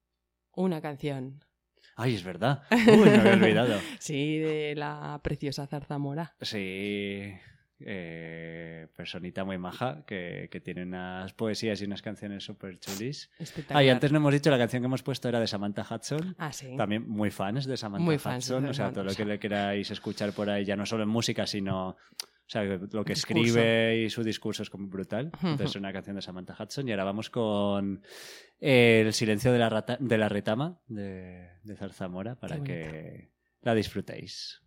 una 0.54 0.82
canción. 0.82 1.42
Ay, 1.96 2.14
es 2.14 2.24
verdad. 2.24 2.62
Uy, 2.70 3.10
me 3.10 3.16
había 3.16 3.32
olvidado. 3.34 3.78
Sí, 3.98 4.38
de 4.38 4.74
la 4.76 5.20
preciosa 5.22 5.66
zarzamora. 5.66 6.34
Sí, 6.40 7.32
eh, 7.80 8.86
personita 8.96 9.44
muy 9.44 9.58
maja 9.58 10.04
que, 10.06 10.48
que 10.50 10.60
tiene 10.60 10.82
unas 10.82 11.32
poesías 11.32 11.80
y 11.80 11.84
unas 11.84 12.02
canciones 12.02 12.44
súper 12.44 12.78
chulis. 12.78 13.30
Espectacular. 13.38 13.82
Ah, 13.82 13.84
y 13.84 13.88
antes 13.88 14.12
no 14.12 14.18
hemos 14.18 14.32
dicho, 14.32 14.50
la 14.50 14.58
canción 14.58 14.82
que 14.82 14.86
hemos 14.86 15.02
puesto 15.02 15.28
era 15.28 15.40
de 15.40 15.46
Samantha 15.46 15.86
Hudson. 15.88 16.34
Ah, 16.38 16.52
sí. 16.52 16.76
También 16.76 17.08
muy 17.08 17.30
fans 17.30 17.66
de 17.66 17.76
Samantha 17.76 18.04
Muy 18.04 18.18
fans 18.18 18.46
Hudson. 18.46 18.66
O 18.66 18.74
sea, 18.74 18.92
todo 18.92 19.04
lo 19.04 19.14
que 19.14 19.24
le 19.24 19.38
queráis 19.38 19.90
escuchar 19.90 20.32
por 20.32 20.48
ahí, 20.48 20.64
ya 20.64 20.76
no 20.76 20.86
solo 20.86 21.02
en 21.02 21.08
música, 21.08 21.46
sino 21.46 21.96
o 22.46 22.50
sea, 22.52 22.64
lo 22.64 22.78
que 23.04 23.14
Discurso. 23.14 23.40
escribe 23.42 24.02
y 24.04 24.10
su 24.10 24.22
discurso 24.22 24.62
es 24.62 24.68
como 24.70 24.86
brutal. 24.88 25.30
Entonces 25.42 25.70
es 25.70 25.76
una 25.76 25.92
canción 25.92 26.16
de 26.16 26.22
Samantha 26.22 26.56
Hudson. 26.58 26.86
Y 26.88 26.90
ahora 26.90 27.04
vamos 27.04 27.30
con 27.30 28.02
El 28.60 29.12
silencio 29.12 29.52
de 29.52 29.58
la, 29.58 29.68
rata- 29.70 29.96
de 30.00 30.18
la 30.18 30.28
retama 30.28 30.80
de, 30.86 31.48
de 31.62 31.76
Zarzamora 31.76 32.34
para 32.38 32.62
que 32.62 33.30
la 33.62 33.74
disfrutéis. 33.74 34.60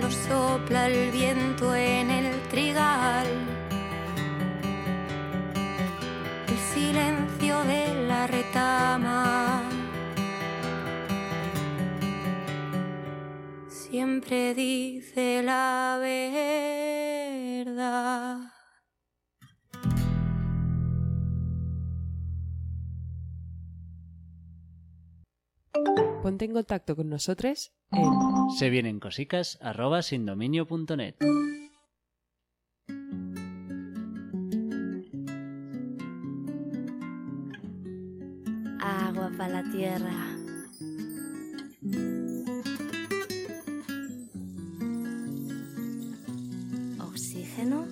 Lo 0.00 0.10
sopla 0.10 0.88
el 0.88 1.10
viento 1.12 1.74
en 1.74 2.10
el 2.10 2.42
trigal. 2.48 3.26
El 6.48 6.58
silencio 6.74 7.62
de 7.64 7.94
la 8.08 8.26
retama. 8.26 9.62
Siempre 13.68 14.54
dice 14.54 15.42
la 15.42 15.98
vez. 16.00 16.71
Ponte 26.32 26.46
en 26.46 26.52
contacto 26.54 26.96
con 26.96 27.10
nosotros 27.10 27.72
en 27.90 28.10
Se 28.58 28.70
vienen 28.70 29.00
cosicas 29.00 29.58
arroba 29.60 30.00
sindominio.net. 30.00 31.16
Agua 38.80 39.30
para 39.36 39.62
la 39.62 39.70
tierra. 39.70 40.10
Oxígeno 46.98 47.86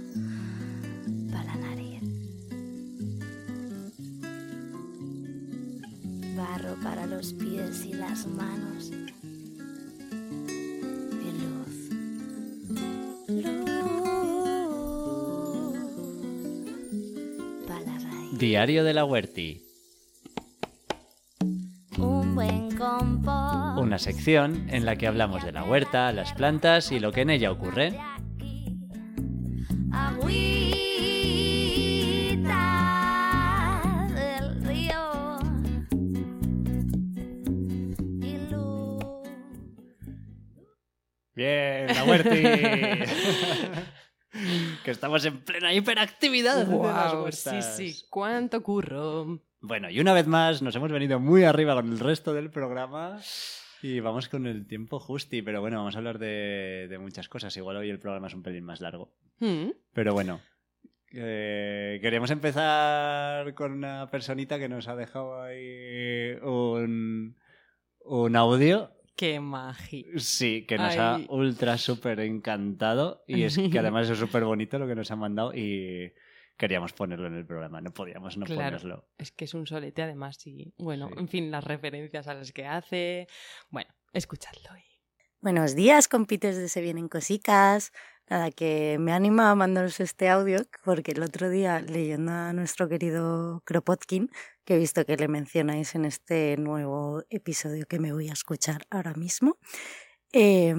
Barro 6.70 6.82
para 6.82 7.06
los 7.06 7.32
pies 7.34 7.84
y 7.84 7.92
las 7.94 8.26
manos. 8.26 8.90
Y 11.20 11.32
luz. 11.40 11.90
Luz. 13.28 13.70
Para 17.66 17.80
la 17.80 17.98
raíz. 17.98 18.38
Diario 18.38 18.84
de 18.84 18.94
la 18.94 19.04
Huerti. 19.04 19.62
Un 21.98 22.34
buen 22.34 22.76
compost. 22.76 23.78
Una 23.78 23.98
sección 23.98 24.68
en 24.70 24.84
la 24.84 24.96
que 24.96 25.06
hablamos 25.06 25.44
de 25.44 25.52
la 25.52 25.64
huerta, 25.64 26.12
las 26.12 26.32
plantas 26.34 26.92
y 26.92 27.00
lo 27.00 27.12
que 27.12 27.22
en 27.22 27.30
ella 27.30 27.50
ocurre. 27.50 27.98
Que 44.84 44.90
estamos 44.92 45.24
en 45.24 45.40
plena 45.40 45.74
hiperactividad. 45.74 46.54
de 46.56 46.64
las 46.64 46.70
Guau, 46.70 47.32
sí, 47.32 47.62
sí, 47.62 48.04
cuánto 48.08 48.62
curro. 48.62 49.40
Bueno, 49.60 49.90
y 49.90 50.00
una 50.00 50.12
vez 50.12 50.26
más 50.26 50.62
nos 50.62 50.74
hemos 50.76 50.92
venido 50.92 51.18
muy 51.18 51.44
arriba 51.44 51.74
con 51.74 51.90
el 51.90 51.98
resto 51.98 52.32
del 52.32 52.50
programa 52.50 53.20
y 53.82 54.00
vamos 54.00 54.28
con 54.28 54.46
el 54.46 54.66
tiempo 54.66 55.00
justi, 55.00 55.42
pero 55.42 55.60
bueno, 55.60 55.78
vamos 55.78 55.96
a 55.96 55.98
hablar 55.98 56.18
de, 56.18 56.86
de 56.88 56.98
muchas 56.98 57.28
cosas. 57.28 57.56
Igual 57.56 57.78
hoy 57.78 57.90
el 57.90 57.98
programa 57.98 58.28
es 58.28 58.34
un 58.34 58.42
pelín 58.42 58.64
más 58.64 58.80
largo. 58.80 59.12
Mm, 59.40 59.70
Pero 59.92 60.14
bueno, 60.14 60.40
eh, 61.12 61.98
queríamos 62.00 62.30
empezar 62.30 63.52
con 63.54 63.72
una 63.72 64.08
personita 64.10 64.58
que 64.60 64.68
nos 64.68 64.86
ha 64.86 64.94
dejado 64.94 65.42
ahí 65.42 66.34
un, 66.42 67.36
un 68.04 68.36
audio. 68.36 68.92
Qué 69.20 69.38
magia. 69.38 70.06
Sí, 70.16 70.64
que 70.66 70.78
nos 70.78 70.94
Ay. 70.96 70.98
ha 70.98 71.20
ultra 71.34 71.76
súper 71.76 72.20
encantado 72.20 73.22
y 73.26 73.42
es 73.42 73.58
que 73.58 73.78
además 73.78 74.08
es 74.08 74.16
súper 74.16 74.44
bonito 74.44 74.78
lo 74.78 74.86
que 74.86 74.94
nos 74.94 75.10
han 75.10 75.18
mandado 75.18 75.52
y 75.54 76.10
queríamos 76.56 76.94
ponerlo 76.94 77.26
en 77.26 77.34
el 77.34 77.44
programa, 77.44 77.82
no 77.82 77.90
podíamos 77.92 78.38
no 78.38 78.46
Claro. 78.46 78.78
ponerlo. 78.78 79.08
Es 79.18 79.30
que 79.30 79.44
es 79.44 79.52
un 79.52 79.66
solete, 79.66 80.00
además, 80.00 80.38
y 80.46 80.72
bueno, 80.78 81.08
Sí. 81.08 81.14
en 81.18 81.28
fin, 81.28 81.50
las 81.50 81.64
referencias 81.64 82.28
a 82.28 82.32
las 82.34 82.50
que 82.52 82.64
hace. 82.64 83.26
Bueno, 83.68 83.90
escuchadlo. 84.14 84.70
Buenos 85.42 85.74
días, 85.74 86.08
compites 86.08 86.56
de 86.56 86.70
Se 86.70 86.80
Vienen 86.80 87.08
Cosicas. 87.10 87.92
Nada, 88.30 88.50
que 88.50 88.96
me 89.00 89.12
anima 89.12 89.50
a 89.50 89.54
mandaros 89.54 90.00
este 90.00 90.30
audio 90.30 90.60
porque 90.84 91.12
el 91.12 91.22
otro 91.22 91.50
día, 91.50 91.80
leyendo 91.80 92.32
a 92.32 92.52
nuestro 92.54 92.88
querido 92.88 93.60
Kropotkin, 93.66 94.30
que 94.70 94.76
he 94.76 94.78
visto 94.78 95.04
que 95.04 95.16
le 95.16 95.26
mencionáis 95.26 95.96
en 95.96 96.04
este 96.04 96.56
nuevo 96.56 97.24
episodio 97.28 97.86
que 97.88 97.98
me 97.98 98.12
voy 98.12 98.28
a 98.28 98.34
escuchar 98.34 98.86
ahora 98.88 99.14
mismo, 99.14 99.58
eh, 100.32 100.72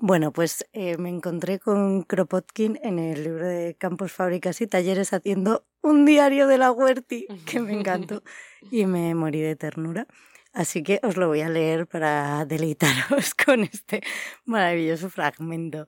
bueno, 0.00 0.32
pues 0.32 0.66
eh, 0.72 0.98
me 0.98 1.08
encontré 1.08 1.60
con 1.60 2.02
Kropotkin 2.02 2.80
en 2.82 2.98
el 2.98 3.22
libro 3.22 3.46
de 3.46 3.76
Campos, 3.76 4.10
Fábricas 4.10 4.60
y 4.60 4.66
Talleres 4.66 5.12
haciendo 5.12 5.64
un 5.82 6.04
diario 6.04 6.48
de 6.48 6.58
la 6.58 6.72
Huerti, 6.72 7.28
que 7.46 7.60
me 7.60 7.74
encantó 7.74 8.24
y 8.72 8.86
me 8.86 9.14
morí 9.14 9.40
de 9.40 9.54
ternura. 9.54 10.08
Así 10.52 10.82
que 10.82 10.98
os 11.04 11.16
lo 11.16 11.28
voy 11.28 11.42
a 11.42 11.48
leer 11.48 11.86
para 11.86 12.44
deleitaros 12.44 13.34
con 13.46 13.62
este 13.62 14.02
maravilloso 14.46 15.10
fragmento. 15.10 15.86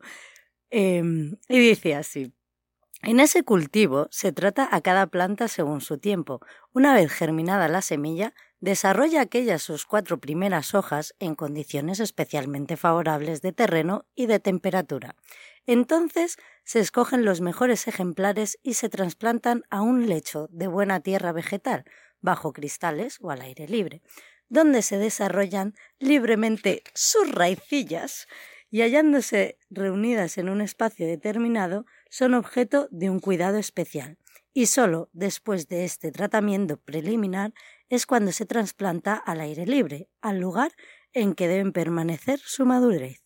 Eh, 0.71 1.03
y 1.49 1.59
dice 1.59 1.97
así. 1.97 2.33
En 3.03 3.19
ese 3.19 3.45
cultivo 3.45 4.09
se 4.11 4.31
trata 4.31 4.69
a 4.71 4.83
cada 4.83 5.07
planta 5.07 5.49
según 5.49 5.81
su 5.81 5.97
tiempo. 5.97 6.41
Una 6.73 6.93
vez 6.93 7.11
germinada 7.11 7.67
la 7.69 7.81
semilla, 7.81 8.35
desarrolla 8.61 9.23
aquellas 9.23 9.63
sus 9.63 9.87
cuatro 9.87 10.21
primeras 10.21 10.75
hojas 10.75 11.15
en 11.19 11.35
condiciones 11.35 11.99
especialmente 11.99 12.77
favorables 12.77 13.41
de 13.41 13.53
terreno 13.53 14.05
y 14.15 14.27
de 14.27 14.39
temperatura. 14.39 15.17
Entonces 15.67 16.37
se 16.63 16.81
escogen 16.81 17.25
los 17.25 17.41
mejores 17.41 17.89
ejemplares 17.89 18.59
y 18.63 18.75
se 18.75 18.91
trasplantan 18.91 19.63
a 19.71 19.81
un 19.81 20.07
lecho 20.07 20.49
de 20.51 20.67
buena 20.67 21.01
tierra 21.01 21.33
vegetal, 21.33 21.87
bajo 22.21 22.53
cristales 22.53 23.17
o 23.23 23.31
al 23.31 23.41
aire 23.41 23.67
libre, 23.67 24.03
donde 24.51 24.83
se 24.83 24.99
desarrollan 24.99 25.75
libremente 25.99 26.83
sus 26.93 27.31
raicillas 27.33 28.27
y 28.71 28.83
hallándose 28.83 29.59
reunidas 29.71 30.37
en 30.37 30.51
un 30.51 30.61
espacio 30.61 31.07
determinado, 31.07 31.87
son 32.11 32.35
objeto 32.35 32.89
de 32.91 33.09
un 33.09 33.21
cuidado 33.21 33.57
especial. 33.57 34.19
Y 34.53 34.67
sólo 34.67 35.09
después 35.13 35.69
de 35.69 35.85
este 35.85 36.11
tratamiento 36.11 36.77
preliminar 36.77 37.55
es 37.89 38.05
cuando 38.05 38.33
se 38.33 38.47
trasplanta 38.47 39.15
al 39.15 39.41
aire 39.41 39.65
libre, 39.65 40.11
al 40.21 40.41
lugar 40.41 40.73
en 41.13 41.35
que 41.35 41.49
deben 41.49 41.73
permanecer 41.73 42.41
su 42.41 42.67
madurez. 42.67 43.23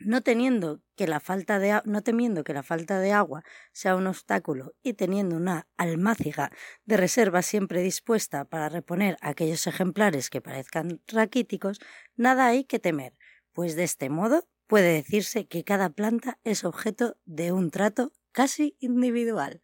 No 0.00 0.22
teniendo 0.22 0.80
que 0.96 1.08
la 1.08 1.18
falta 1.18 1.58
de 1.58 1.80
no 1.84 2.02
temiendo 2.02 2.44
que 2.44 2.52
la 2.52 2.62
falta 2.62 3.00
de 3.00 3.12
agua 3.12 3.42
sea 3.72 3.96
un 3.96 4.06
obstáculo 4.06 4.74
y 4.82 4.94
teniendo 4.94 5.36
una 5.36 5.68
almáciga 5.76 6.50
de 6.84 6.96
reserva 6.96 7.42
siempre 7.42 7.82
dispuesta 7.82 8.44
para 8.44 8.68
reponer 8.68 9.16
aquellos 9.20 9.66
ejemplares 9.66 10.30
que 10.30 10.40
parezcan 10.40 11.00
raquíticos, 11.08 11.80
nada 12.16 12.46
hay 12.46 12.64
que 12.64 12.78
temer, 12.78 13.16
pues 13.52 13.74
de 13.74 13.84
este 13.84 14.08
modo 14.08 14.44
puede 14.68 14.92
decirse 14.92 15.48
que 15.48 15.64
cada 15.64 15.90
planta 15.90 16.38
es 16.44 16.64
objeto 16.64 17.16
de 17.24 17.50
un 17.50 17.70
trato 17.72 18.12
casi 18.30 18.76
individual. 18.78 19.60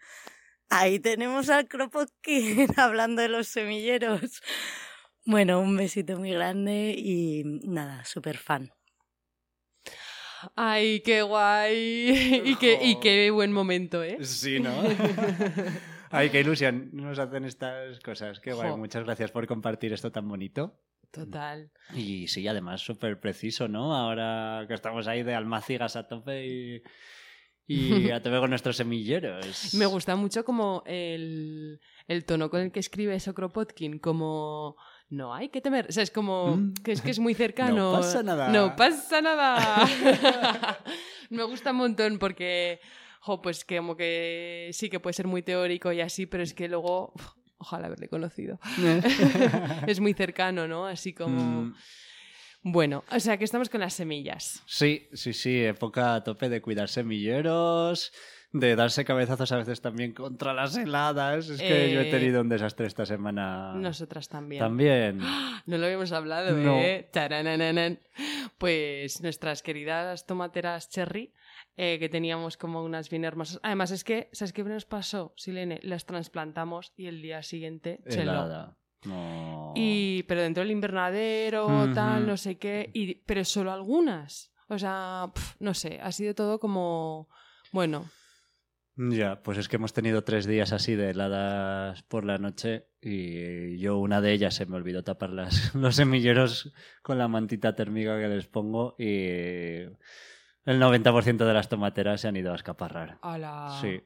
Ahí 0.71 0.99
tenemos 0.99 1.51
al 1.51 1.69
Kropotkin 1.69 2.67
hablando 2.77 3.23
de 3.23 3.29
los 3.29 3.47
semilleros. 3.47 4.43
Bueno, 5.25 5.61
un 5.61 5.77
besito 5.77 6.19
muy 6.19 6.33
grande 6.33 6.95
y 6.97 7.45
nada, 7.63 8.05
súper 8.05 8.39
fan. 8.39 8.73
Ay, 10.57 11.01
qué 11.01 11.23
guay. 11.23 12.43
Y 12.45 12.57
qué, 12.57 12.79
y 12.83 13.01
qué 13.01 13.31
buen 13.31 13.53
momento, 13.53 14.03
¿eh? 14.03 14.19
Sí, 14.23 14.61
¿no? 14.61 14.75
Ay, 16.11 16.31
qué 16.31 16.41
ilusión 16.41 16.91
nos 16.93 17.19
hacen 17.19 17.45
estas 17.45 17.99
cosas. 18.01 18.41
Qué 18.41 18.53
guay. 18.53 18.71
Jo. 18.71 18.77
Muchas 18.77 19.05
gracias 19.05 19.31
por 19.31 19.47
compartir 19.47 19.93
esto 19.93 20.13
tan 20.13 20.29
bonito. 20.29 20.79
Total. 21.15 21.71
Y 21.95 22.27
sí, 22.29 22.47
además 22.49 22.81
súper 22.81 23.21
preciso, 23.21 23.69
¿no? 23.69 23.95
Ahora 23.95 24.65
que 24.67 24.75
estamos 24.75 25.07
ahí 25.07 25.23
de 25.23 25.35
almácigas 25.35 25.95
a 25.97 26.09
tope 26.09 26.47
y, 26.47 26.83
y 27.67 28.11
a 28.11 28.21
tope 28.23 28.39
con 28.41 28.51
nuestros 28.51 28.77
semilleros. 28.77 29.75
Me 29.75 29.87
gusta 29.87 30.17
mucho 30.17 30.45
como 30.45 30.83
el, 30.87 31.81
el 32.09 32.25
tono 32.25 32.51
con 32.51 32.61
el 32.61 32.73
que 32.73 32.81
escribe 32.81 33.15
eso 33.15 33.33
Kropotkin, 33.35 33.99
como 34.01 34.77
no 35.11 35.33
hay 35.35 35.49
que 35.51 35.61
temer. 35.61 35.87
O 35.89 35.93
sea, 35.93 36.03
es 36.03 36.11
como 36.11 36.57
Mm. 36.57 36.75
que 36.85 36.93
es 36.93 37.01
que 37.01 37.11
es 37.13 37.19
muy 37.21 37.35
cercano. 37.45 37.93
No 37.93 37.99
pasa 37.99 38.23
nada. 38.23 38.49
No 38.49 38.75
pasa 38.77 39.21
nada. 39.23 39.87
Me 41.31 41.43
gusta 41.45 41.71
un 41.71 41.77
montón 41.79 42.19
porque, 42.19 42.81
jo, 43.21 43.41
pues 43.41 43.65
que 43.65 43.77
como 43.79 43.97
que 43.97 44.71
sí 44.73 44.91
que 44.91 45.01
puede 45.01 45.15
ser 45.15 45.27
muy 45.27 45.43
teórico 45.43 45.93
y 45.93 46.01
así, 46.01 46.27
pero 46.27 46.43
es 46.43 46.55
que 46.55 46.69
luego, 46.69 47.13
ojalá 47.65 47.87
haberle 47.89 48.09
conocido. 48.09 48.59
es 49.87 50.01
muy 50.01 50.15
cercano, 50.15 50.69
¿no? 50.69 50.87
Así 50.87 51.13
como... 51.13 51.41
Mm, 51.65 51.75
Bueno, 52.67 53.05
o 53.11 53.21
sea 53.21 53.37
que 53.37 53.45
estamos 53.45 53.69
con 53.69 53.81
las 53.81 53.93
semillas. 53.95 54.63
Sí, 54.67 55.09
sí, 55.13 55.33
sí, 55.35 55.63
época 55.65 56.15
a 56.15 56.25
tope 56.25 56.49
de 56.49 56.63
cuidar 56.63 56.89
semilleros, 56.89 58.11
de 58.53 58.75
darse 58.75 59.05
cabezazos 59.05 59.53
a 59.53 59.59
veces 59.59 59.83
también 59.83 60.13
contra 60.15 60.55
las 60.55 60.75
heladas. 60.77 61.51
Es 61.51 61.61
que 61.61 61.93
yo 61.93 62.01
he 62.01 62.09
Eh, 62.09 62.11
tenido 62.11 62.41
un 62.41 62.49
desastre 62.49 62.87
esta 62.87 63.05
semana. 63.05 63.75
Nosotras 63.75 64.29
también. 64.29 64.61
También. 64.61 65.19
No 65.67 65.77
lo 65.79 65.85
habíamos 65.87 66.13
hablado, 66.13 66.57
No. 66.57 66.79
¿eh? 66.79 67.09
Pues 68.59 69.21
nuestras 69.23 69.63
queridas 69.63 70.27
tomateras 70.27 70.89
cherry, 70.89 71.33
eh, 71.77 71.99
que 71.99 72.09
teníamos 72.09 72.57
como 72.57 72.85
unas 72.85 73.11
bien 73.11 73.25
hermosas. 73.25 73.61
Además, 73.63 73.91
es 73.91 74.05
que, 74.05 74.29
¿sabes 74.33 74.53
qué 74.53 74.63
nos 74.65 74.85
pasó, 74.85 75.33
Silene? 75.37 75.81
Las 75.83 76.07
trasplantamos 76.07 76.93
y 76.97 77.07
el 77.07 77.21
día 77.21 77.43
siguiente. 77.43 78.01
Helada. 78.07 78.79
No. 79.05 79.73
Y, 79.75 80.23
pero 80.25 80.41
dentro 80.43 80.63
del 80.63 80.71
invernadero, 80.71 81.91
tal, 81.95 82.27
no 82.27 82.37
sé 82.37 82.57
qué. 82.57 82.91
Y, 82.95 83.17
pero 83.17 83.45
solo 83.45 83.73
algunas. 83.73 84.53
O 84.69 84.79
sea, 84.79 85.31
pf, 85.35 85.57
no 85.61 85.75
sé, 85.75 86.01
ha 86.01 86.11
sido 86.13 86.35
todo 86.35 86.59
como. 86.59 87.29
Bueno, 87.73 88.09
Ya, 88.97 89.43
pues 89.43 89.59
es 89.59 89.69
que 89.69 89.77
hemos 89.77 89.93
tenido 89.93 90.23
tres 90.23 90.47
días 90.47 90.73
así 90.73 90.95
de 90.95 91.11
heladas 91.11 92.03
por 92.05 92.25
la 92.25 92.39
noche 92.39 92.87
y 93.01 93.77
yo 93.79 93.99
una 93.99 94.21
de 94.21 94.33
ellas 94.33 94.55
se 94.55 94.67
me 94.67 94.77
olvidó 94.77 95.03
tapar 95.03 95.31
las, 95.31 95.75
los 95.75 95.97
semilleros 95.97 96.73
con 97.03 97.19
la 97.19 97.27
mantita 97.27 97.75
térmica 97.75 98.19
que 98.21 98.29
les 98.29 98.47
pongo 98.47 98.95
y 98.97 99.87
el 100.65 100.81
90% 100.81 101.45
de 101.45 101.53
las 101.55 101.69
tomateras 101.69 102.21
se 102.21 102.29
han 102.29 102.37
ido 102.37 102.53
a 102.53 102.57
escaparrar. 102.57 103.19
Sí, 103.81 104.03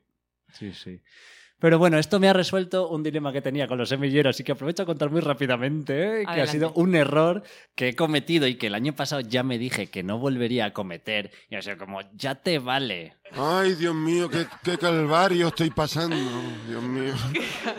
sí, 0.52 0.72
sí. 0.72 1.00
Pero 1.61 1.78
bueno, 1.78 1.98
esto 1.98 2.20
me 2.20 2.28
ha 2.28 2.32
resuelto 2.32 2.88
un 2.88 3.02
dilema 3.02 3.32
que 3.32 3.42
tenía 3.42 3.66
con 3.66 3.78
los 3.78 3.88
semilleros, 3.88 4.36
así 4.36 4.44
que 4.44 4.52
aprovecho 4.52 4.84
a 4.84 4.86
contar 4.86 5.11
muy 5.11 5.20
rápidamente 5.20 6.22
¿eh? 6.22 6.26
que 6.32 6.40
ha 6.40 6.46
sido 6.46 6.72
un 6.74 6.94
error 6.94 7.42
que 7.74 7.88
he 7.88 7.96
cometido 7.96 8.46
y 8.46 8.54
que 8.54 8.68
el 8.68 8.74
año 8.76 8.94
pasado 8.94 9.22
ya 9.22 9.42
me 9.42 9.59
dije 9.59 9.88
que 9.88 10.04
no 10.04 10.18
volvería 10.18 10.66
a 10.66 10.72
cometer. 10.72 11.32
Y 11.50 11.56
o 11.56 11.62
sea, 11.62 11.76
como, 11.76 12.00
ya 12.14 12.36
te 12.36 12.61
vale. 12.61 13.16
Ay, 13.32 13.74
Dios 13.74 13.94
mío, 13.94 14.28
qué, 14.28 14.46
qué 14.62 14.78
calvario 14.78 15.48
estoy 15.48 15.70
pasando. 15.70 16.16
Dios 16.68 16.82
mío. 16.82 17.14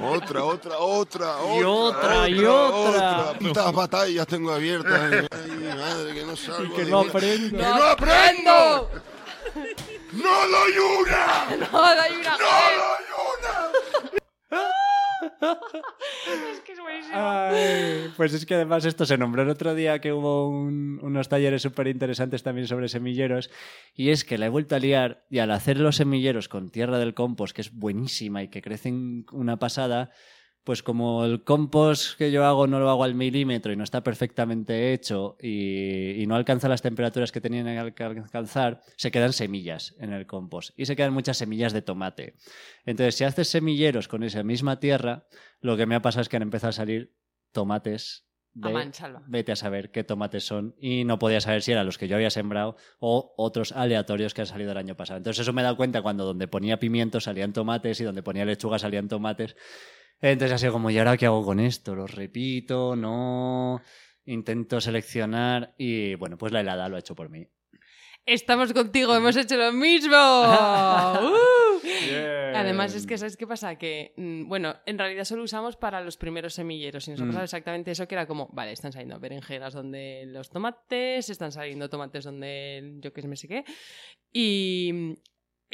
Otra, 0.02 0.44
otra, 0.44 0.78
otra, 0.78 1.36
Y 1.58 1.64
otra, 1.64 2.30
y 2.30 2.44
otra. 2.44 3.34
Putas 3.40 3.74
batallas 3.74 4.28
tengo 4.28 4.52
abiertas. 4.52 5.28
Ay, 5.32 5.76
madre, 5.78 6.14
que 6.14 6.26
no 6.26 6.36
salgo. 6.36 6.76
que 6.76 6.84
de 6.84 6.92
no 6.92 7.00
aprendo. 7.00 7.58
¡Que 7.58 7.64
no 7.64 7.84
aprendo! 7.84 8.90
¡No 10.12 10.48
doy 10.50 10.74
una! 11.02 11.68
No, 11.72 11.86
hay 11.86 12.12
una. 12.20 12.32
¡No 12.32 12.46
doy 12.46 12.76
una! 12.78 12.89
Es 16.52 16.60
que 16.62 16.72
es 16.74 16.80
buenísimo. 16.80 18.14
Pues 18.18 18.34
es 18.34 18.46
que 18.46 18.56
además 18.56 18.86
esto 18.86 19.06
se 19.06 19.18
nombró 19.18 19.42
el 19.44 19.50
otro 19.50 19.74
día 19.76 20.00
que 20.00 20.14
hubo 20.14 20.48
un- 20.50 21.00
unos 21.02 21.30
talleres 21.30 21.62
súper 21.62 21.88
interesantes 21.88 22.44
también 22.44 22.68
sobre 22.68 22.88
semilleros 22.90 23.50
y 23.96 24.10
es 24.10 24.24
que 24.26 24.38
la 24.38 24.48
he 24.48 24.50
vuelto 24.50 24.76
a 24.76 24.80
liar 24.80 25.26
y 25.30 25.40
al 25.40 25.52
hacer 25.52 25.80
los 25.80 25.96
semilleros 25.98 26.48
con 26.50 26.70
tierra 26.70 27.00
del 27.00 27.14
compost, 27.14 27.56
que 27.56 27.62
es 27.62 27.74
buenísima 27.74 28.44
y 28.44 28.50
que 28.50 28.62
crecen 28.62 29.26
una 29.32 29.58
pasada, 29.58 30.12
pues 30.64 30.84
como 30.84 31.26
el 31.26 31.44
compost 31.44 32.18
que 32.18 32.32
yo 32.32 32.46
hago 32.46 32.68
no 32.68 32.80
lo 32.80 32.90
hago 32.90 33.04
al 33.04 33.16
milímetro 33.16 33.72
y 33.72 33.76
no 33.76 33.84
está 33.84 34.04
perfectamente 34.04 34.94
hecho 34.94 35.38
y, 35.42 36.22
y 36.22 36.28
no 36.28 36.36
alcanza 36.36 36.70
las 36.70 36.82
temperaturas 36.82 37.32
que 37.32 37.42
tenían 37.42 37.94
que 37.94 38.04
alcanzar, 38.04 38.82
se 38.96 39.12
quedan 39.12 39.34
semillas 39.34 39.96
en 40.00 40.14
el 40.14 40.28
compost 40.28 40.78
y 40.78 40.86
se 40.86 40.96
quedan 40.96 41.14
muchas 41.14 41.38
semillas 41.38 41.74
de 41.74 41.82
tomate. 41.82 42.36
Entonces, 42.86 43.16
si 43.16 43.24
haces 43.24 43.48
semilleros 43.48 44.08
con 44.08 44.24
esa 44.24 44.44
misma 44.44 44.80
tierra, 44.80 45.26
lo 45.62 45.78
que 45.78 45.86
me 45.86 45.96
ha 45.96 46.02
pasado 46.02 46.22
es 46.22 46.30
que 46.30 46.38
han 46.38 46.44
empezado 46.44 46.70
a 46.70 46.74
salir 46.74 47.16
tomates 47.52 48.26
A 48.62 48.68
de 48.68 48.74
mansalva. 48.74 49.24
vete 49.28 49.52
a 49.52 49.56
saber 49.56 49.92
qué 49.92 50.04
tomates 50.04 50.46
son 50.46 50.76
y 50.80 51.04
no 51.06 51.20
podía 51.20 51.40
saber 51.40 51.62
si 51.62 51.72
eran 51.72 51.86
los 51.86 51.98
que 51.98 52.08
yo 52.08 52.16
había 52.16 52.30
sembrado 52.30 52.76
o 53.00 53.34
otros 53.38 53.72
aleatorios 53.72 54.34
que 54.34 54.42
han 54.42 54.48
salido 54.48 54.72
el 54.72 54.78
año 54.78 54.96
pasado. 54.96 55.18
Entonces 55.18 55.42
eso 55.42 55.54
me 55.54 55.62
he 55.62 55.64
dado 55.64 55.78
cuenta 55.78 56.02
cuando 56.02 56.26
donde 56.26 56.48
ponía 56.48 56.80
pimientos 56.80 57.26
salían 57.26 57.54
tomates 57.54 58.02
y 58.02 58.04
donde 58.04 58.24
ponía 58.24 58.46
lechuga 58.46 58.80
salían 58.80 59.08
tomates. 59.08 59.56
Entonces 60.22 60.54
ha 60.54 60.58
sido 60.58 60.74
como, 60.74 60.90
¿y 60.90 60.98
ahora 60.98 61.18
qué 61.18 61.26
hago 61.26 61.44
con 61.46 61.60
esto? 61.60 61.96
¿Lo 61.96 62.08
repito? 62.08 62.96
¿No? 62.96 63.82
Intento 64.26 64.80
seleccionar 64.82 65.74
y 65.78 66.16
bueno, 66.16 66.38
pues 66.38 66.52
la 66.52 66.62
helada 66.62 66.90
lo 66.90 66.98
ha 66.98 67.00
hecho 67.00 67.16
por 67.16 67.30
mí. 67.30 67.48
Estamos 68.26 68.74
contigo, 68.74 69.16
hemos 69.16 69.36
hecho 69.38 69.56
lo 69.58 69.72
mismo. 69.72 70.16
¡Uh! 70.16 71.80
Además, 72.54 72.94
es 72.94 73.08
que, 73.08 73.18
¿sabes 73.18 73.38
qué 73.38 73.48
pasa? 73.48 73.76
Que, 73.78 74.14
mm, 74.18 74.48
bueno, 74.48 74.76
en 74.86 74.98
realidad 75.00 75.24
solo 75.24 75.44
usamos 75.44 75.78
para 75.78 76.02
los 76.02 76.18
primeros 76.18 76.54
semilleros 76.54 77.08
y 77.08 77.12
nos 77.12 77.22
ha 77.22 77.24
Mm. 77.24 77.28
pasado 77.28 77.44
exactamente 77.46 77.92
eso, 77.92 78.08
que 78.08 78.16
era 78.16 78.28
como, 78.28 78.50
vale, 78.52 78.72
están 78.74 78.92
saliendo 78.92 79.20
berenjenas 79.20 79.74
donde 79.74 80.26
los 80.28 80.50
tomates, 80.50 81.30
están 81.30 81.52
saliendo 81.52 81.90
tomates 81.90 82.26
donde 82.26 82.98
yo 83.00 83.14
que 83.14 83.22
sé, 83.22 83.28
me 83.28 83.36
sé 83.38 83.48
qué. 83.48 83.64
Y 84.32 85.16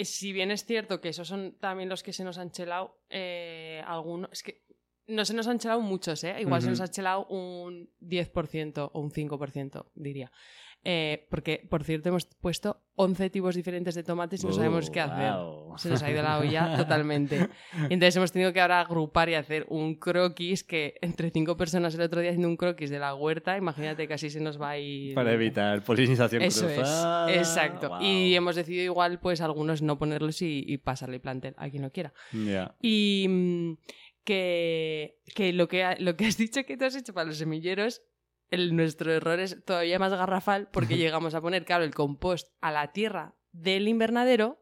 si 0.04 0.34
bien 0.34 0.52
es 0.52 0.66
cierto 0.66 1.00
que 1.00 1.10
esos 1.10 1.28
son 1.28 1.58
también 1.60 1.88
los 1.90 2.04
que 2.04 2.12
se 2.12 2.24
nos 2.24 2.38
han 2.38 2.52
chelado, 2.52 3.00
eh, 3.10 3.82
algunos, 3.86 4.30
es 4.32 4.44
que 4.44 4.66
no 5.08 5.24
se 5.24 5.34
nos 5.34 5.48
han 5.48 5.60
chelado 5.60 5.82
muchos, 5.82 6.24
¿eh? 6.24 6.36
Igual 6.42 6.62
se 6.62 6.70
nos 6.70 6.82
ha 6.82 6.90
chelado 6.90 7.28
un 7.28 7.90
10% 8.02 8.90
o 8.92 9.00
un 9.00 9.12
5%, 9.12 9.92
diría. 9.94 10.32
Eh, 10.88 11.26
porque, 11.32 11.66
por 11.68 11.84
cierto, 11.84 12.10
hemos 12.10 12.26
puesto 12.40 12.80
11 12.94 13.32
tipos 13.32 13.56
diferentes 13.56 13.96
de 13.96 14.04
tomates 14.04 14.44
y 14.44 14.46
no 14.48 14.54
sabemos 14.54 14.88
Oh, 14.88 14.92
qué 14.92 15.02
hacer. 15.02 15.32
wow. 15.34 15.78
Se 15.80 15.90
nos 15.90 16.04
ha 16.04 16.12
ido 16.12 16.22
la 16.22 16.38
olla 16.40 16.78
totalmente. 16.78 17.50
Y 17.90 17.94
entonces 17.96 18.16
hemos 18.18 18.32
tenido 18.32 18.54
que 18.54 18.62
ahora 18.62 18.82
agrupar 18.82 19.28
y 19.30 19.34
hacer 19.34 19.66
un 19.70 19.96
croquis 19.96 20.64
que 20.64 20.94
entre 21.02 21.32
cinco 21.32 21.58
personas 21.58 21.96
el 21.96 22.02
otro 22.02 22.22
día 22.22 22.30
haciendo 22.30 22.48
un 22.50 22.56
croquis 22.56 22.92
de 22.92 23.00
la 23.00 23.16
huerta, 23.16 23.58
imagínate 23.58 24.08
que 24.08 24.14
así 24.14 24.30
se 24.30 24.40
nos 24.40 24.62
va 24.62 24.70
a 24.70 24.78
ir... 24.78 25.16
Para 25.16 25.34
evitar 25.34 25.84
polinización 25.84 26.44
Eso 26.44 26.68
cruzada. 26.68 27.32
es, 27.32 27.38
exacto. 27.40 27.90
Wow. 27.90 28.02
Y 28.02 28.36
hemos 28.36 28.56
decidido 28.56 28.84
igual, 28.84 29.20
pues, 29.20 29.42
algunos 29.42 29.82
no 29.82 29.98
ponerlos 29.98 30.42
y, 30.44 30.64
y 30.68 30.78
pasarle 30.78 31.20
plantel 31.20 31.56
a 31.58 31.68
quien 31.70 31.82
no 31.82 31.92
quiera. 31.92 32.14
Ya. 32.32 32.76
Y 32.80 33.26
mm, 33.28 33.74
que, 34.24 35.20
que, 35.34 35.54
lo 35.54 35.68
que 35.68 35.96
lo 36.00 36.16
que 36.16 36.26
has 36.26 36.38
dicho 36.38 36.64
que 36.66 36.78
tú 36.78 36.86
has 36.86 36.96
hecho 36.96 37.14
para 37.14 37.26
los 37.28 37.38
semilleros, 37.38 38.02
el, 38.50 38.76
nuestro 38.76 39.12
error 39.12 39.40
es 39.40 39.64
todavía 39.66 40.00
más 40.00 40.12
garrafal 40.14 40.70
porque 40.72 40.98
llegamos 40.98 41.34
a 41.36 41.42
poner, 41.42 41.66
claro, 41.66 41.84
el 41.84 41.94
compost 41.94 42.50
a 42.62 42.72
la 42.72 42.92
tierra 42.92 43.36
del 43.52 43.88
invernadero 43.88 44.62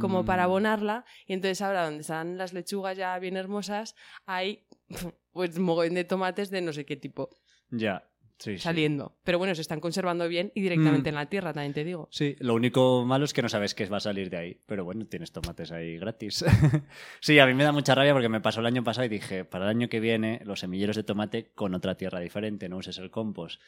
como 0.00 0.24
para 0.24 0.42
Mm. 0.42 0.46
abonarla 0.46 1.04
y 1.26 1.32
entonces 1.34 1.62
ahora 1.62 1.84
donde 1.84 2.00
están 2.00 2.36
las 2.36 2.52
lechugas 2.52 2.96
ya 2.96 3.16
bien 3.20 3.36
hermosas 3.36 3.94
hay 4.26 4.66
pues 5.32 5.56
mogollón 5.60 5.94
de 5.94 6.02
tomates 6.04 6.50
de 6.50 6.60
no 6.60 6.72
sé 6.72 6.84
qué 6.84 6.96
tipo 6.96 7.30
Ya, 7.70 8.09
sí, 8.40 8.54
sí. 8.54 8.58
saliendo. 8.58 9.14
Pero 9.22 9.38
bueno, 9.38 9.54
se 9.54 9.60
están 9.60 9.78
conservando 9.78 10.26
bien 10.26 10.50
y 10.56 10.60
directamente 10.62 11.10
Mm. 11.10 11.12
en 11.12 11.14
la 11.14 11.26
tierra, 11.28 11.52
también 11.52 11.72
te 11.72 11.84
digo. 11.84 12.08
Sí, 12.10 12.34
lo 12.40 12.54
único 12.54 13.04
malo 13.04 13.24
es 13.24 13.32
que 13.32 13.42
no 13.42 13.48
sabes 13.48 13.74
qué 13.76 13.86
va 13.86 13.98
a 13.98 14.00
salir 14.00 14.28
de 14.30 14.36
ahí. 14.38 14.60
Pero 14.66 14.84
bueno, 14.84 15.06
tienes 15.06 15.30
tomates 15.30 15.70
ahí 15.70 15.98
gratis. 15.98 16.44
sí, 17.20 17.38
a 17.38 17.46
mí 17.46 17.54
me 17.54 17.62
da 17.62 17.70
mucha 17.70 17.94
rabia 17.94 18.12
porque 18.12 18.28
me 18.28 18.40
pasó 18.40 18.58
el 18.60 18.66
año 18.66 18.82
pasado 18.82 19.04
y 19.04 19.08
dije, 19.10 19.44
para 19.44 19.66
el 19.66 19.70
año 19.70 19.88
que 19.88 20.00
viene, 20.00 20.40
los 20.44 20.58
semilleros 20.60 20.96
de 20.96 21.04
tomate 21.04 21.50
con 21.54 21.74
otra 21.74 21.94
tierra 21.96 22.18
diferente, 22.18 22.68
no 22.68 22.78
uses 22.78 22.98
el 22.98 23.10
compost. 23.12 23.60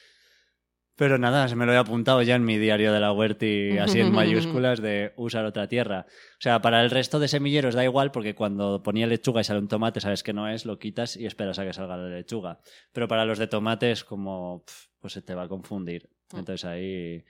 Pero 0.97 1.17
nada, 1.17 1.49
se 1.49 1.57
me 1.57 1.65
lo 1.65 1.73
he 1.73 1.79
apuntado 1.79 2.23
ya 2.23 2.35
en 2.35 2.45
mi 2.45 2.59
diario 2.59 2.93
de 2.93 3.01
la 3.01 3.13
huerta 3.13 3.47
y 3.47 3.79
así 3.79 4.01
en 4.01 4.13
mayúsculas 4.13 4.81
de 4.83 5.13
usar 5.17 5.45
otra 5.47 5.67
tierra. 5.67 6.07
O 6.09 6.41
sea, 6.41 6.61
para 6.61 6.83
el 6.83 6.91
resto 6.91 7.19
de 7.19 7.29
semilleros 7.29 7.75
da 7.75 7.83
igual 7.83 8.11
porque 8.11 8.35
cuando 8.35 8.83
ponía 8.83 9.07
lechuga 9.07 9.41
y 9.41 9.45
sale 9.45 9.61
un 9.61 9.69
tomate, 9.69 10.01
sabes 10.01 10.23
que 10.23 10.35
no 10.35 10.49
es, 10.49 10.67
lo 10.67 10.79
quitas 10.79 11.17
y 11.17 11.25
esperas 11.25 11.59
a 11.59 11.65
que 11.65 11.73
salga 11.73 11.97
la 11.97 12.09
lechuga. 12.09 12.61
Pero 12.93 13.09
para 13.09 13.25
los 13.25 13.39
de 13.39 13.47
tomates, 13.47 14.05
como, 14.05 14.65
pues 15.01 15.15
se 15.15 15.23
te 15.23 15.35
va 15.35 15.45
a 15.45 15.49
confundir. 15.49 16.11
Mm. 16.33 16.39
Entonces 16.39 16.65
ahí... 16.67 17.25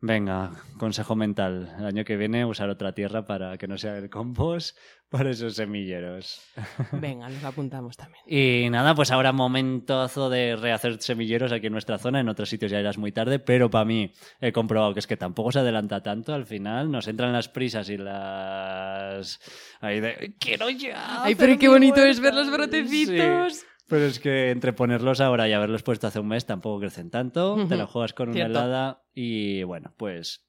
Venga, 0.00 0.52
consejo 0.78 1.16
mental. 1.16 1.74
El 1.78 1.86
año 1.86 2.04
que 2.04 2.18
viene 2.18 2.44
usar 2.44 2.68
otra 2.68 2.92
tierra 2.92 3.24
para 3.24 3.56
que 3.56 3.66
no 3.66 3.78
sea 3.78 3.96
el 3.96 4.10
compost 4.10 4.76
para 5.08 5.30
esos 5.30 5.54
semilleros. 5.54 6.42
Venga, 6.92 7.28
nos 7.30 7.40
lo 7.40 7.48
apuntamos 7.48 7.96
también. 7.96 8.22
Y 8.26 8.68
nada, 8.68 8.94
pues 8.94 9.10
ahora 9.10 9.32
momentazo 9.32 10.28
de 10.28 10.54
rehacer 10.56 11.00
semilleros 11.00 11.50
aquí 11.50 11.68
en 11.68 11.72
nuestra 11.72 11.96
zona. 11.98 12.20
En 12.20 12.28
otros 12.28 12.50
sitios 12.50 12.70
ya 12.70 12.78
irás 12.78 12.98
muy 12.98 13.10
tarde, 13.10 13.38
pero 13.38 13.70
para 13.70 13.86
mí 13.86 14.12
he 14.40 14.52
comprobado 14.52 14.92
que 14.92 15.00
es 15.00 15.06
que 15.06 15.16
tampoco 15.16 15.50
se 15.50 15.60
adelanta 15.60 16.02
tanto. 16.02 16.34
Al 16.34 16.44
final 16.44 16.90
nos 16.90 17.08
entran 17.08 17.32
las 17.32 17.48
prisas 17.48 17.88
y 17.88 17.96
las... 17.96 19.40
Ahí 19.80 20.00
de... 20.00 20.34
¡Quiero 20.38 20.68
ya! 20.68 21.22
Ay, 21.22 21.34
pero 21.36 21.58
qué 21.58 21.68
bonito 21.68 22.04
es 22.04 22.20
ver 22.20 22.34
huerta". 22.34 22.50
los 22.50 22.52
brotecitos. 22.52 23.54
Sí. 23.54 23.66
Pero 23.88 24.04
es 24.04 24.18
que 24.18 24.50
entre 24.50 24.72
ponerlos 24.72 25.20
ahora 25.20 25.48
y 25.48 25.52
haberlos 25.52 25.82
puesto 25.82 26.06
hace 26.06 26.18
un 26.18 26.28
mes 26.28 26.44
tampoco 26.44 26.80
crecen 26.80 27.10
tanto. 27.10 27.56
Te 27.68 27.76
la 27.76 27.86
juegas 27.86 28.14
con 28.14 28.30
una 28.30 28.46
helada 28.46 29.04
y 29.14 29.62
bueno, 29.62 29.94
pues 29.96 30.46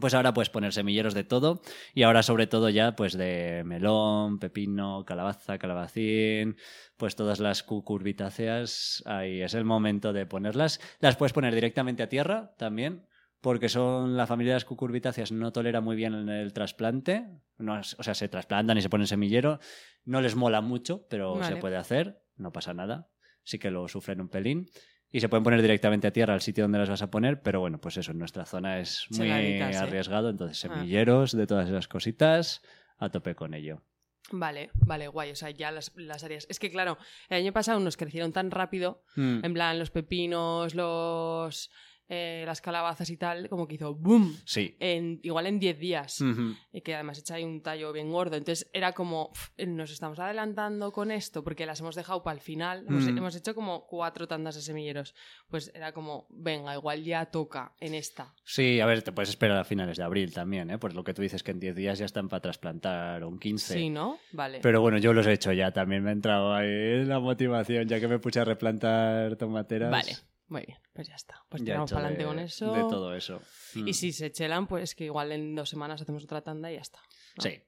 pues 0.00 0.12
ahora 0.12 0.34
puedes 0.34 0.50
poner 0.50 0.72
semilleros 0.72 1.14
de 1.14 1.24
todo. 1.24 1.62
Y 1.94 2.02
ahora 2.02 2.22
sobre 2.22 2.46
todo 2.46 2.68
ya 2.68 2.94
pues 2.94 3.16
de 3.16 3.62
melón, 3.64 4.38
pepino, 4.38 5.04
calabaza, 5.06 5.58
calabacín, 5.58 6.56
pues 6.96 7.16
todas 7.16 7.40
las 7.40 7.62
cucurbitáceas, 7.62 9.02
ahí 9.06 9.40
es 9.40 9.54
el 9.54 9.64
momento 9.64 10.12
de 10.12 10.26
ponerlas. 10.26 10.80
Las 11.00 11.16
puedes 11.16 11.32
poner 11.32 11.54
directamente 11.54 12.02
a 12.02 12.08
tierra 12.08 12.54
también, 12.58 13.06
porque 13.40 13.68
son 13.68 14.16
la 14.16 14.26
familia 14.26 14.52
de 14.52 14.56
las 14.56 14.64
cucurbitáceas 14.64 15.32
no 15.32 15.52
tolera 15.52 15.80
muy 15.80 15.96
bien 15.96 16.28
el 16.28 16.52
trasplante, 16.52 17.26
no 17.56 17.80
o 17.80 18.02
sea, 18.02 18.14
se 18.14 18.28
trasplantan 18.28 18.76
y 18.76 18.82
se 18.82 18.90
ponen 18.90 19.06
semillero, 19.06 19.58
no 20.04 20.20
les 20.20 20.36
mola 20.36 20.60
mucho, 20.60 21.06
pero 21.08 21.42
se 21.44 21.56
puede 21.56 21.76
hacer, 21.76 22.20
no 22.38 22.52
pasa 22.52 22.74
nada, 22.74 23.08
sí 23.44 23.58
que 23.58 23.70
lo 23.70 23.88
sufren 23.88 24.20
un 24.20 24.28
pelín. 24.28 24.70
Y 25.10 25.20
se 25.20 25.28
pueden 25.30 25.42
poner 25.42 25.62
directamente 25.62 26.06
a 26.06 26.12
tierra 26.12 26.34
al 26.34 26.42
sitio 26.42 26.64
donde 26.64 26.78
las 26.78 26.90
vas 26.90 27.00
a 27.00 27.10
poner, 27.10 27.40
pero 27.40 27.60
bueno, 27.60 27.80
pues 27.80 27.96
eso, 27.96 28.12
en 28.12 28.18
nuestra 28.18 28.44
zona 28.44 28.78
es 28.78 29.06
muy 29.16 29.30
¿eh? 29.30 29.62
arriesgado, 29.62 30.28
entonces 30.28 30.62
Ah. 30.64 30.68
semilleros 30.68 31.34
de 31.34 31.46
todas 31.46 31.66
esas 31.66 31.88
cositas, 31.88 32.60
a 32.98 33.08
tope 33.08 33.34
con 33.34 33.54
ello. 33.54 33.82
Vale, 34.30 34.70
vale, 34.74 35.08
guay. 35.08 35.30
O 35.30 35.36
sea, 35.36 35.48
ya 35.48 35.70
las, 35.70 35.92
las 35.96 36.22
áreas. 36.24 36.46
Es 36.50 36.58
que, 36.58 36.70
claro, 36.70 36.98
el 37.30 37.38
año 37.38 37.52
pasado 37.54 37.80
nos 37.80 37.96
crecieron 37.96 38.32
tan 38.32 38.50
rápido. 38.50 39.02
Mm. 39.16 39.44
En 39.44 39.54
plan, 39.54 39.78
los 39.78 39.90
pepinos, 39.90 40.74
los. 40.74 41.70
Eh, 42.08 42.42
las 42.46 42.60
calabazas 42.60 43.10
y 43.10 43.16
tal, 43.16 43.48
como 43.48 43.66
que 43.68 43.74
hizo 43.74 43.94
boom. 43.94 44.34
Sí. 44.44 44.76
En, 44.80 45.20
igual 45.22 45.46
en 45.46 45.58
10 45.60 45.78
días. 45.78 46.24
Y 46.72 46.80
que 46.80 46.94
además 46.94 47.18
echa 47.18 47.34
ahí 47.34 47.44
un 47.44 47.62
tallo 47.62 47.92
bien 47.92 48.10
gordo. 48.10 48.36
Entonces 48.36 48.70
era 48.72 48.92
como, 48.92 49.30
"Uf, 49.32 49.50
nos 49.66 49.90
estamos 49.90 50.18
adelantando 50.18 50.90
con 50.92 51.10
esto 51.10 51.44
porque 51.44 51.66
las 51.66 51.80
hemos 51.80 51.94
dejado 51.94 52.22
para 52.22 52.34
el 52.34 52.40
final. 52.40 52.84
Hemos, 52.88 53.04
Mm. 53.04 53.18
hemos 53.18 53.36
hecho 53.36 53.54
como 53.54 53.86
cuatro 53.86 54.26
tandas 54.26 54.54
de 54.54 54.62
semilleros. 54.62 55.14
Pues 55.48 55.70
era 55.74 55.92
como, 55.92 56.26
venga, 56.30 56.74
igual 56.74 57.02
ya 57.04 57.26
toca 57.26 57.72
en 57.80 57.94
esta. 57.94 58.34
Sí, 58.44 58.80
a 58.80 58.86
ver, 58.86 59.02
te 59.02 59.12
puedes 59.12 59.28
esperar 59.28 59.58
a 59.58 59.64
finales 59.64 59.96
de 59.98 60.04
abril 60.04 60.32
también, 60.32 60.70
¿eh? 60.70 60.78
Por 60.78 60.94
lo 60.94 61.04
que 61.04 61.12
tú 61.14 61.22
dices 61.22 61.42
que 61.42 61.50
en 61.50 61.60
10 61.60 61.74
días 61.76 61.98
ya 61.98 62.06
están 62.06 62.28
para 62.28 62.40
trasplantar 62.40 63.24
un 63.24 63.38
15. 63.38 63.74
Sí, 63.74 63.90
¿no? 63.90 64.18
Vale. 64.32 64.60
Pero 64.62 64.80
bueno, 64.80 64.98
yo 64.98 65.12
los 65.12 65.26
he 65.26 65.32
hecho 65.32 65.52
ya, 65.52 65.72
también 65.72 66.02
me 66.02 66.10
ha 66.10 66.12
entrado 66.12 66.54
ahí 66.54 67.04
la 67.04 67.20
motivación, 67.20 67.86
ya 67.88 68.00
que 68.00 68.08
me 68.08 68.18
puse 68.18 68.40
a 68.40 68.44
replantar 68.44 69.36
tomateras. 69.36 69.90
Vale, 69.90 70.12
muy 70.48 70.64
bien, 70.66 70.78
pues 70.92 71.08
ya 71.08 71.14
está. 71.14 71.36
Pues 71.48 71.60
ya 71.62 71.66
tiramos 71.66 71.90
para 71.92 72.06
adelante 72.06 72.22
de- 72.24 72.28
con 72.28 72.38
eso. 72.38 72.72
De 72.74 72.80
todo 72.80 73.14
eso. 73.14 73.40
Mm. 73.74 73.88
Y 73.88 73.94
si 73.94 74.12
se 74.12 74.30
chelan, 74.32 74.66
pues 74.66 74.94
que 74.94 75.04
igual 75.04 75.32
en 75.32 75.54
dos 75.54 75.68
semanas 75.68 76.00
hacemos 76.02 76.24
otra 76.24 76.42
tanda 76.42 76.70
y 76.70 76.74
ya 76.76 76.80
está. 76.80 77.00
¿no? 77.36 77.42
Sí. 77.42 77.62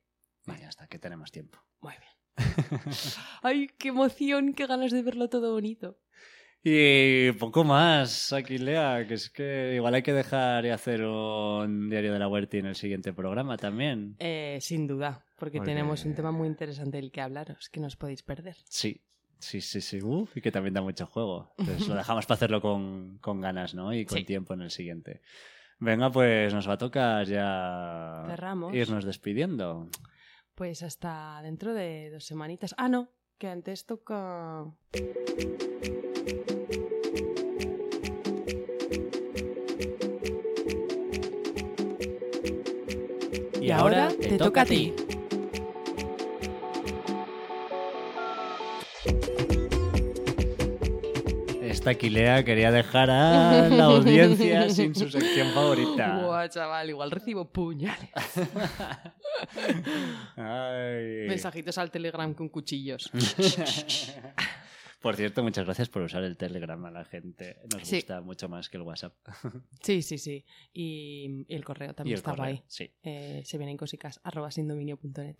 Vaya, 0.46 0.68
hasta 0.68 0.86
que 0.88 0.98
tenemos 0.98 1.30
tiempo. 1.30 1.58
Muy 1.80 1.92
bien. 1.98 2.10
Ay, 3.42 3.68
qué 3.78 3.88
emoción, 3.88 4.54
qué 4.54 4.66
ganas 4.66 4.92
de 4.92 5.02
verlo 5.02 5.28
todo 5.28 5.52
bonito. 5.52 5.98
Y 6.62 7.32
poco 7.32 7.64
más, 7.64 8.34
Aquilea, 8.34 9.06
que 9.08 9.14
es 9.14 9.30
que 9.30 9.72
igual 9.76 9.94
hay 9.94 10.02
que 10.02 10.12
dejar 10.12 10.66
y 10.66 10.68
hacer 10.70 11.02
un 11.04 11.88
diario 11.88 12.12
de 12.12 12.18
la 12.18 12.28
Huerta 12.28 12.58
en 12.58 12.66
el 12.66 12.74
siguiente 12.76 13.14
programa 13.14 13.56
también. 13.56 14.14
Eh, 14.18 14.58
sin 14.60 14.86
duda, 14.86 15.24
porque, 15.38 15.56
Porque- 15.58 15.70
tenemos 15.70 16.04
un 16.04 16.14
tema 16.14 16.32
muy 16.32 16.48
interesante 16.48 16.98
del 16.98 17.10
que 17.12 17.22
hablaros, 17.22 17.70
que 17.70 17.80
no 17.80 17.86
os 17.86 17.96
podéis 17.96 18.22
perder. 18.22 18.56
Sí, 18.68 19.02
sí, 19.40 19.60
sí, 19.60 19.80
sí. 19.80 20.00
Uf, 20.02 20.36
y 20.36 20.40
que 20.40 20.52
también 20.52 20.74
da 20.74 20.80
mucho 20.82 21.06
juego. 21.06 21.52
Entonces 21.58 21.88
lo 21.88 21.94
dejamos 21.96 22.26
para 22.26 22.36
hacerlo 22.36 22.60
con, 22.60 23.18
con 23.20 23.40
ganas, 23.40 23.74
¿no? 23.74 23.92
Y 23.92 24.04
con 24.06 24.18
Sí. 24.18 24.24
tiempo 24.24 24.54
en 24.54 24.62
el 24.62 24.70
siguiente. 24.70 25.20
Venga, 25.78 26.10
pues 26.10 26.52
nos 26.52 26.68
va 26.68 26.74
a 26.74 26.78
tocar 26.78 27.26
ya 27.26 28.24
Cerramos. 28.28 28.74
irnos 28.74 29.04
despidiendo. 29.04 29.88
Pues 30.54 30.82
hasta 30.82 31.40
dentro 31.42 31.72
de 31.72 32.10
dos 32.10 32.24
semanitas. 32.24 32.74
Ah, 32.76 32.88
no, 32.88 33.08
que 33.38 33.48
antes 33.48 33.86
toca... 33.86 34.66
Y 43.60 43.70
ahora 43.70 44.08
te 44.18 44.38
toca 44.38 44.62
a 44.62 44.64
ti. 44.64 44.92
Esta 51.80 51.92
Aquilea 51.92 52.44
quería 52.44 52.70
dejar 52.70 53.10
a 53.10 53.66
la 53.70 53.84
audiencia 53.84 54.68
sin 54.68 54.94
su 54.94 55.08
sección 55.08 55.48
favorita. 55.54 56.20
Buah, 56.20 56.46
chaval, 56.46 56.90
igual 56.90 57.10
recibo 57.10 57.46
puñales. 57.46 58.06
Ay. 60.36 61.26
Mensajitos 61.26 61.78
al 61.78 61.90
Telegram 61.90 62.34
con 62.34 62.50
cuchillos. 62.50 63.10
Por 65.00 65.16
cierto, 65.16 65.42
muchas 65.42 65.64
gracias 65.64 65.88
por 65.88 66.02
usar 66.02 66.22
el 66.24 66.36
Telegram 66.36 66.84
a 66.84 66.90
la 66.90 67.04
gente. 67.06 67.56
Nos 67.72 67.88
Sí. 67.88 67.96
gusta 67.96 68.20
mucho 68.20 68.48
más 68.50 68.68
que 68.68 68.76
el 68.76 68.82
WhatsApp. 68.82 69.14
Sí, 69.82 70.02
sí, 70.02 70.18
sí. 70.18 70.44
Y, 70.74 71.44
y 71.48 71.54
el 71.54 71.64
correo 71.64 71.94
también 71.94 72.14
el 72.14 72.18
estaba 72.18 72.36
correo, 72.36 72.54
ahí. 72.56 72.62
sí. 72.66 72.90
Eh, 73.02 73.42
se 73.44 73.56
vienen 73.56 73.76
cosicas, 73.78 74.20
arroba 74.24 74.50
sindominio.net. 74.50 75.36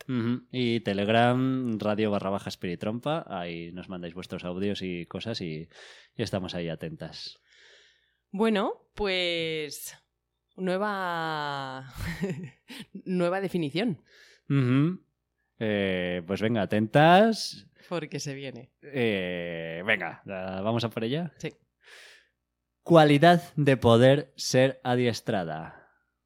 Y 0.50 0.80
Telegram, 0.80 1.78
radio 1.78 2.10
barra 2.10 2.30
baja 2.30 2.48
espiritrompa. 2.48 3.24
Ahí 3.28 3.70
nos 3.72 3.88
mandáis 3.90 4.14
vuestros 4.14 4.44
audios 4.44 4.80
y 4.82 5.04
cosas 5.06 5.40
y, 5.42 5.68
y 6.16 6.22
estamos 6.22 6.54
ahí 6.54 6.68
atentas. 6.70 7.38
Bueno, 8.30 8.88
pues 8.94 9.94
nueva 10.56 11.92
nueva 13.04 13.40
definición. 13.40 14.02
Eh, 15.58 16.22
pues 16.26 16.40
venga, 16.40 16.62
atentas. 16.62 17.66
Porque 17.90 18.20
se 18.20 18.32
viene. 18.34 18.72
Eh, 18.82 19.82
venga, 19.84 20.22
¿la- 20.24 20.62
vamos 20.62 20.82
a 20.84 20.88
por 20.88 21.04
ella. 21.04 21.32
Sí. 21.36 21.52
Cualidad 22.82 23.42
de 23.56 23.76
poder 23.76 24.32
ser 24.36 24.80
adiestrada. 24.82 25.76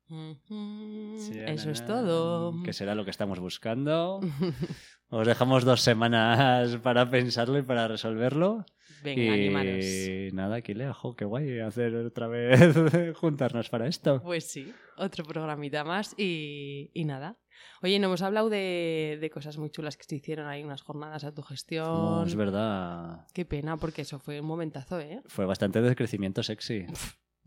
Sí, 0.06 1.32
Eso 1.46 1.70
es 1.70 1.84
todo. 1.84 2.62
Que 2.62 2.72
será 2.72 2.94
lo 2.94 3.04
que 3.04 3.10
estamos 3.10 3.40
buscando. 3.40 4.20
Os 5.08 5.26
dejamos 5.26 5.64
dos 5.64 5.80
semanas 5.80 6.76
para 6.78 7.10
pensarlo 7.10 7.58
y 7.58 7.62
para 7.62 7.88
resolverlo. 7.88 8.64
Venga, 9.02 9.22
y 9.22 9.28
animaros. 9.28 10.32
nada, 10.34 10.56
aquí 10.56 10.72
le 10.74 10.88
ojo, 10.88 11.14
qué 11.16 11.24
guay 11.24 11.58
hacer 11.60 11.94
otra 11.96 12.26
vez 12.28 12.74
juntarnos 13.16 13.68
para 13.68 13.86
esto. 13.86 14.20
Pues 14.22 14.44
sí, 14.50 14.72
otro 14.96 15.24
programita 15.24 15.84
más 15.84 16.14
y, 16.16 16.90
y 16.94 17.04
nada. 17.04 17.36
Oye, 17.82 17.98
no 17.98 18.06
hemos 18.06 18.22
hablado 18.22 18.48
de, 18.50 19.18
de 19.20 19.30
cosas 19.30 19.58
muy 19.58 19.70
chulas 19.70 19.96
que 19.96 20.04
se 20.04 20.16
hicieron 20.16 20.46
ahí, 20.46 20.64
unas 20.64 20.82
jornadas 20.82 21.24
a 21.24 21.32
tu 21.34 21.42
gestión. 21.42 21.84
No, 21.86 22.24
es 22.24 22.34
verdad. 22.34 23.26
Qué 23.32 23.44
pena, 23.44 23.76
porque 23.76 24.02
eso 24.02 24.18
fue 24.18 24.40
un 24.40 24.46
momentazo, 24.46 24.98
¿eh? 25.00 25.20
Fue 25.26 25.44
bastante 25.46 25.80
de 25.82 25.94
crecimiento 25.94 26.42
sexy. 26.42 26.86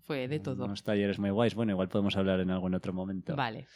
Fue 0.04 0.28
de 0.28 0.40
todo. 0.40 0.66
Unos 0.66 0.84
talleres 0.84 1.20
muy 1.20 1.30
guays. 1.32 1.54
Bueno, 1.56 1.74
igual 1.74 1.90
podemos 1.90 2.16
hablar 2.16 2.40
en 2.40 2.50
algún 2.52 2.74
otro 2.76 2.94
momento. 2.94 3.36
Vale. 3.36 3.68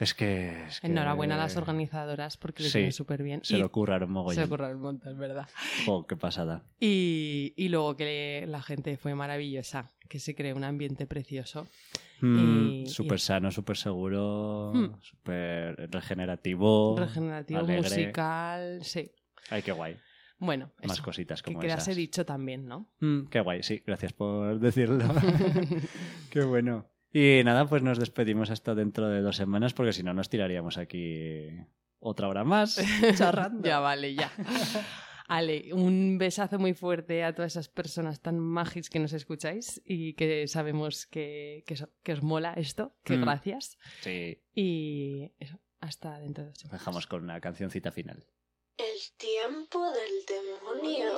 Es 0.00 0.14
que. 0.14 0.64
es 0.66 0.80
que 0.80 0.86
Enhorabuena 0.86 1.34
a 1.34 1.38
las 1.38 1.56
organizadoras 1.56 2.36
porque 2.36 2.62
lo 2.62 2.68
Sí, 2.68 2.92
súper 2.92 3.22
bien. 3.24 3.40
Se 3.42 3.56
Y- 3.56 3.60
lo 3.60 3.70
curraron 3.72 4.08
Se 4.08 4.12
mogollón. 4.12 4.44
ocurrió 4.44 4.68
un 4.70 4.80
montón, 4.80 5.18
¿verdad? 5.18 5.48
Jo, 5.86 6.06
qué 6.06 6.16
pasada. 6.16 6.62
Y, 6.78 7.52
y 7.56 7.68
luego 7.68 7.96
que 7.96 8.44
la 8.48 8.62
gente 8.62 8.96
fue 8.96 9.14
maravillosa, 9.16 9.90
que 10.08 10.20
se 10.20 10.34
creó 10.36 10.54
un 10.56 10.62
ambiente 10.64 11.06
precioso. 11.08 11.66
Mm, 12.20 12.86
súper 12.86 13.20
sano, 13.20 13.50
súper 13.50 13.76
seguro, 13.76 14.72
Mm. 14.74 15.00
súper 15.00 15.88
regenerativo. 15.90 16.96
Regenerativo, 16.98 17.60
alegre. 17.60 17.82
musical, 17.82 18.78
sí. 18.82 19.10
Ay, 19.50 19.62
qué 19.62 19.72
guay. 19.72 19.96
Bueno, 20.40 20.70
Más 20.84 20.92
eso, 20.98 21.02
cositas 21.02 21.42
que 21.42 21.50
como 21.52 21.60
quedase 21.60 21.90
esas. 21.90 21.96
dicho 21.96 22.24
también, 22.24 22.66
¿no? 22.66 22.88
Mm, 23.00 23.26
qué 23.28 23.40
guay, 23.40 23.62
sí, 23.62 23.82
gracias 23.86 24.12
por 24.12 24.58
decirlo. 24.60 24.98
qué 26.30 26.42
bueno. 26.42 26.86
Y 27.12 27.42
nada, 27.44 27.66
pues 27.66 27.82
nos 27.82 27.98
despedimos 27.98 28.50
hasta 28.50 28.74
dentro 28.74 29.08
de 29.08 29.22
dos 29.22 29.36
semanas 29.36 29.72
porque 29.74 29.92
si 29.92 30.02
no 30.02 30.12
nos 30.12 30.28
tiraríamos 30.28 30.76
aquí 30.78 31.48
otra 32.00 32.28
hora 32.28 32.44
más 32.44 32.78
charrando. 33.16 33.66
ya 33.66 33.80
vale, 33.80 34.14
ya. 34.14 34.30
Ale, 35.28 35.74
un 35.74 36.16
besazo 36.18 36.58
muy 36.58 36.72
fuerte 36.72 37.22
a 37.22 37.34
todas 37.34 37.52
esas 37.52 37.68
personas 37.68 38.20
tan 38.22 38.38
magis 38.38 38.88
que 38.88 38.98
nos 38.98 39.12
escucháis 39.12 39.80
y 39.84 40.14
que 40.14 40.48
sabemos 40.48 41.06
que, 41.06 41.64
que, 41.66 41.76
so- 41.76 41.90
que 42.02 42.14
os 42.14 42.22
mola 42.22 42.54
esto, 42.54 42.96
que 43.04 43.18
Mm. 43.18 43.20
gracias. 43.22 43.78
Sí, 44.00 44.42
Y 44.54 45.30
eso, 45.38 45.60
hasta 45.80 46.18
dentro 46.18 46.44
de 46.44 46.50
dos 46.50 46.58
semanas. 46.58 46.80
dejamos 46.80 47.06
con 47.06 47.22
una 47.24 47.40
cancioncita 47.40 47.92
final. 47.92 48.24
El 48.78 48.98
tiempo 49.18 49.84
del 49.90 50.24
demonio. 50.26 51.12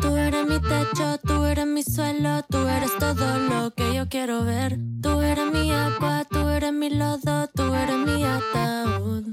Tú 0.00 0.16
eres 0.16 0.46
mi 0.46 0.58
techo, 0.60 1.18
tú 1.26 1.39
mi 1.80 1.94
suelo, 1.94 2.42
tú 2.50 2.58
eres 2.68 2.90
todo 2.98 3.38
lo 3.38 3.70
que 3.70 3.94
yo 3.94 4.06
quiero 4.06 4.44
ver. 4.44 4.78
Tú 5.00 5.22
eres 5.22 5.50
mi 5.50 5.72
agua, 5.72 6.26
tú 6.28 6.46
eres 6.48 6.74
mi 6.74 6.90
lodo, 6.90 7.48
tú 7.54 7.72
eres 7.72 7.96
mi 7.96 8.22
ataúd. 8.22 9.24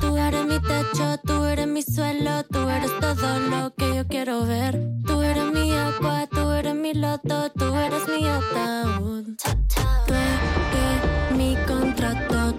Tú 0.00 0.16
eres 0.16 0.44
mi 0.46 0.58
techo, 0.58 1.18
tú 1.24 1.44
eres 1.44 1.68
mi 1.68 1.82
suelo, 1.82 2.42
tú 2.46 2.68
eres 2.68 2.90
todo 2.98 3.38
lo 3.38 3.72
que 3.76 3.94
yo 3.94 4.08
quiero 4.08 4.44
ver. 4.46 4.80
Tú 5.06 5.22
eres 5.22 5.44
mi 5.52 5.72
agua, 5.72 6.26
tú 6.26 6.50
eres 6.50 6.74
mi 6.74 6.92
lodo, 6.92 7.50
tú 7.50 7.72
eres 7.72 8.02
mi 8.08 8.26
ataúd. 8.26 9.26
Tú 10.08 10.14
que 10.72 11.36
mi 11.36 11.56
contrato 11.68 12.58